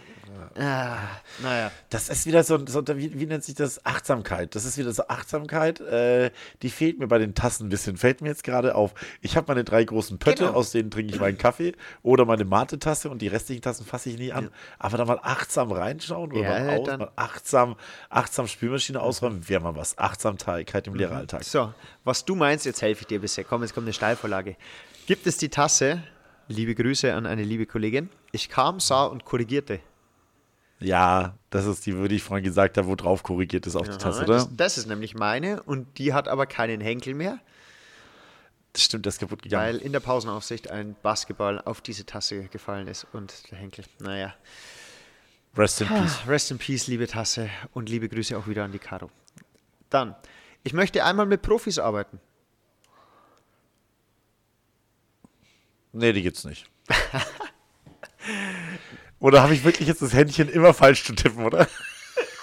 Ah, 0.56 0.98
naja. 1.42 1.72
Das 1.90 2.10
ist 2.10 2.26
wieder 2.26 2.44
so, 2.44 2.60
so 2.66 2.84
wie, 2.98 3.20
wie 3.20 3.26
nennt 3.26 3.44
sich 3.44 3.56
das? 3.56 3.86
Achtsamkeit. 3.86 4.56
Das 4.56 4.66
ist 4.66 4.78
wieder 4.78 4.92
so 4.92 5.08
Achtsamkeit. 5.08 5.80
Äh, 5.82 6.32
die 6.62 6.70
fehlt 6.70 7.00
mir 7.00 7.08
bei 7.08 7.18
den 7.18 7.36
Tassen 7.36 7.68
ein 7.68 7.70
bisschen. 7.70 7.98
Fällt 7.98 8.22
mir 8.22 8.30
jetzt 8.30 8.44
gerade 8.44 8.76
auf. 8.76 8.94
Ich 9.22 9.36
habe 9.38 9.46
meine 9.48 9.64
drei 9.64 9.84
großen 9.84 10.20
Pötte, 10.20 10.46
Genau. 10.46 10.56
aus 10.58 10.72
denen 10.72 10.92
trinke 10.92 11.14
ich 11.14 11.20
meinen 11.20 11.38
Kaffee 11.38 11.74
oder 12.02 12.26
meine 12.26 12.46
Mate-Tasse 12.46 13.10
und 13.10 13.22
die 13.22 13.28
restlichen 13.28 13.62
Tassen 13.62 13.86
fasse 13.86 14.10
ich 14.10 14.18
nie 14.18 14.32
an. 14.32 14.50
Aber 14.80 14.98
da 14.98 15.06
mal 15.06 15.20
achtsam 15.22 15.72
reinschauen 15.72 16.32
oder 16.32 16.42
Ja, 16.42 16.60
mal, 16.66 16.78
aus, 16.80 16.86
dann- 16.88 17.00
mal 17.00 17.12
achtsam, 17.16 17.76
achtsam 18.10 18.48
Spülmaschine 18.48 19.02
ausräumen, 19.02 19.48
wäre 19.50 19.62
mal 19.62 19.76
was. 19.76 19.98
Achtsamkeit 19.98 20.88
im 20.88 20.96
Lehreralltag. 20.96 21.44
So, 21.44 21.74
was 22.04 22.26
du 22.26 22.36
meinst, 22.36 22.66
jetzt 22.66 22.82
helfe 22.82 23.02
ich 23.02 23.08
dir 23.08 23.20
bisher. 23.22 23.44
Komm, 23.44 23.62
jetzt 23.64 23.74
kommt 23.74 23.86
eine 23.86 23.94
Steilvorlage. 23.94 24.56
Gibt 25.08 25.28
es 25.28 25.38
die 25.38 25.50
Tasse? 25.50 26.04
Liebe 26.48 26.76
Grüße 26.76 27.14
an 27.14 27.26
eine 27.26 27.44
liebe 27.44 27.66
Kollegin. 27.66 28.10
Ich 28.34 28.50
kam, 28.50 28.80
sah 28.82 29.06
und 29.06 29.24
korrigierte. 29.26 29.80
Ja, 30.84 31.38
das 31.50 31.66
ist 31.66 31.86
die, 31.86 31.94
die 32.08 32.16
ich 32.16 32.24
vorhin 32.24 32.44
gesagt 32.44 32.78
habe, 32.78 32.88
wo 32.88 32.96
drauf 32.96 33.24
korrigiert 33.24 33.66
ist 33.68 33.76
auf 33.76 33.88
die 33.88 33.98
Tasse, 33.98 34.24
oder? 34.24 34.34
das, 34.34 34.50
das 34.52 34.78
ist 34.78 34.88
nämlich 34.88 35.16
meine 35.16 35.64
und 35.64 35.98
die 35.98 36.14
hat 36.14 36.28
aber 36.28 36.46
keinen 36.46 36.82
Henkel 36.82 37.14
mehr, 37.14 37.40
Das 38.74 38.84
stimmt, 38.84 39.06
das 39.06 39.16
ist 39.16 39.20
kaputt 39.20 39.42
gegangen. 39.42 39.64
weil 39.64 39.78
in 39.78 39.92
der 39.94 40.00
Pausenaufsicht 40.02 40.70
ein 40.70 40.96
Basketball 41.02 41.62
auf 41.62 41.80
diese 41.82 42.06
Tasse 42.06 42.44
gefallen 42.50 42.88
ist 42.88 43.08
und 43.14 43.50
der 43.52 43.58
Henkel. 43.60 43.86
Naja. 44.00 44.34
Rest 45.56 45.82
in 45.82 45.88
Peace. 45.88 46.28
Rest 46.28 46.52
in 46.52 46.58
Peace, 46.58 46.88
liebe 46.88 47.08
Tasse 47.08 47.50
und 47.74 47.88
liebe 47.88 48.10
Grüße 48.10 48.36
auch 48.38 48.48
wieder 48.48 48.64
an 48.64 48.72
die 48.72 48.80
Caro. 48.80 49.10
Dann, 49.90 50.16
ich 50.64 50.74
möchte 50.74 51.06
einmal 51.06 51.28
mit 51.28 51.44
Profis 51.44 51.78
arbeiten. 51.78 52.20
Nee, 55.92 56.12
die 56.12 56.24
gibt's 56.24 56.44
nicht. 56.44 56.66
oder 59.24 59.42
habe 59.42 59.54
ich 59.54 59.64
wirklich 59.64 59.88
jetzt 59.88 60.02
das 60.02 60.14
Händchen 60.14 60.50
immer 60.50 60.74
falsch 60.74 61.06
zu 61.06 61.16
tippen, 61.16 61.46
oder? 61.46 61.66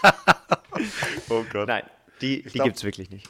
oh 1.28 1.44
Gott. 1.52 1.68
Nein, 1.68 1.82
die, 2.22 2.42
die 2.42 2.58
gibt 2.58 2.78
es 2.78 2.84
wirklich 2.84 3.10
nicht. 3.10 3.28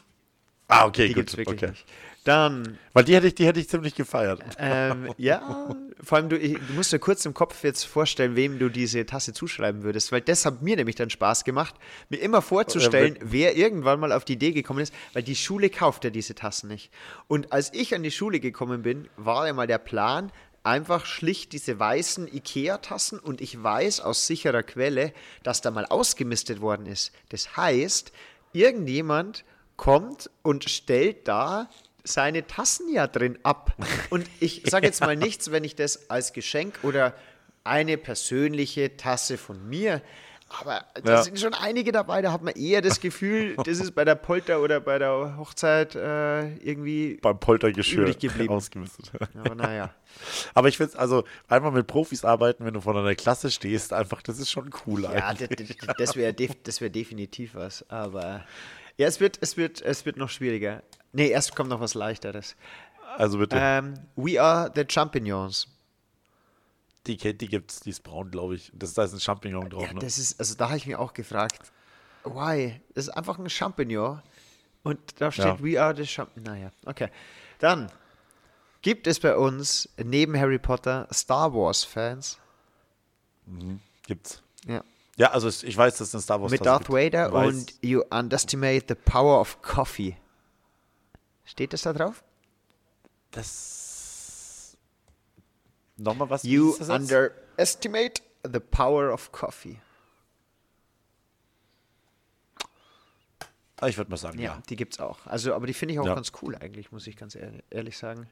Ah, 0.69 0.87
okay, 0.87 1.09
Die 1.09 1.15
gut. 1.15 1.17
gibt 1.17 1.31
es 1.31 1.37
wirklich 1.37 1.61
okay. 1.61 1.71
nicht. 1.73 1.85
Dann, 2.23 2.79
Weil 2.93 3.05
die 3.05 3.17
hätte 3.17 3.27
ich, 3.27 3.35
die 3.35 3.47
hätte 3.47 3.59
ich 3.59 3.69
ziemlich 3.69 3.97
gefeiert. 3.97 4.41
ähm, 4.59 5.13
ja, 5.17 5.75
vor 6.01 6.19
allem 6.19 6.29
du, 6.29 6.39
ich, 6.39 6.53
du 6.53 6.75
musst 6.75 6.93
dir 6.93 7.01
kurz 7.01 7.25
im 7.25 7.35
Kopf 7.35 7.65
jetzt 7.65 7.85
vorstellen, 7.85 8.37
wem 8.37 8.61
du 8.61 8.69
diese 8.69 9.05
Tasse 9.05 9.33
zuschreiben 9.33 9.83
würdest, 9.83 10.13
weil 10.13 10.21
das 10.21 10.45
hat 10.45 10.63
mir 10.63 10.77
nämlich 10.77 10.95
dann 10.95 11.11
Spaß 11.11 11.43
gemacht, 11.45 11.75
mir 12.09 12.19
immer 12.19 12.43
vorzustellen, 12.43 13.19
wer 13.21 13.57
irgendwann 13.57 13.99
mal 13.99 14.13
auf 14.13 14.25
die 14.25 14.35
Idee 14.35 14.53
gekommen 14.53 14.81
ist, 14.81 14.95
weil 15.13 15.25
die 15.25 15.35
Schule 15.35 15.71
kauft 15.71 16.05
ja 16.05 16.11
diese 16.11 16.37
Tassen 16.37 16.69
nicht. 16.69 16.93
Und 17.27 17.53
als 17.53 17.73
ich 17.75 17.97
an 17.97 18.03
die 18.05 18.13
Schule 18.13 18.39
gekommen 18.39 18.83
bin, 18.83 19.09
war 19.17 19.47
ja 19.49 19.53
mal 19.55 19.67
der 19.67 19.79
Plan, 19.79 20.31
einfach 20.63 21.07
schlicht 21.07 21.53
diese 21.53 21.79
weißen 21.79 22.33
Ikea-Tassen 22.33 23.19
und 23.19 23.41
ich 23.41 23.63
weiß 23.63 24.01
aus 24.01 24.27
sicherer 24.27 24.63
Quelle, 24.63 25.13
dass 25.43 25.61
da 25.61 25.71
mal 25.71 25.87
ausgemistet 25.87 26.61
worden 26.61 26.87
ist. 26.87 27.13
Das 27.31 27.57
heißt, 27.57 28.13
irgendjemand 28.53 29.45
kommt 29.77 30.31
und 30.43 30.69
stellt 30.69 31.27
da 31.27 31.71
seine 32.05 32.47
Tassen 32.47 32.93
ja 32.93 33.07
drin 33.07 33.39
ab. 33.43 33.75
Und 34.11 34.27
ich 34.41 34.63
sage 34.67 34.87
jetzt 34.87 35.01
mal 35.01 35.17
nichts, 35.17 35.51
wenn 35.51 35.65
ich 35.65 35.77
das 35.77 36.11
als 36.11 36.33
Geschenk 36.33 36.81
oder 36.83 37.15
eine 37.65 37.97
persönliche 37.97 38.97
Tasse 38.97 39.39
von 39.39 39.69
mir. 39.69 40.03
Aber 40.53 40.85
da 41.05 41.13
Ja. 41.13 41.23
sind 41.23 41.39
schon 41.39 41.55
einige 41.55 41.93
dabei, 41.93 42.23
da 42.23 42.33
hat 42.33 42.43
man 42.43 42.55
eher 42.55 42.83
das 42.83 43.01
Gefühl, 43.01 43.55
das 43.65 43.79
ist 43.79 43.95
bei 43.95 44.05
der 44.05 44.17
Polter 44.17 44.61
oder 44.61 44.81
bei 44.81 44.99
der 44.99 45.37
Hochzeit 45.39 45.95
äh, 45.95 46.55
irgendwie. 46.57 47.19
Beim 47.23 47.39
Poltergeschirr 47.39 48.03
Übrig 48.03 48.19
geblieben. 48.19 48.53
ausgemistet. 48.53 49.11
Aber 49.39 49.55
naja. 49.55 49.95
Aber 50.55 50.69
ich 50.69 50.77
finde 50.77 50.99
also 50.99 51.23
einmal 51.49 51.71
mit 51.71 51.87
Profis 51.87 52.25
arbeiten, 52.25 52.65
wenn 52.65 52.75
du 52.75 52.81
vor 52.81 52.97
einer 52.97 53.15
Klasse 53.15 53.51
stehst, 53.51 53.93
einfach, 53.93 54.23
das 54.23 54.39
ist 54.41 54.51
schon 54.51 54.71
cool 54.87 55.05
Ja, 55.05 55.11
eigentlich. 55.11 55.77
das, 55.79 55.95
das, 55.97 56.17
wäre 56.17 56.35
das 56.65 56.81
wär 56.81 56.91
definitiv 56.91 57.55
was. 57.55 57.89
Aber 57.89 58.45
ja, 58.97 59.07
es 59.07 59.21
wird, 59.21 59.39
es, 59.41 59.57
wird, 59.57 59.81
es 59.83 60.05
wird 60.05 60.17
noch 60.17 60.31
schwieriger. 60.31 60.83
Nee, 61.13 61.29
erst 61.29 61.55
kommt 61.55 61.71
noch 61.71 61.81
was 61.81 61.95
Leichteres. 61.95 62.57
Also 63.17 63.39
bitte, 63.39 63.57
Ähm, 63.59 63.95
we 64.17 64.41
are 64.43 64.71
the 64.75 64.85
Champignons. 64.89 65.69
Die, 67.17 67.37
die 67.39 67.49
gibt's, 67.49 67.81
die 67.81 67.91
ist 67.91 68.03
braun, 68.03 68.31
glaube 68.31 68.55
ich. 68.57 68.71
Das, 68.75 68.95
da 68.95 69.05
ist 69.05 69.13
ein 69.13 69.21
Champignon 69.21 69.69
drauf, 69.71 69.83
Ja, 69.87 69.93
ne? 69.93 70.01
das 70.01 70.19
ist, 70.19 70.39
also 70.41 70.55
da 70.55 70.69
habe 70.69 70.79
ich 70.79 70.87
mich 70.87 70.97
auch 70.97 71.13
gefragt, 71.13 71.73
why? 72.25 72.81
Das 72.95 73.07
ist 73.09 73.11
einfach 73.11 73.39
ein 73.39 73.49
Champignon 73.51 74.21
und 74.83 74.99
da 75.21 75.31
steht 75.33 75.45
Ja. 75.47 75.63
We 75.63 75.81
are 75.83 75.95
the 75.97 76.07
Champignon. 76.07 76.55
Naja, 76.55 76.71
okay. 76.87 77.09
Dann 77.59 77.91
gibt 78.83 79.07
es 79.07 79.21
bei 79.21 79.37
uns 79.37 79.89
neben 80.03 80.39
Harry 80.39 80.59
Potter 80.59 81.07
Star 81.13 81.53
Wars 81.55 81.85
Fans. 81.85 82.39
Gibt's. 84.07 84.43
Ja. 84.67 84.83
Ja, 85.17 85.33
also 85.33 85.49
es- 85.49 85.63
ich 85.63 85.77
weiß, 85.77 85.99
dass 85.99 86.09
es 86.09 86.15
eine 86.15 86.23
Star 86.23 86.41
Wars 86.41 86.51
Mit 86.51 86.65
Darth 86.65 86.87
gibt. 86.87 86.93
Vader 86.93 87.33
und 87.33 87.75
You 87.83 88.03
underestimate 88.11 88.85
the 88.89 88.95
power 88.95 89.41
of 89.41 89.61
coffee. 89.61 90.17
Steht 91.45 91.73
das 91.73 91.83
da 91.83 91.93
drauf? 91.93 92.23
Das. 93.33 93.80
Nochmal 96.01 96.31
was? 96.31 96.43
You 96.45 96.75
underestimate 96.89 98.23
the 98.43 98.59
power 98.59 99.13
of 99.13 99.31
coffee. 99.33 99.79
Ah, 103.79 103.89
ich 103.89 103.97
würde 103.99 104.11
mal 104.11 104.17
sagen, 104.17 104.39
Ja, 104.39 104.55
ja. 104.55 104.63
die 104.69 104.77
gibt's 104.77 104.99
auch. 104.99 105.27
Also, 105.27 105.55
aber 105.55 105.67
die 105.67 105.75
finde 105.75 105.95
ich 105.95 106.01
auch 106.01 106.07
Ja. 106.07 106.15
ganz 106.15 106.33
cool 106.41 106.57
eigentlich, 106.57 106.91
muss 106.91 107.07
ich 107.07 107.17
ganz 107.17 107.37
ehrlich, 107.71 107.99
sagen. 107.99 108.31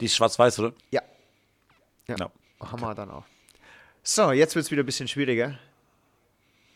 Die 0.00 0.06
ist 0.06 0.16
schwarz-weiß, 0.16 0.58
oder? 0.58 0.72
Ja. 0.90 1.02
Ja. 2.08 2.16
Ja. 2.18 2.30
Haben 2.60 2.80
wir 2.82 2.94
dann 2.94 3.10
auch. 3.10 3.24
So, 4.02 4.32
jetzt 4.32 4.54
wird 4.56 4.64
es 4.64 4.70
wieder 4.72 4.82
ein 4.82 4.86
bisschen 4.86 5.06
schwieriger. 5.08 5.58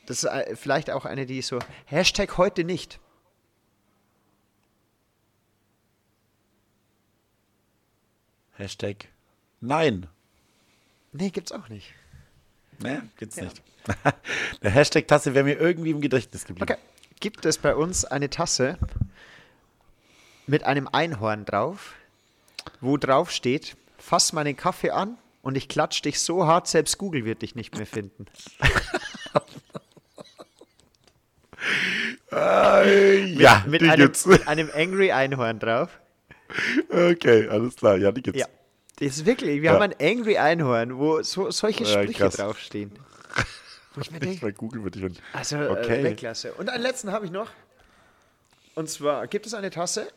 Das 0.06 0.18
ist 0.22 0.30
äh, 0.30 0.54
vielleicht 0.54 0.90
auch 0.90 1.06
eine, 1.06 1.26
die 1.26 1.42
so. 1.42 1.58
Hashtag 1.86 2.36
heute 2.36 2.62
nicht. 2.62 3.00
Hashtag 8.56 9.08
Nein. 9.64 10.06
Nee, 11.12 11.30
gibt's 11.30 11.52
auch 11.52 11.68
nicht. 11.68 11.94
Nee, 12.80 12.98
gibt's 13.16 13.36
nicht. 13.36 13.62
Der 14.62 14.70
Hashtag 14.70 15.08
Tasse 15.08 15.34
wäre 15.34 15.44
mir 15.44 15.58
irgendwie 15.58 15.90
im 15.90 16.00
Gedächtnis 16.00 16.44
geblieben. 16.44 16.70
Okay. 16.70 16.80
Gibt 17.20 17.46
es 17.46 17.58
bei 17.58 17.74
uns 17.74 18.04
eine 18.04 18.28
Tasse 18.28 18.76
mit 20.46 20.64
einem 20.64 20.88
Einhorn 20.88 21.46
drauf, 21.46 21.94
wo 22.80 22.96
drauf 22.98 23.30
steht, 23.30 23.76
fass 23.96 24.32
meinen 24.34 24.56
Kaffee 24.56 24.90
an 24.90 25.16
und 25.40 25.56
ich 25.56 25.68
klatsch 25.68 26.02
dich 26.02 26.20
so 26.20 26.46
hart, 26.46 26.68
selbst 26.68 26.98
Google 26.98 27.24
wird 27.24 27.40
dich 27.40 27.54
nicht 27.54 27.74
mehr 27.76 27.86
finden. 27.86 28.26
ja, 32.30 33.64
Mit 33.66 33.80
die 33.80 33.88
einem, 33.88 34.12
mit 34.26 34.46
einem 34.46 34.70
Angry 34.74 35.12
Einhorn 35.12 35.58
drauf. 35.58 36.00
Okay, 36.90 37.48
alles 37.48 37.76
klar. 37.76 37.96
Ja, 37.96 38.12
die 38.12 38.22
gibt's. 38.22 38.40
Ja. 38.40 38.46
Das 38.96 39.08
ist 39.08 39.26
wirklich, 39.26 39.60
wir 39.62 39.70
Ja. 39.70 39.72
haben 39.74 39.82
ein 39.82 39.94
Angry 40.00 40.38
Einhorn, 40.38 40.96
wo 40.98 41.22
so, 41.22 41.50
solche 41.50 41.84
Ja, 41.84 41.90
Sprüche 42.02 42.18
krass. 42.18 42.36
draufstehen. 42.36 42.92
Wo 43.94 44.00
ich 44.00 44.10
mir 44.10 44.20
denke, 44.20 44.40
bei 44.40 44.52
Google 44.52 44.82
würde 44.84 44.98
ich. 45.08 45.20
Also, 45.32 45.56
Okay. 45.58 46.00
äh, 46.00 46.04
Weltklasse. 46.04 46.54
Und 46.54 46.68
einen 46.70 46.82
letzten 46.82 47.10
habe 47.10 47.26
ich 47.26 47.32
noch. 47.32 47.50
Und 48.74 48.88
zwar 48.88 49.26
gibt 49.26 49.46
es 49.46 49.54
eine 49.54 49.70
Tasse, 49.70 50.08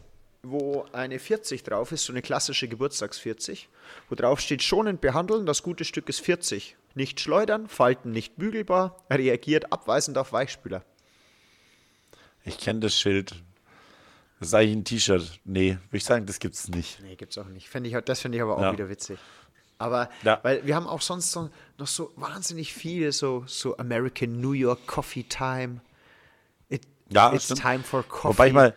wo 0.44 0.86
eine 0.94 1.20
40 1.20 1.64
drauf 1.64 1.92
ist, 1.92 2.06
so 2.06 2.14
eine 2.14 2.22
klassische 2.22 2.68
Geburtstags-40, 2.68 3.66
wo 4.10 4.16
drauf 4.16 4.40
steht, 4.40 4.62
schonend 4.64 5.02
behandeln, 5.02 5.46
das 5.46 5.64
gute 5.64 5.84
Stück 5.84 6.08
ist 6.10 6.22
40. 6.22 6.76
Nicht 6.96 7.20
schleudern, 7.20 7.68
Falten 7.68 8.12
nicht 8.12 8.38
bügelbar, 8.38 9.04
reagiert 9.10 9.72
abweisend 9.72 10.18
auf 10.18 10.32
Weichspüler. 10.34 10.84
Ich 12.46 12.58
kenne 12.60 12.80
das 12.80 12.98
Schild. 12.98 13.36
Das 14.40 14.50
ist 14.50 14.54
eigentlich 14.54 14.76
ein 14.78 14.84
T-Shirt. 14.86 15.40
Nee, 15.46 15.72
würde 15.90 15.98
ich 15.98 16.06
sagen, 16.06 16.26
das 16.26 16.40
gibt's 16.40 16.68
nicht. 16.70 17.02
Nee, 17.02 17.16
gibt's 17.16 17.38
auch 17.38 17.48
nicht. 17.48 17.70
Fänd 17.70 17.88
ich, 17.88 17.96
das 18.06 18.20
finde 18.22 18.38
ich 18.38 18.42
aber 18.44 18.58
auch 18.58 18.62
Ja. 18.62 18.72
wieder 18.72 18.88
witzig. 18.90 19.18
Aber, 19.80 20.10
Ja. 20.24 20.40
weil 20.44 20.66
wir 20.66 20.76
haben 20.76 20.88
auch 20.88 21.02
sonst 21.02 21.32
so, 21.32 21.50
noch 21.78 21.88
so 21.88 22.12
wahnsinnig 22.16 22.74
viele, 22.74 23.12
so, 23.12 23.44
so 23.48 23.78
American 23.78 24.40
New 24.42 24.52
York 24.54 24.86
Coffee 24.88 25.24
Time. 25.24 25.82
It, 26.70 26.82
Ja, 27.10 27.32
it's 27.34 27.46
stimmt. 27.46 27.62
time 27.62 27.80
for 27.80 28.04
coffee. 28.04 28.30
Wobei 28.30 28.48
ich 28.48 28.54
mal, 28.54 28.76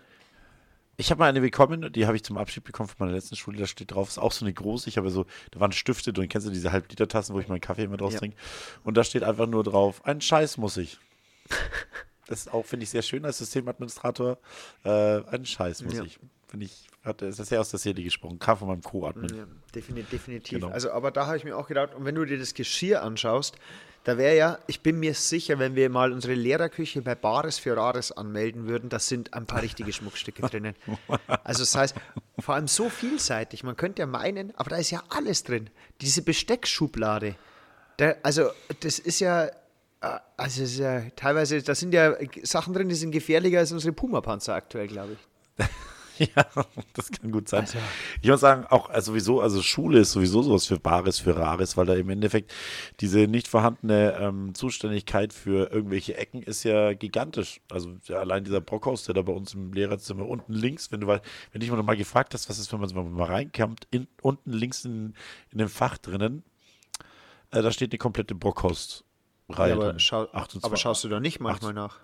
Ich 0.97 1.11
habe 1.11 1.19
mal 1.21 1.31
eine 1.31 1.41
bekommen, 1.41 1.91
die 1.95 2.07
habe 2.07 2.17
ich 2.17 2.23
zum 2.25 2.37
Abschied 2.37 2.63
bekommen 2.63 2.87
von 2.91 2.97
meiner 3.07 3.17
letzten 3.17 3.35
Schule, 3.35 3.57
da 3.59 3.67
steht 3.67 3.93
drauf, 3.93 4.09
ist 4.11 4.19
auch 4.19 4.33
so 4.33 4.45
eine 4.45 4.53
große, 4.53 4.87
ich 4.91 4.99
habe 4.99 5.09
so, 5.09 5.25
da 5.51 5.59
waren 5.59 5.73
Stifte 5.73 6.13
drin, 6.13 6.29
kennst 6.29 6.47
du 6.47 6.51
diese 6.51 6.73
Halb-Liter-Tassen, 6.73 7.35
wo 7.35 7.41
ich 7.41 7.49
meinen 7.49 7.63
Kaffee 7.63 7.85
immer 7.85 7.97
draus 7.97 8.13
Ja. 8.13 8.19
trinke? 8.19 8.37
Und 8.85 8.99
da 8.99 9.03
steht 9.05 9.23
einfach 9.23 9.47
nur 9.47 9.65
drauf, 9.65 10.05
einen 10.05 10.21
Scheiß 10.21 10.59
muss 10.59 10.77
ich. 10.77 10.99
Das 12.31 12.41
ist 12.41 12.53
auch, 12.55 12.65
finde 12.65 12.85
ich, 12.85 12.91
sehr 12.91 13.03
schön 13.03 13.25
als 13.25 13.39
Systemadministrator. 13.39 14.39
Äh, 14.85 14.89
einen 14.89 15.45
Scheiß 15.45 15.83
muss 15.83 15.95
Ja. 15.95 16.05
ich. 16.05 16.19
Finde 16.49 16.67
ich, 16.67 16.89
hat, 17.05 17.23
ist 17.23 17.39
das 17.39 17.49
sehr 17.49 17.61
aus 17.61 17.71
der 17.71 17.79
Seele 17.79 18.03
gesprochen. 18.03 18.41
Kam 18.41 18.59
von 18.59 18.67
meinem 18.69 18.83
Co-Admin. 18.83 19.37
Ja, 19.37 19.45
defini 19.73 20.03
definitiv. 20.03 20.59
Genau. 20.59 20.73
Also, 20.73 20.91
aber 20.91 21.13
da 21.13 21.27
habe 21.27 21.37
ich 21.37 21.45
mir 21.45 21.57
auch 21.57 21.69
gedacht, 21.69 21.95
und 21.95 22.05
wenn 22.05 22.17
du 22.17 22.25
dir 22.25 22.39
das 22.39 22.55
Geschirr 22.55 23.03
anschaust, 23.03 23.55
da 24.03 24.19
wäre 24.19 24.35
ja, 24.37 24.59
ich 24.67 24.81
bin 24.81 24.99
mir 24.99 25.15
sicher, 25.15 25.59
wenn 25.61 25.77
wir 25.77 25.91
mal 25.91 26.11
unsere 26.13 26.35
Lehrerküche 26.35 27.03
bei 27.03 27.15
Bares 27.15 27.59
für 27.61 27.77
Rares 27.77 28.11
anmelden 28.11 28.67
würden, 28.67 28.89
da 28.89 28.99
sind 28.99 29.33
ein 29.35 29.47
paar 29.47 29.63
richtige 29.63 29.93
Schmuckstücke 29.93 30.43
drinnen. 30.43 30.75
Also 31.45 31.61
das 31.61 31.75
heißt, 31.77 31.95
vor 32.41 32.55
allem 32.57 32.67
so 32.67 32.89
vielseitig. 32.89 33.63
Man 33.63 33.77
könnte 33.77 34.01
ja 34.03 34.07
meinen, 34.07 34.53
aber 34.57 34.71
da 34.71 34.77
ist 34.77 34.91
ja 34.91 35.03
alles 35.11 35.45
drin. 35.45 35.71
Diese 36.01 36.23
Besteckschublade. 36.23 37.37
Da, 37.99 38.15
also 38.23 38.51
das 38.81 38.99
ist 38.99 39.21
ja, 39.21 39.51
also 40.01 40.63
es 40.63 40.73
ist 40.73 40.79
ja 40.79 41.03
teilweise, 41.17 41.63
da 41.63 41.75
sind 41.75 41.93
ja 41.93 42.15
Sachen 42.43 42.73
drin, 42.73 42.89
die 42.89 42.95
sind 42.95 43.11
gefährlicher 43.11 43.59
als 43.59 43.73
unsere 43.73 43.93
Puma-Panzer 43.93 44.55
aktuell, 44.55 44.89
glaube 44.89 45.13
ich. 45.13 45.67
Ja, 46.21 46.45
das 46.93 47.11
kann 47.11 47.31
gut 47.31 47.49
sein. 47.49 47.63
Also- 47.63 47.79
ich 48.21 48.29
muss 48.29 48.41
sagen, 48.41 48.67
auch 48.69 48.91
also 48.91 49.13
sowieso, 49.13 49.41
also 49.41 49.63
Schule 49.63 50.01
ist 50.01 50.13
sowieso 50.13 50.43
sowas 50.43 50.67
für 50.67 50.79
Bares, 50.79 51.19
für 51.19 51.35
Rares, 51.35 51.79
weil 51.79 51.87
da 51.87 51.95
im 51.95 52.11
Endeffekt 52.11 52.53
diese 53.01 53.21
nicht 53.21 53.49
vorhandene 53.49 54.19
ähm, 54.21 54.55
Zuständigkeit 54.55 55.33
für 55.33 55.73
irgendwelche 55.73 56.19
Ecken 56.19 56.43
ist 56.43 56.65
ja 56.65 56.93
gigantisch. 56.93 57.63
Also 57.71 57.97
ja, 58.05 58.19
allein 58.19 58.45
dieser 58.45 58.61
Brockhaus, 58.61 59.05
der 59.05 59.15
da 59.15 59.23
bei 59.23 59.33
uns 59.33 59.55
im 59.55 59.73
Lehrerzimmer 59.73 60.29
unten 60.29 60.53
links, 60.53 60.93
wenn 60.93 61.01
du 61.01 61.07
weil, 61.07 61.23
wenn 61.53 61.63
dich 61.63 61.71
mal 61.71 61.79
noch 61.79 61.85
mal 61.85 61.97
gefragt 61.97 62.35
hast, 62.35 62.51
was 62.51 62.59
ist, 62.59 62.71
wenn 62.71 62.81
man 62.81 63.13
mal 63.13 63.25
reinkommt, 63.25 63.89
in, 63.91 64.07
unten 64.21 64.53
links 64.53 64.85
in, 64.85 65.15
in 65.53 65.59
dem 65.59 65.71
Fach 65.71 65.97
drinnen, 65.97 66.43
äh, 67.51 67.63
da 67.63 67.73
steht 67.73 67.93
eine 67.93 67.99
komplette 67.99 68.35
Ja, 69.57 69.75
aber, 69.75 69.99
schau, 69.99 70.23
28 70.25 70.65
aber 70.65 70.77
schaust 70.77 71.05
du 71.05 71.09
da 71.09 71.21
nicht 71.21 71.41
manchmal 71.41 71.73
nach? 71.73 71.99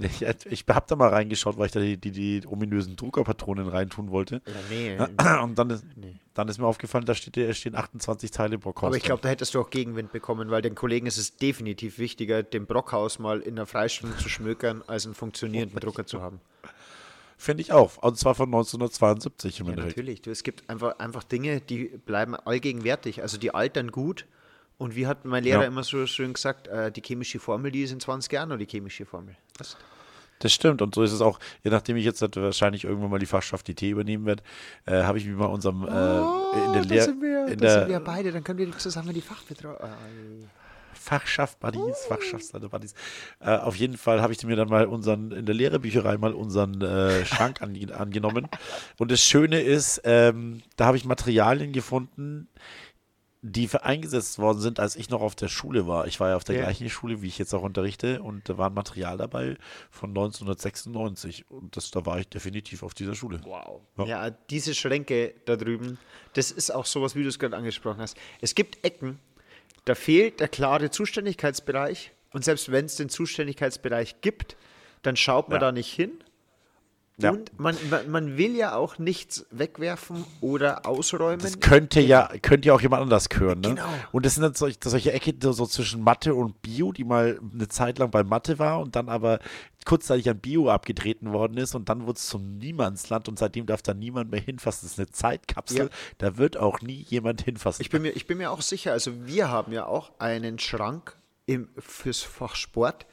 Ich, 0.00 0.22
ich 0.46 0.64
habe 0.68 0.86
da 0.88 0.96
mal 0.96 1.08
reingeschaut, 1.08 1.58
weil 1.58 1.66
ich 1.66 1.72
da 1.72 1.80
die, 1.80 1.98
die, 1.98 2.12
die 2.12 2.46
ominösen 2.46 2.96
druckerpatronen 2.96 3.68
reintun 3.68 4.10
wollte. 4.10 4.40
Ja, 4.46 4.52
nee. 4.70 4.98
Und 5.42 5.58
dann 5.58 5.70
ist, 5.70 5.84
dann 6.32 6.48
ist 6.48 6.58
mir 6.58 6.66
aufgefallen, 6.66 7.04
da 7.04 7.14
steht, 7.14 7.36
da 7.36 7.52
stehen 7.52 7.74
28 7.74 8.30
Teile 8.30 8.58
Brockhaus. 8.58 8.86
Aber 8.86 8.96
ich 8.96 9.02
glaube, 9.02 9.20
da 9.20 9.28
hättest 9.28 9.54
du 9.54 9.60
auch 9.60 9.68
Gegenwind 9.70 10.12
bekommen, 10.12 10.50
weil 10.50 10.62
den 10.62 10.74
Kollegen 10.74 11.06
ist 11.06 11.18
es 11.18 11.36
definitiv 11.36 11.98
wichtiger, 11.98 12.42
den 12.42 12.66
Brockhaus 12.66 13.18
mal 13.18 13.40
in 13.40 13.56
der 13.56 13.66
Freistunde 13.66 14.16
zu 14.16 14.28
schmökern, 14.30 14.82
als 14.86 15.04
einen 15.04 15.14
funktionierenden 15.14 15.78
Drucker 15.78 16.06
zu 16.06 16.22
haben. 16.22 16.40
Finde 17.36 17.62
ich 17.62 17.72
auch. 17.72 17.98
Und 17.98 18.16
zwar 18.16 18.34
von 18.34 18.46
1972 18.46 19.60
im 19.60 19.66
Ja, 19.66 19.72
Endeffekt. 19.72 19.96
natürlich. 19.96 20.22
Du, 20.22 20.30
es 20.30 20.42
gibt 20.44 20.70
einfach, 20.70 21.00
einfach 21.00 21.24
Dinge, 21.24 21.60
die 21.60 21.86
bleiben 22.06 22.36
allgegenwärtig. 22.36 23.20
Also 23.20 23.36
die 23.36 23.52
altern 23.52 23.90
gut. 23.90 24.26
Und 24.82 24.96
wie 24.96 25.06
hat 25.06 25.24
mein 25.24 25.44
Lehrer 25.44 25.62
Ja. 25.62 25.66
immer 25.68 25.84
so 25.84 26.06
schön 26.06 26.32
gesagt, 26.32 26.66
äh, 26.66 26.90
die 26.90 27.02
chemische 27.02 27.38
Formel, 27.38 27.70
die 27.70 27.82
ist 27.82 27.92
in 27.92 28.00
20 28.00 28.32
Jahren 28.32 28.48
noch 28.48 28.58
die 28.58 28.66
chemische 28.66 29.06
Formel. 29.06 29.36
Was? 29.58 29.76
Das 30.40 30.52
stimmt. 30.52 30.82
Und 30.82 30.92
so 30.94 31.02
ist 31.04 31.12
es 31.12 31.20
auch, 31.20 31.38
je 31.62 31.70
nachdem 31.70 31.96
ich 31.96 32.04
jetzt 32.04 32.20
halt 32.20 32.34
wahrscheinlich 32.36 32.82
irgendwann 32.82 33.10
mal 33.10 33.20
die 33.20 33.26
Fachschaft 33.26 33.68
IT 33.68 33.80
übernehmen 33.82 34.26
werde, 34.26 34.42
äh, 34.86 35.04
habe 35.04 35.18
ich 35.18 35.24
mich 35.24 35.36
mal 35.36 35.46
unserem 35.46 35.82
äh, 35.84 35.86
in 35.86 35.92
der 35.92 36.00
Oh, 36.00 36.72
da 36.74 36.80
Lehr 36.80 37.04
sind 37.04 37.22
wir, 37.22 37.46
in 37.46 37.58
da 37.58 37.70
sind 37.70 37.80
wir 37.82 37.86
der 37.86 38.00
beide, 38.00 38.32
dann 38.32 38.42
können 38.42 38.58
wir 38.58 38.76
zusammen 38.76 39.14
die 39.14 39.20
Fachbetreuung. 39.20 39.76
Fachschaft 40.94 41.58
Buddies, 41.60 42.04
Fachschaftsleiter 42.08 42.68
Buddies. 42.68 42.94
Äh, 43.40 43.56
auf 43.56 43.76
jeden 43.76 43.96
Fall 43.96 44.20
habe 44.20 44.32
ich 44.32 44.44
mir 44.44 44.56
dann 44.56 44.68
mal 44.68 44.86
unseren, 44.86 45.32
in 45.32 45.46
der 45.46 45.54
Lehrerbücherei 45.54 46.16
mal 46.18 46.32
unseren 46.34 46.80
äh, 46.80 47.24
Schrank 47.24 47.62
an, 47.62 47.76
angenommen. 47.92 48.48
Und 48.98 49.10
das 49.10 49.20
Schöne 49.20 49.60
ist, 49.60 50.00
ähm, 50.04 50.62
da 50.76 50.86
habe 50.86 50.96
ich 50.96 51.04
Materialien 51.04 51.72
gefunden, 51.72 52.48
die 53.44 53.66
für 53.66 53.82
eingesetzt 53.82 54.38
worden 54.38 54.60
sind, 54.60 54.78
als 54.78 54.94
ich 54.94 55.10
noch 55.10 55.20
auf 55.20 55.34
der 55.34 55.48
Schule 55.48 55.88
war. 55.88 56.06
Ich 56.06 56.20
war 56.20 56.28
ja 56.30 56.36
auf 56.36 56.44
der 56.44 56.54
Ja. 56.56 56.62
gleichen 56.62 56.88
Schule, 56.88 57.22
wie 57.22 57.26
ich 57.26 57.38
jetzt 57.38 57.52
auch 57.54 57.62
unterrichte, 57.62 58.22
und 58.22 58.48
da 58.48 58.56
war 58.56 58.70
ein 58.70 58.74
Material 58.74 59.16
dabei 59.18 59.56
von 59.90 60.10
1996. 60.10 61.44
Und 61.50 61.76
das, 61.76 61.90
da 61.90 62.06
war 62.06 62.20
ich 62.20 62.28
definitiv 62.28 62.82
auf 62.84 62.94
dieser 62.94 63.14
Schule. 63.16 63.40
Wow. 63.44 63.80
Ja. 63.98 64.04
Ja, 64.06 64.30
diese 64.30 64.74
Schränke 64.74 65.34
da 65.44 65.56
drüben, 65.56 65.98
das 66.34 66.50
ist 66.52 66.70
auch 66.70 66.86
sowas, 66.86 67.14
wie 67.16 67.22
du 67.22 67.28
es 67.28 67.38
gerade 67.38 67.56
angesprochen 67.56 68.00
hast. 68.00 68.16
Es 68.40 68.54
gibt 68.54 68.84
Ecken, 68.84 69.18
da 69.84 69.94
fehlt 69.96 70.38
der 70.40 70.48
klare 70.48 70.90
Zuständigkeitsbereich. 70.90 72.12
Und 72.32 72.44
selbst 72.44 72.70
wenn 72.70 72.84
es 72.86 72.96
den 72.96 73.08
Zuständigkeitsbereich 73.08 74.20
gibt, 74.20 74.56
dann 75.02 75.16
schaut 75.16 75.48
man 75.48 75.56
Ja. 75.56 75.66
da 75.66 75.72
nicht 75.72 75.92
hin. 75.92 76.12
Ja. 77.18 77.30
Und 77.30 77.58
man, 77.58 77.76
man, 78.08 78.38
will 78.38 78.56
ja 78.56 78.74
auch 78.74 78.98
nichts 78.98 79.44
wegwerfen 79.50 80.24
oder 80.40 80.86
ausräumen. 80.86 81.40
Das 81.40 81.60
könnte 81.60 82.00
ja, 82.00 82.30
könnte 82.40 82.68
ja 82.68 82.74
auch 82.74 82.80
jemand 82.80 83.02
anders 83.02 83.28
hören, 83.34 83.60
ne? 83.60 83.68
Genau. 83.70 83.88
Und 84.12 84.24
das 84.24 84.34
sind 84.34 84.42
dann 84.42 84.54
solche, 84.54 84.78
solche 84.82 85.12
Ecke 85.12 85.34
so 85.40 85.52
so 85.52 85.66
zwischen 85.66 86.02
Mathe 86.02 86.34
und 86.34 86.62
Bio, 86.62 86.90
die 86.90 87.04
mal 87.04 87.38
eine 87.52 87.68
Zeit 87.68 87.98
lang 87.98 88.10
bei 88.10 88.24
Mathe 88.24 88.58
war 88.58 88.80
und 88.80 88.96
dann 88.96 89.10
aber 89.10 89.40
kurzzeitig 89.84 90.30
an 90.30 90.38
Bio 90.38 90.70
abgetreten 90.70 91.32
worden 91.32 91.58
ist 91.58 91.74
und 91.74 91.88
dann 91.88 92.06
wurde 92.06 92.16
es 92.16 92.26
zum 92.26 92.56
Niemandsland 92.58 93.28
und 93.28 93.38
seitdem 93.38 93.66
darf 93.66 93.82
da 93.82 93.92
niemand 93.92 94.30
mehr 94.30 94.40
hinfassen. 94.40 94.86
Das 94.86 94.92
ist 94.92 94.98
eine 94.98 95.10
Zeitkapsel, 95.10 95.78
Ja. 95.78 95.88
da 96.18 96.38
wird 96.38 96.56
auch 96.56 96.80
nie 96.80 97.04
jemand 97.08 97.42
hinfassen. 97.42 97.82
Ich 97.82 97.90
bin, 97.90 98.02
mir, 98.02 98.10
ich 98.10 98.26
bin 98.26 98.38
mir 98.38 98.50
auch 98.50 98.62
sicher, 98.62 98.92
also 98.92 99.26
wir 99.26 99.50
haben 99.50 99.72
ja 99.72 99.86
auch 99.86 100.12
einen 100.18 100.58
Schrank 100.58 101.16
im, 101.46 101.68
fürs 101.78 102.22
Fach 102.22 102.54
Sport 102.54 103.06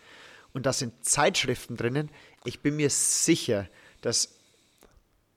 und 0.54 0.66
da 0.66 0.74
sind 0.74 1.04
Zeitschriften 1.04 1.76
drinnen. 1.76 2.10
Ich 2.46 2.62
bin 2.62 2.76
mir 2.76 2.90
sicher, 2.90 3.68
dass 4.02 4.36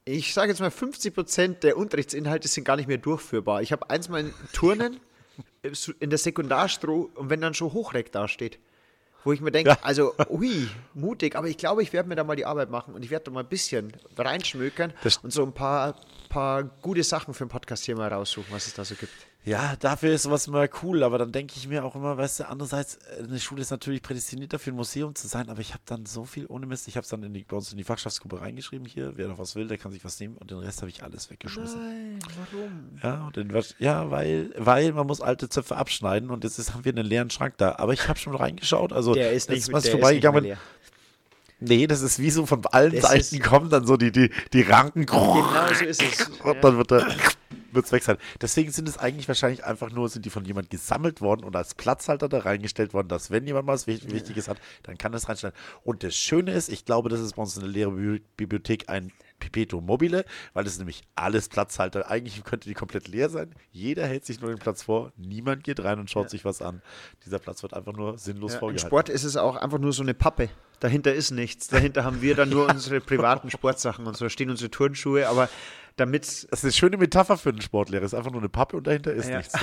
ich 0.05 0.35
sage 0.35 0.51
jetzt 0.51 0.61
mal 0.61 0.71
50 0.71 1.15
Prozent 1.15 1.63
der 1.63 1.77
Unterrichtsinhalte 1.77 2.49
sind 2.49 2.65
gar 2.65 2.77
nicht 2.77 2.89
mehr 2.89 2.99
durchführbar. 2.99 3.63
Ich 3.63 3.71
habe 3.71 3.89
eins 3.89 4.09
mal 4.09 4.21
in 4.21 4.35
Turnen 4.53 4.99
in 6.01 6.11
der 6.11 6.19
Sekundarstroh 6.19 7.11
und 7.15 7.31
wenn 7.31 7.41
dann 7.41 7.55
schon 7.55 7.73
Hochreck 7.73 8.11
dasteht, 8.11 8.59
wo 9.25 9.33
ich 9.33 9.41
mir 9.41 9.53
denke, 9.53 9.71
Ja. 9.71 9.79
also, 9.83 10.13
ui, 10.29 10.69
mutig, 10.95 11.37
aber 11.37 11.47
ich 11.47 11.57
glaube, 11.57 11.83
ich 11.85 11.93
werde 11.93 12.09
mir 12.09 12.17
da 12.17 12.25
mal 12.25 12.35
die 12.35 12.45
Arbeit 12.47 12.71
machen 12.71 12.95
und 12.95 13.05
ich 13.05 13.11
werde 13.11 13.27
da 13.27 13.31
mal 13.31 13.45
ein 13.45 13.49
bisschen 13.49 13.93
reinschmökern 14.19 14.93
Das- 15.05 15.19
und 15.19 15.33
so 15.33 15.45
ein 15.45 15.53
paar, 15.53 16.01
paar 16.29 16.65
gute 16.65 17.05
Sachen 17.05 17.33
für 17.33 17.45
den 17.45 17.49
Podcast 17.51 17.85
hier 17.85 17.95
mal 17.97 18.13
raussuchen, 18.13 18.53
was 18.53 18.67
es 18.67 18.75
da 18.75 18.85
so 18.85 18.97
gibt. 18.97 19.13
Ja, 19.45 19.75
dafür 19.81 20.13
ist 20.13 20.23
sowas 20.23 20.47
immer 20.47 20.69
cool, 20.83 21.03
aber 21.03 21.19
dann 21.19 21.33
denke 21.33 21.55
ich 21.57 21.67
mir 21.67 21.85
auch 21.85 21.97
immer, 21.97 22.17
weißt 22.17 22.41
du, 22.41 22.49
andererseits, 22.49 22.99
äh, 23.19 23.25
eine 23.25 23.41
Schule 23.41 23.61
ist 23.61 23.71
natürlich 23.73 24.01
prädestiniert 24.01 24.53
dafür, 24.53 24.73
ein 24.73 24.77
Museum 24.77 25.17
zu 25.17 25.27
sein, 25.27 25.49
aber 25.49 25.61
ich 25.61 25.73
habe 25.73 25.83
dann 25.85 26.07
so 26.07 26.25
viel 26.25 26.47
ohne 26.47 26.67
Mist. 26.67 26.87
Ich 26.87 26.97
habe 26.97 27.03
es 27.03 27.09
dann 27.09 27.25
in 27.25 27.35
die, 27.35 27.43
bei 27.43 27.57
uns 27.57 27.73
in 27.73 27.77
die 27.77 27.83
Fachschaftsgruppe 27.83 28.41
reingeschrieben 28.41 28.87
hier, 28.87 29.15
wer 29.17 29.27
noch 29.27 29.39
was 29.39 29.57
will, 29.57 29.67
der 29.67 29.79
kann 29.79 29.91
sich 29.91 30.05
was 30.05 30.21
nehmen 30.21 30.37
und 30.37 30.53
den 30.53 30.59
Rest 30.59 30.81
habe 30.83 30.91
ich 30.91 31.03
alles 31.03 31.29
weggeschmissen. 31.29 31.81
Nein, 31.81 32.19
warum? 32.53 33.01
Ja, 33.03 33.27
und 33.27 33.37
den, 33.37 33.53
ja 33.81 34.11
weil, 34.13 34.55
weil 34.57 34.93
man 34.93 35.09
muss 35.09 35.21
alte 35.21 35.49
Zöpfe 35.49 35.75
abschneiden 35.75 36.31
und 36.31 36.45
jetzt 36.45 36.61
ist, 36.61 36.75
haben 36.75 36.85
wir 36.85 36.93
einen 36.93 37.07
leeren 37.07 37.31
Schrank 37.31 37.55
da. 37.57 37.77
Aber 37.79 37.93
ich 37.95 38.07
habe 38.07 38.21
schon 38.21 38.37
reingeschaut, 38.37 38.93
also 38.93 39.13
Der 39.13 39.33
ist 39.33 39.49
das 39.49 39.57
nicht, 39.57 39.73
was 39.73 39.89
vorbeigegangen. 39.89 40.57
Nee, 41.59 41.87
das 41.87 42.03
ist 42.03 42.19
wie 42.19 42.31
so 42.31 42.45
von 42.47 42.65
allen 42.67 42.93
Das 42.93 43.11
Seiten 43.11 43.41
kommen 43.41 43.71
dann 43.71 43.87
so 43.87 43.97
die, 43.97 44.11
die, 44.11 44.31
die 44.53 44.63
Ranken. 44.63 45.07
Genau 45.07 45.73
so 45.73 45.85
ist 45.85 46.03
es. 46.03 46.29
Und 46.41 46.63
dann 46.63 46.77
wird 46.77 46.93
er 46.93 47.07
wird's 47.73 47.93
weg 47.93 48.03
sein. 48.03 48.17
Deswegen 48.41 48.71
sind 48.71 48.89
es 48.89 48.99
eigentlich 48.99 49.29
wahrscheinlich 49.29 49.65
einfach 49.65 49.91
nur, 49.91 50.09
sind 50.09 50.25
die 50.25 50.31
von 50.31 50.45
jemand 50.45 50.71
gesammelt 50.71 51.21
worden 51.21 51.45
und 51.45 51.55
als 51.57 51.75
Platzhalter 51.75 52.29
da 52.29 52.39
reingestellt 52.41 52.95
worden, 52.95 53.09
dass 53.09 53.31
wenn 53.31 53.47
jemand 53.47 53.67
mal 53.67 53.73
was 53.75 53.87
Wich- 53.87 54.11
Wichtiges 54.11 54.49
hat, 54.49 54.59
dann 54.83 54.99
kann 54.99 55.13
das 55.13 55.29
reinstellen. 55.29 55.55
Und 55.85 56.03
das 56.03 56.15
Schöne 56.15 56.53
ist, 56.53 56.69
ich 56.69 56.85
glaube, 56.85 57.09
das 57.09 57.21
ist 57.21 57.37
bei 57.37 57.43
uns 57.43 57.57
in 57.57 57.63
der 57.63 57.71
Lehrerbibliothek 57.71 58.89
ein 58.89 59.13
Pipeto 59.39 59.81
mobile, 59.81 60.25
weil 60.53 60.63
das 60.63 60.75
ist 60.75 60.79
nämlich 60.79 61.03
alles 61.17 61.49
Platzhalter. 61.49 62.09
Eigentlich 62.09 62.45
könnte 62.45 62.69
die 62.69 62.75
komplett 62.75 63.09
leer 63.09 63.29
sein. 63.29 63.53
Jeder 63.73 64.07
hält 64.07 64.25
sich 64.25 64.41
nur 64.41 64.51
den 64.51 64.59
Platz 64.61 64.83
vor, 64.85 65.13
niemand 65.17 65.65
geht 65.65 65.83
rein 65.83 65.99
und 65.99 66.09
schaut 66.11 66.31
sich 66.31 66.45
was 66.45 66.63
an. 66.63 66.81
Dieser 67.27 67.41
Platz 67.41 67.63
wird 67.65 67.75
einfach 67.75 67.93
nur 67.93 68.19
sinnlos 68.19 68.53
Ja, 68.53 68.57
Im 68.59 68.61
vorgehalten. 68.61 68.87
Sport 68.89 69.09
ist 69.09 69.25
es 69.25 69.37
auch 69.37 69.57
einfach 69.57 69.79
nur 69.79 69.93
so 69.93 70.03
eine 70.05 70.15
Pappe. 70.15 70.49
Dahinter 70.79 71.13
ist 71.13 71.33
nichts. 71.33 71.67
Dahinter 71.69 72.05
haben 72.05 72.23
wir 72.23 72.37
dann 72.37 72.51
nur 72.51 72.69
unsere 72.71 73.01
privaten 73.01 73.51
Sportsachen 73.51 74.07
und 74.07 74.17
so. 74.17 74.27
Da 74.27 74.31
stehen 74.31 74.49
unsere 74.51 74.71
Turnschuhe, 74.71 75.29
aber 75.29 75.49
damit. 75.97 76.23
Das 76.25 76.43
ist 76.45 76.65
eine 76.65 76.73
schöne 76.73 76.97
Metapher 76.97 77.37
für 77.37 77.51
einen 77.51 77.61
Sportlehrer. 77.63 78.05
Es 78.05 78.13
ist 78.13 78.19
einfach 78.19 78.31
nur 78.33 78.41
eine 78.41 78.49
Pappe 78.49 78.77
und 78.77 78.87
dahinter 78.87 79.13
ist 79.13 79.29
Ja. 79.29 79.39
nichts. 79.39 79.55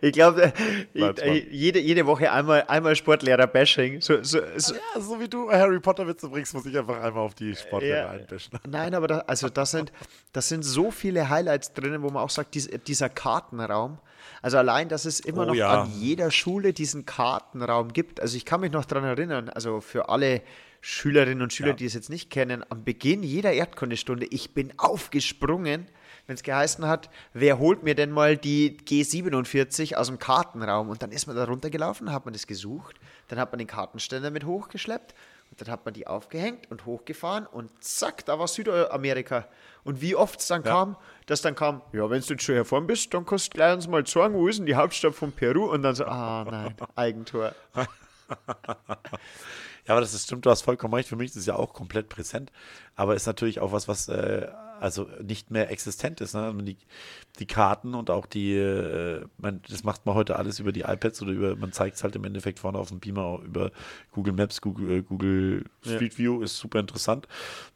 Ich 0.00 0.12
glaube, 0.12 0.52
Bleibt's 0.94 1.22
mal. 1.24 1.34
jede, 1.36 1.78
jede 1.78 2.06
Woche 2.06 2.30
einmal, 2.32 2.64
einmal 2.68 2.96
Sportlehrer-Bashing. 2.96 4.00
So, 4.00 4.22
so, 4.22 4.38
so. 4.56 4.74
Ja, 4.74 5.00
so 5.00 5.20
wie 5.20 5.28
du 5.28 5.50
Harry 5.50 5.78
Potter 5.80 6.06
Witze 6.06 6.28
bringst, 6.28 6.54
muss 6.54 6.66
ich 6.66 6.76
einfach 6.76 7.00
einmal 7.02 7.22
auf 7.24 7.34
die 7.34 7.54
Sportlehrer 7.54 7.98
Ja. 8.06 8.10
einbischen. 8.10 8.58
Nein, 8.68 8.94
aber 8.94 9.06
da, 9.08 9.18
also 9.26 9.48
das 9.48 9.70
sind, 9.72 9.92
das 10.32 10.48
sind 10.48 10.62
so 10.62 10.90
viele 10.90 11.28
Highlights 11.28 11.72
drinnen, 11.74 12.02
wo 12.02 12.08
man 12.10 12.22
auch 12.22 12.30
sagt, 12.30 12.54
dies, 12.54 12.68
dieser 12.86 13.08
Kartenraum. 13.08 13.98
Also 14.42 14.58
allein, 14.58 14.88
dass 14.88 15.04
es 15.04 15.20
immer 15.20 15.42
Oh 15.42 15.46
noch 15.46 15.54
ja. 15.54 15.82
an 15.82 15.90
jeder 15.98 16.30
Schule 16.30 16.72
diesen 16.72 17.04
Kartenraum 17.04 17.92
gibt. 17.92 18.20
Also 18.20 18.36
ich 18.36 18.44
kann 18.44 18.60
mich 18.60 18.72
noch 18.72 18.84
daran 18.86 19.04
erinnern, 19.04 19.50
also 19.50 19.80
für 19.80 20.08
alle 20.08 20.40
Schülerinnen 20.80 21.42
und 21.42 21.52
Schüler, 21.52 21.70
Ja. 21.70 21.74
die 21.76 21.84
es 21.84 21.94
jetzt 21.94 22.10
nicht 22.10 22.30
kennen, 22.30 22.64
am 22.70 22.84
Beginn 22.84 23.22
jeder 23.22 23.52
Erdkundestunde, 23.52 24.26
ich 24.26 24.54
bin 24.54 24.72
aufgesprungen, 24.78 25.86
wenn 26.26 26.34
es 26.34 26.42
geheißen 26.42 26.86
hat, 26.86 27.10
wer 27.32 27.58
holt 27.58 27.82
mir 27.82 27.94
denn 27.94 28.10
mal 28.10 28.36
die 28.36 28.78
G47 28.78 29.94
aus 29.96 30.06
dem 30.06 30.18
Kartenraum? 30.18 30.88
Und 30.88 31.02
dann 31.02 31.12
ist 31.12 31.26
man 31.26 31.36
da 31.36 31.44
runtergelaufen, 31.44 32.12
hat 32.12 32.24
man 32.24 32.32
das 32.32 32.46
gesucht, 32.46 32.96
dann 33.28 33.38
hat 33.38 33.52
man 33.52 33.58
den 33.58 33.66
Kartenständer 33.66 34.30
mit 34.30 34.44
hochgeschleppt 34.44 35.14
Und 35.50 35.60
dann 35.60 35.68
hat 35.68 35.84
man 35.84 35.92
die 35.94 36.06
aufgehängt 36.06 36.70
und 36.70 36.86
hochgefahren 36.86 37.44
und 37.46 37.70
zack, 37.82 38.24
da 38.24 38.38
war 38.38 38.46
Südamerika. 38.46 39.48
Und 39.82 40.00
wie 40.00 40.14
oft 40.14 40.38
es 40.38 40.46
dann 40.46 40.62
Ja. 40.62 40.70
kam, 40.70 40.96
dass 41.26 41.42
dann 41.42 41.56
kam, 41.56 41.82
ja, 41.92 42.08
wenn 42.08 42.20
du 42.20 42.26
jetzt 42.34 42.42
schon 42.44 42.54
herfahren 42.54 42.86
bist, 42.86 43.12
dann 43.12 43.26
kannst 43.26 43.48
du 43.48 43.56
gleich 43.56 43.74
uns 43.74 43.88
mal 43.88 44.06
sagen, 44.06 44.34
wo 44.34 44.46
ist 44.46 44.60
denn 44.60 44.66
die 44.66 44.76
Hauptstadt 44.76 45.14
von 45.16 45.32
Peru? 45.32 45.64
Und 45.68 45.82
dann 45.82 45.96
so, 45.96 46.04
ah 46.06 46.46
nein, 46.48 46.74
Eigentor. 46.94 47.52
Ja, 49.90 49.94
aber 49.94 50.02
das 50.02 50.14
ist, 50.14 50.26
stimmt, 50.26 50.46
du 50.46 50.50
hast 50.50 50.62
vollkommen 50.62 50.94
recht. 50.94 51.08
Für 51.08 51.16
mich 51.16 51.30
ist 51.30 51.36
es 51.36 51.46
ja 51.46 51.56
auch 51.56 51.72
komplett 51.74 52.08
präsent. 52.08 52.52
Aber 52.94 53.16
ist 53.16 53.26
natürlich 53.26 53.58
auch 53.58 53.72
was, 53.72 53.88
was 53.88 54.06
äh, 54.06 54.46
also 54.78 55.08
nicht 55.20 55.50
mehr 55.50 55.68
existent 55.72 56.20
ist. 56.20 56.32
Ne? 56.32 56.54
Die, 56.62 56.76
die 57.40 57.46
Karten 57.46 57.94
und 57.94 58.08
auch 58.08 58.26
die, 58.26 58.54
äh, 58.54 59.26
man, 59.38 59.60
das 59.68 59.82
macht 59.82 60.06
man 60.06 60.14
heute 60.14 60.36
alles 60.36 60.60
über 60.60 60.70
die 60.70 60.82
iPads 60.82 61.22
oder 61.22 61.32
über, 61.32 61.56
man 61.56 61.72
zeigt 61.72 61.96
es 61.96 62.04
halt 62.04 62.14
im 62.14 62.22
Endeffekt 62.22 62.60
vorne 62.60 62.78
auf 62.78 62.90
dem 62.90 63.00
Beamer 63.00 63.40
über 63.44 63.72
Google 64.12 64.32
Maps, 64.32 64.60
Google, 64.60 64.98
äh, 64.98 65.02
Google 65.02 65.64
Street 65.84 66.16
View, 66.16 66.40
ist 66.40 66.56
super 66.56 66.78
interessant. 66.78 67.26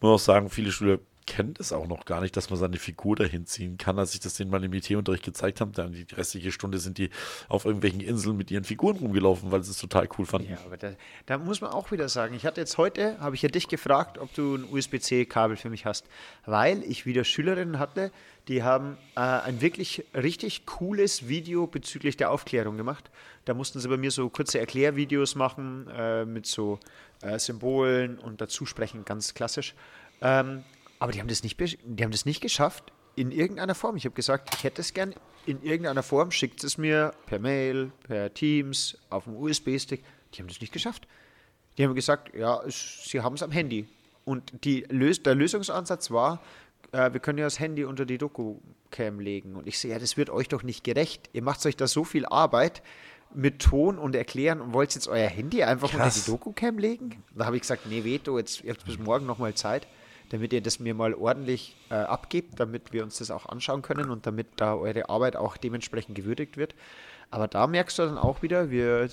Muss 0.00 0.22
auch 0.22 0.24
sagen, 0.24 0.50
viele 0.50 0.70
Schüler 0.70 1.00
kennen 1.26 1.54
das 1.54 1.72
auch 1.72 1.86
noch 1.86 2.04
gar 2.04 2.20
nicht, 2.20 2.36
dass 2.36 2.50
man 2.50 2.58
seine 2.58 2.76
Figur 2.76 3.16
dahin 3.16 3.46
ziehen 3.46 3.78
kann. 3.78 3.98
Als 3.98 4.14
ich 4.14 4.20
das 4.20 4.34
denen 4.34 4.50
mal 4.50 4.62
im 4.62 4.72
IT-Unterricht 4.72 5.24
gezeigt 5.24 5.60
habe, 5.60 5.72
dann 5.72 5.92
die 5.92 6.06
restliche 6.14 6.52
Stunde 6.52 6.78
sind 6.78 6.98
die 6.98 7.10
auf 7.48 7.64
irgendwelchen 7.64 8.00
Inseln 8.00 8.36
mit 8.36 8.50
ihren 8.50 8.64
Figuren 8.64 8.96
rumgelaufen, 8.96 9.50
weil 9.50 9.62
sie 9.62 9.70
es 9.70 9.78
total 9.78 10.08
cool 10.18 10.26
fanden. 10.26 10.50
Ja, 10.50 10.58
aber 10.64 10.76
da, 10.76 10.92
da 11.26 11.38
muss 11.38 11.60
man 11.60 11.70
auch 11.70 11.90
wieder 11.90 12.08
sagen, 12.08 12.34
ich 12.34 12.44
hatte 12.44 12.60
jetzt 12.60 12.78
heute, 12.78 13.18
habe 13.20 13.36
ich 13.36 13.42
ja 13.42 13.48
dich 13.48 13.68
gefragt, 13.68 14.18
ob 14.18 14.32
du 14.34 14.56
ein 14.56 14.64
USB-C-Kabel 14.70 15.56
für 15.56 15.70
mich 15.70 15.86
hast, 15.86 16.06
weil 16.46 16.82
ich 16.82 17.06
wieder 17.06 17.24
Schülerinnen 17.24 17.78
hatte, 17.78 18.10
die 18.48 18.62
haben 18.62 18.98
äh, 19.16 19.20
ein 19.20 19.60
wirklich 19.60 20.04
richtig 20.14 20.66
cooles 20.66 21.28
Video 21.28 21.66
bezüglich 21.66 22.16
der 22.16 22.30
Aufklärung 22.30 22.76
gemacht. 22.76 23.10
Da 23.46 23.54
mussten 23.54 23.80
sie 23.80 23.88
bei 23.88 23.96
mir 23.96 24.10
so 24.10 24.28
kurze 24.28 24.58
Erklärvideos 24.58 25.34
machen 25.34 25.88
äh, 25.88 26.24
mit 26.26 26.46
so 26.46 26.78
äh, 27.22 27.38
Symbolen 27.38 28.18
und 28.18 28.40
dazu 28.40 28.66
sprechen, 28.66 29.04
ganz 29.04 29.32
klassisch. 29.32 29.74
Ähm, 30.20 30.64
aber 31.04 31.12
die 31.12 31.20
haben, 31.20 31.28
das 31.28 31.42
nicht, 31.42 31.60
die 31.60 32.02
haben 32.02 32.12
das 32.12 32.24
nicht 32.24 32.40
geschafft 32.40 32.90
in 33.14 33.30
irgendeiner 33.30 33.74
Form. 33.74 33.94
Ich 33.96 34.06
habe 34.06 34.14
gesagt, 34.14 34.54
ich 34.54 34.64
hätte 34.64 34.80
es 34.80 34.94
gern 34.94 35.14
in 35.44 35.62
irgendeiner 35.62 36.02
Form, 36.02 36.30
schickt 36.30 36.64
es 36.64 36.78
mir 36.78 37.12
per 37.26 37.38
Mail, 37.38 37.92
per 38.04 38.32
Teams, 38.32 38.96
auf 39.10 39.24
dem 39.24 39.36
USB-Stick. 39.36 40.02
Die 40.32 40.40
haben 40.40 40.48
das 40.48 40.62
nicht 40.62 40.72
geschafft. 40.72 41.06
Die 41.76 41.84
haben 41.84 41.94
gesagt, 41.94 42.34
ja, 42.34 42.58
es, 42.62 43.04
sie 43.04 43.20
haben 43.20 43.34
es 43.34 43.42
am 43.42 43.50
Handy. 43.50 43.86
Und 44.24 44.64
die 44.64 44.84
der 44.84 45.34
Lösungsansatz 45.34 46.10
war, 46.10 46.40
äh, 46.92 47.12
wir 47.12 47.20
können 47.20 47.38
ja 47.38 47.44
das 47.44 47.60
Handy 47.60 47.84
unter 47.84 48.06
die 48.06 48.16
Doku-Cam 48.16 49.20
legen. 49.20 49.56
Und 49.56 49.66
ich 49.66 49.78
sehe, 49.78 49.90
ja, 49.90 49.98
das 49.98 50.16
wird 50.16 50.30
euch 50.30 50.48
doch 50.48 50.62
nicht 50.62 50.84
gerecht. 50.84 51.28
Ihr 51.34 51.42
macht 51.42 51.66
euch 51.66 51.76
da 51.76 51.86
so 51.86 52.04
viel 52.04 52.24
Arbeit 52.24 52.82
mit 53.34 53.60
Ton 53.60 53.98
und 53.98 54.16
Erklären 54.16 54.62
und 54.62 54.72
wollt 54.72 54.94
jetzt 54.94 55.08
euer 55.08 55.28
Handy 55.28 55.64
einfach 55.64 55.90
Krass. 55.90 56.16
unter 56.16 56.24
die 56.24 56.30
Doku-Cam 56.30 56.78
legen? 56.78 57.22
Da 57.34 57.44
habe 57.44 57.56
ich 57.56 57.62
gesagt, 57.62 57.84
nee, 57.84 58.04
Veto, 58.04 58.38
jetzt, 58.38 58.64
ihr 58.64 58.72
habt 58.72 58.86
bis 58.86 58.98
morgen 58.98 59.26
nochmal 59.26 59.52
Zeit, 59.52 59.86
damit 60.30 60.52
ihr 60.52 60.62
das 60.62 60.80
mir 60.80 60.94
mal 60.94 61.14
ordentlich 61.14 61.76
äh, 61.90 61.94
abgebt, 61.94 62.58
damit 62.58 62.92
wir 62.92 63.02
uns 63.02 63.18
das 63.18 63.30
auch 63.30 63.46
anschauen 63.46 63.82
können 63.82 64.10
und 64.10 64.26
damit 64.26 64.46
da 64.56 64.74
eure 64.74 65.08
Arbeit 65.08 65.36
auch 65.36 65.56
dementsprechend 65.56 66.14
gewürdigt 66.14 66.56
wird. 66.56 66.74
Aber 67.30 67.48
da 67.48 67.66
merkst 67.66 67.98
du 67.98 68.02
dann 68.02 68.18
auch 68.18 68.42
wieder, 68.42 68.70
wir 68.70 69.08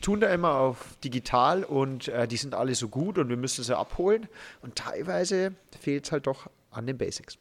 tun 0.00 0.20
da 0.20 0.28
immer 0.28 0.54
auf 0.54 0.96
digital 1.04 1.64
und 1.64 2.08
äh, 2.08 2.26
die 2.26 2.36
sind 2.36 2.54
alle 2.54 2.74
so 2.74 2.88
gut 2.88 3.18
und 3.18 3.28
wir 3.28 3.36
müssen 3.36 3.64
sie 3.64 3.76
abholen. 3.76 4.28
Und 4.62 4.76
teilweise 4.76 5.54
fehlt 5.78 6.06
es 6.06 6.12
halt 6.12 6.26
doch 6.26 6.48
an 6.70 6.86
den 6.86 6.98
Basics. 6.98 7.38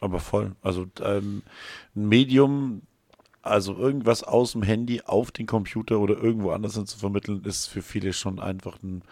Aber 0.00 0.20
voll. 0.20 0.54
Also 0.62 0.86
ähm, 1.00 1.42
ein 1.94 2.08
Medium, 2.08 2.82
also 3.42 3.76
irgendwas 3.76 4.22
aus 4.22 4.52
dem 4.52 4.62
Handy 4.62 5.02
auf 5.04 5.30
den 5.30 5.46
Computer 5.46 5.98
oder 6.00 6.16
irgendwo 6.16 6.50
anders 6.50 6.74
hin 6.74 6.86
zu 6.86 6.98
vermitteln, 6.98 7.42
ist 7.44 7.66
für 7.66 7.82
viele 7.82 8.12
schon 8.12 8.40
einfach 8.40 8.82
ein, 8.82 9.02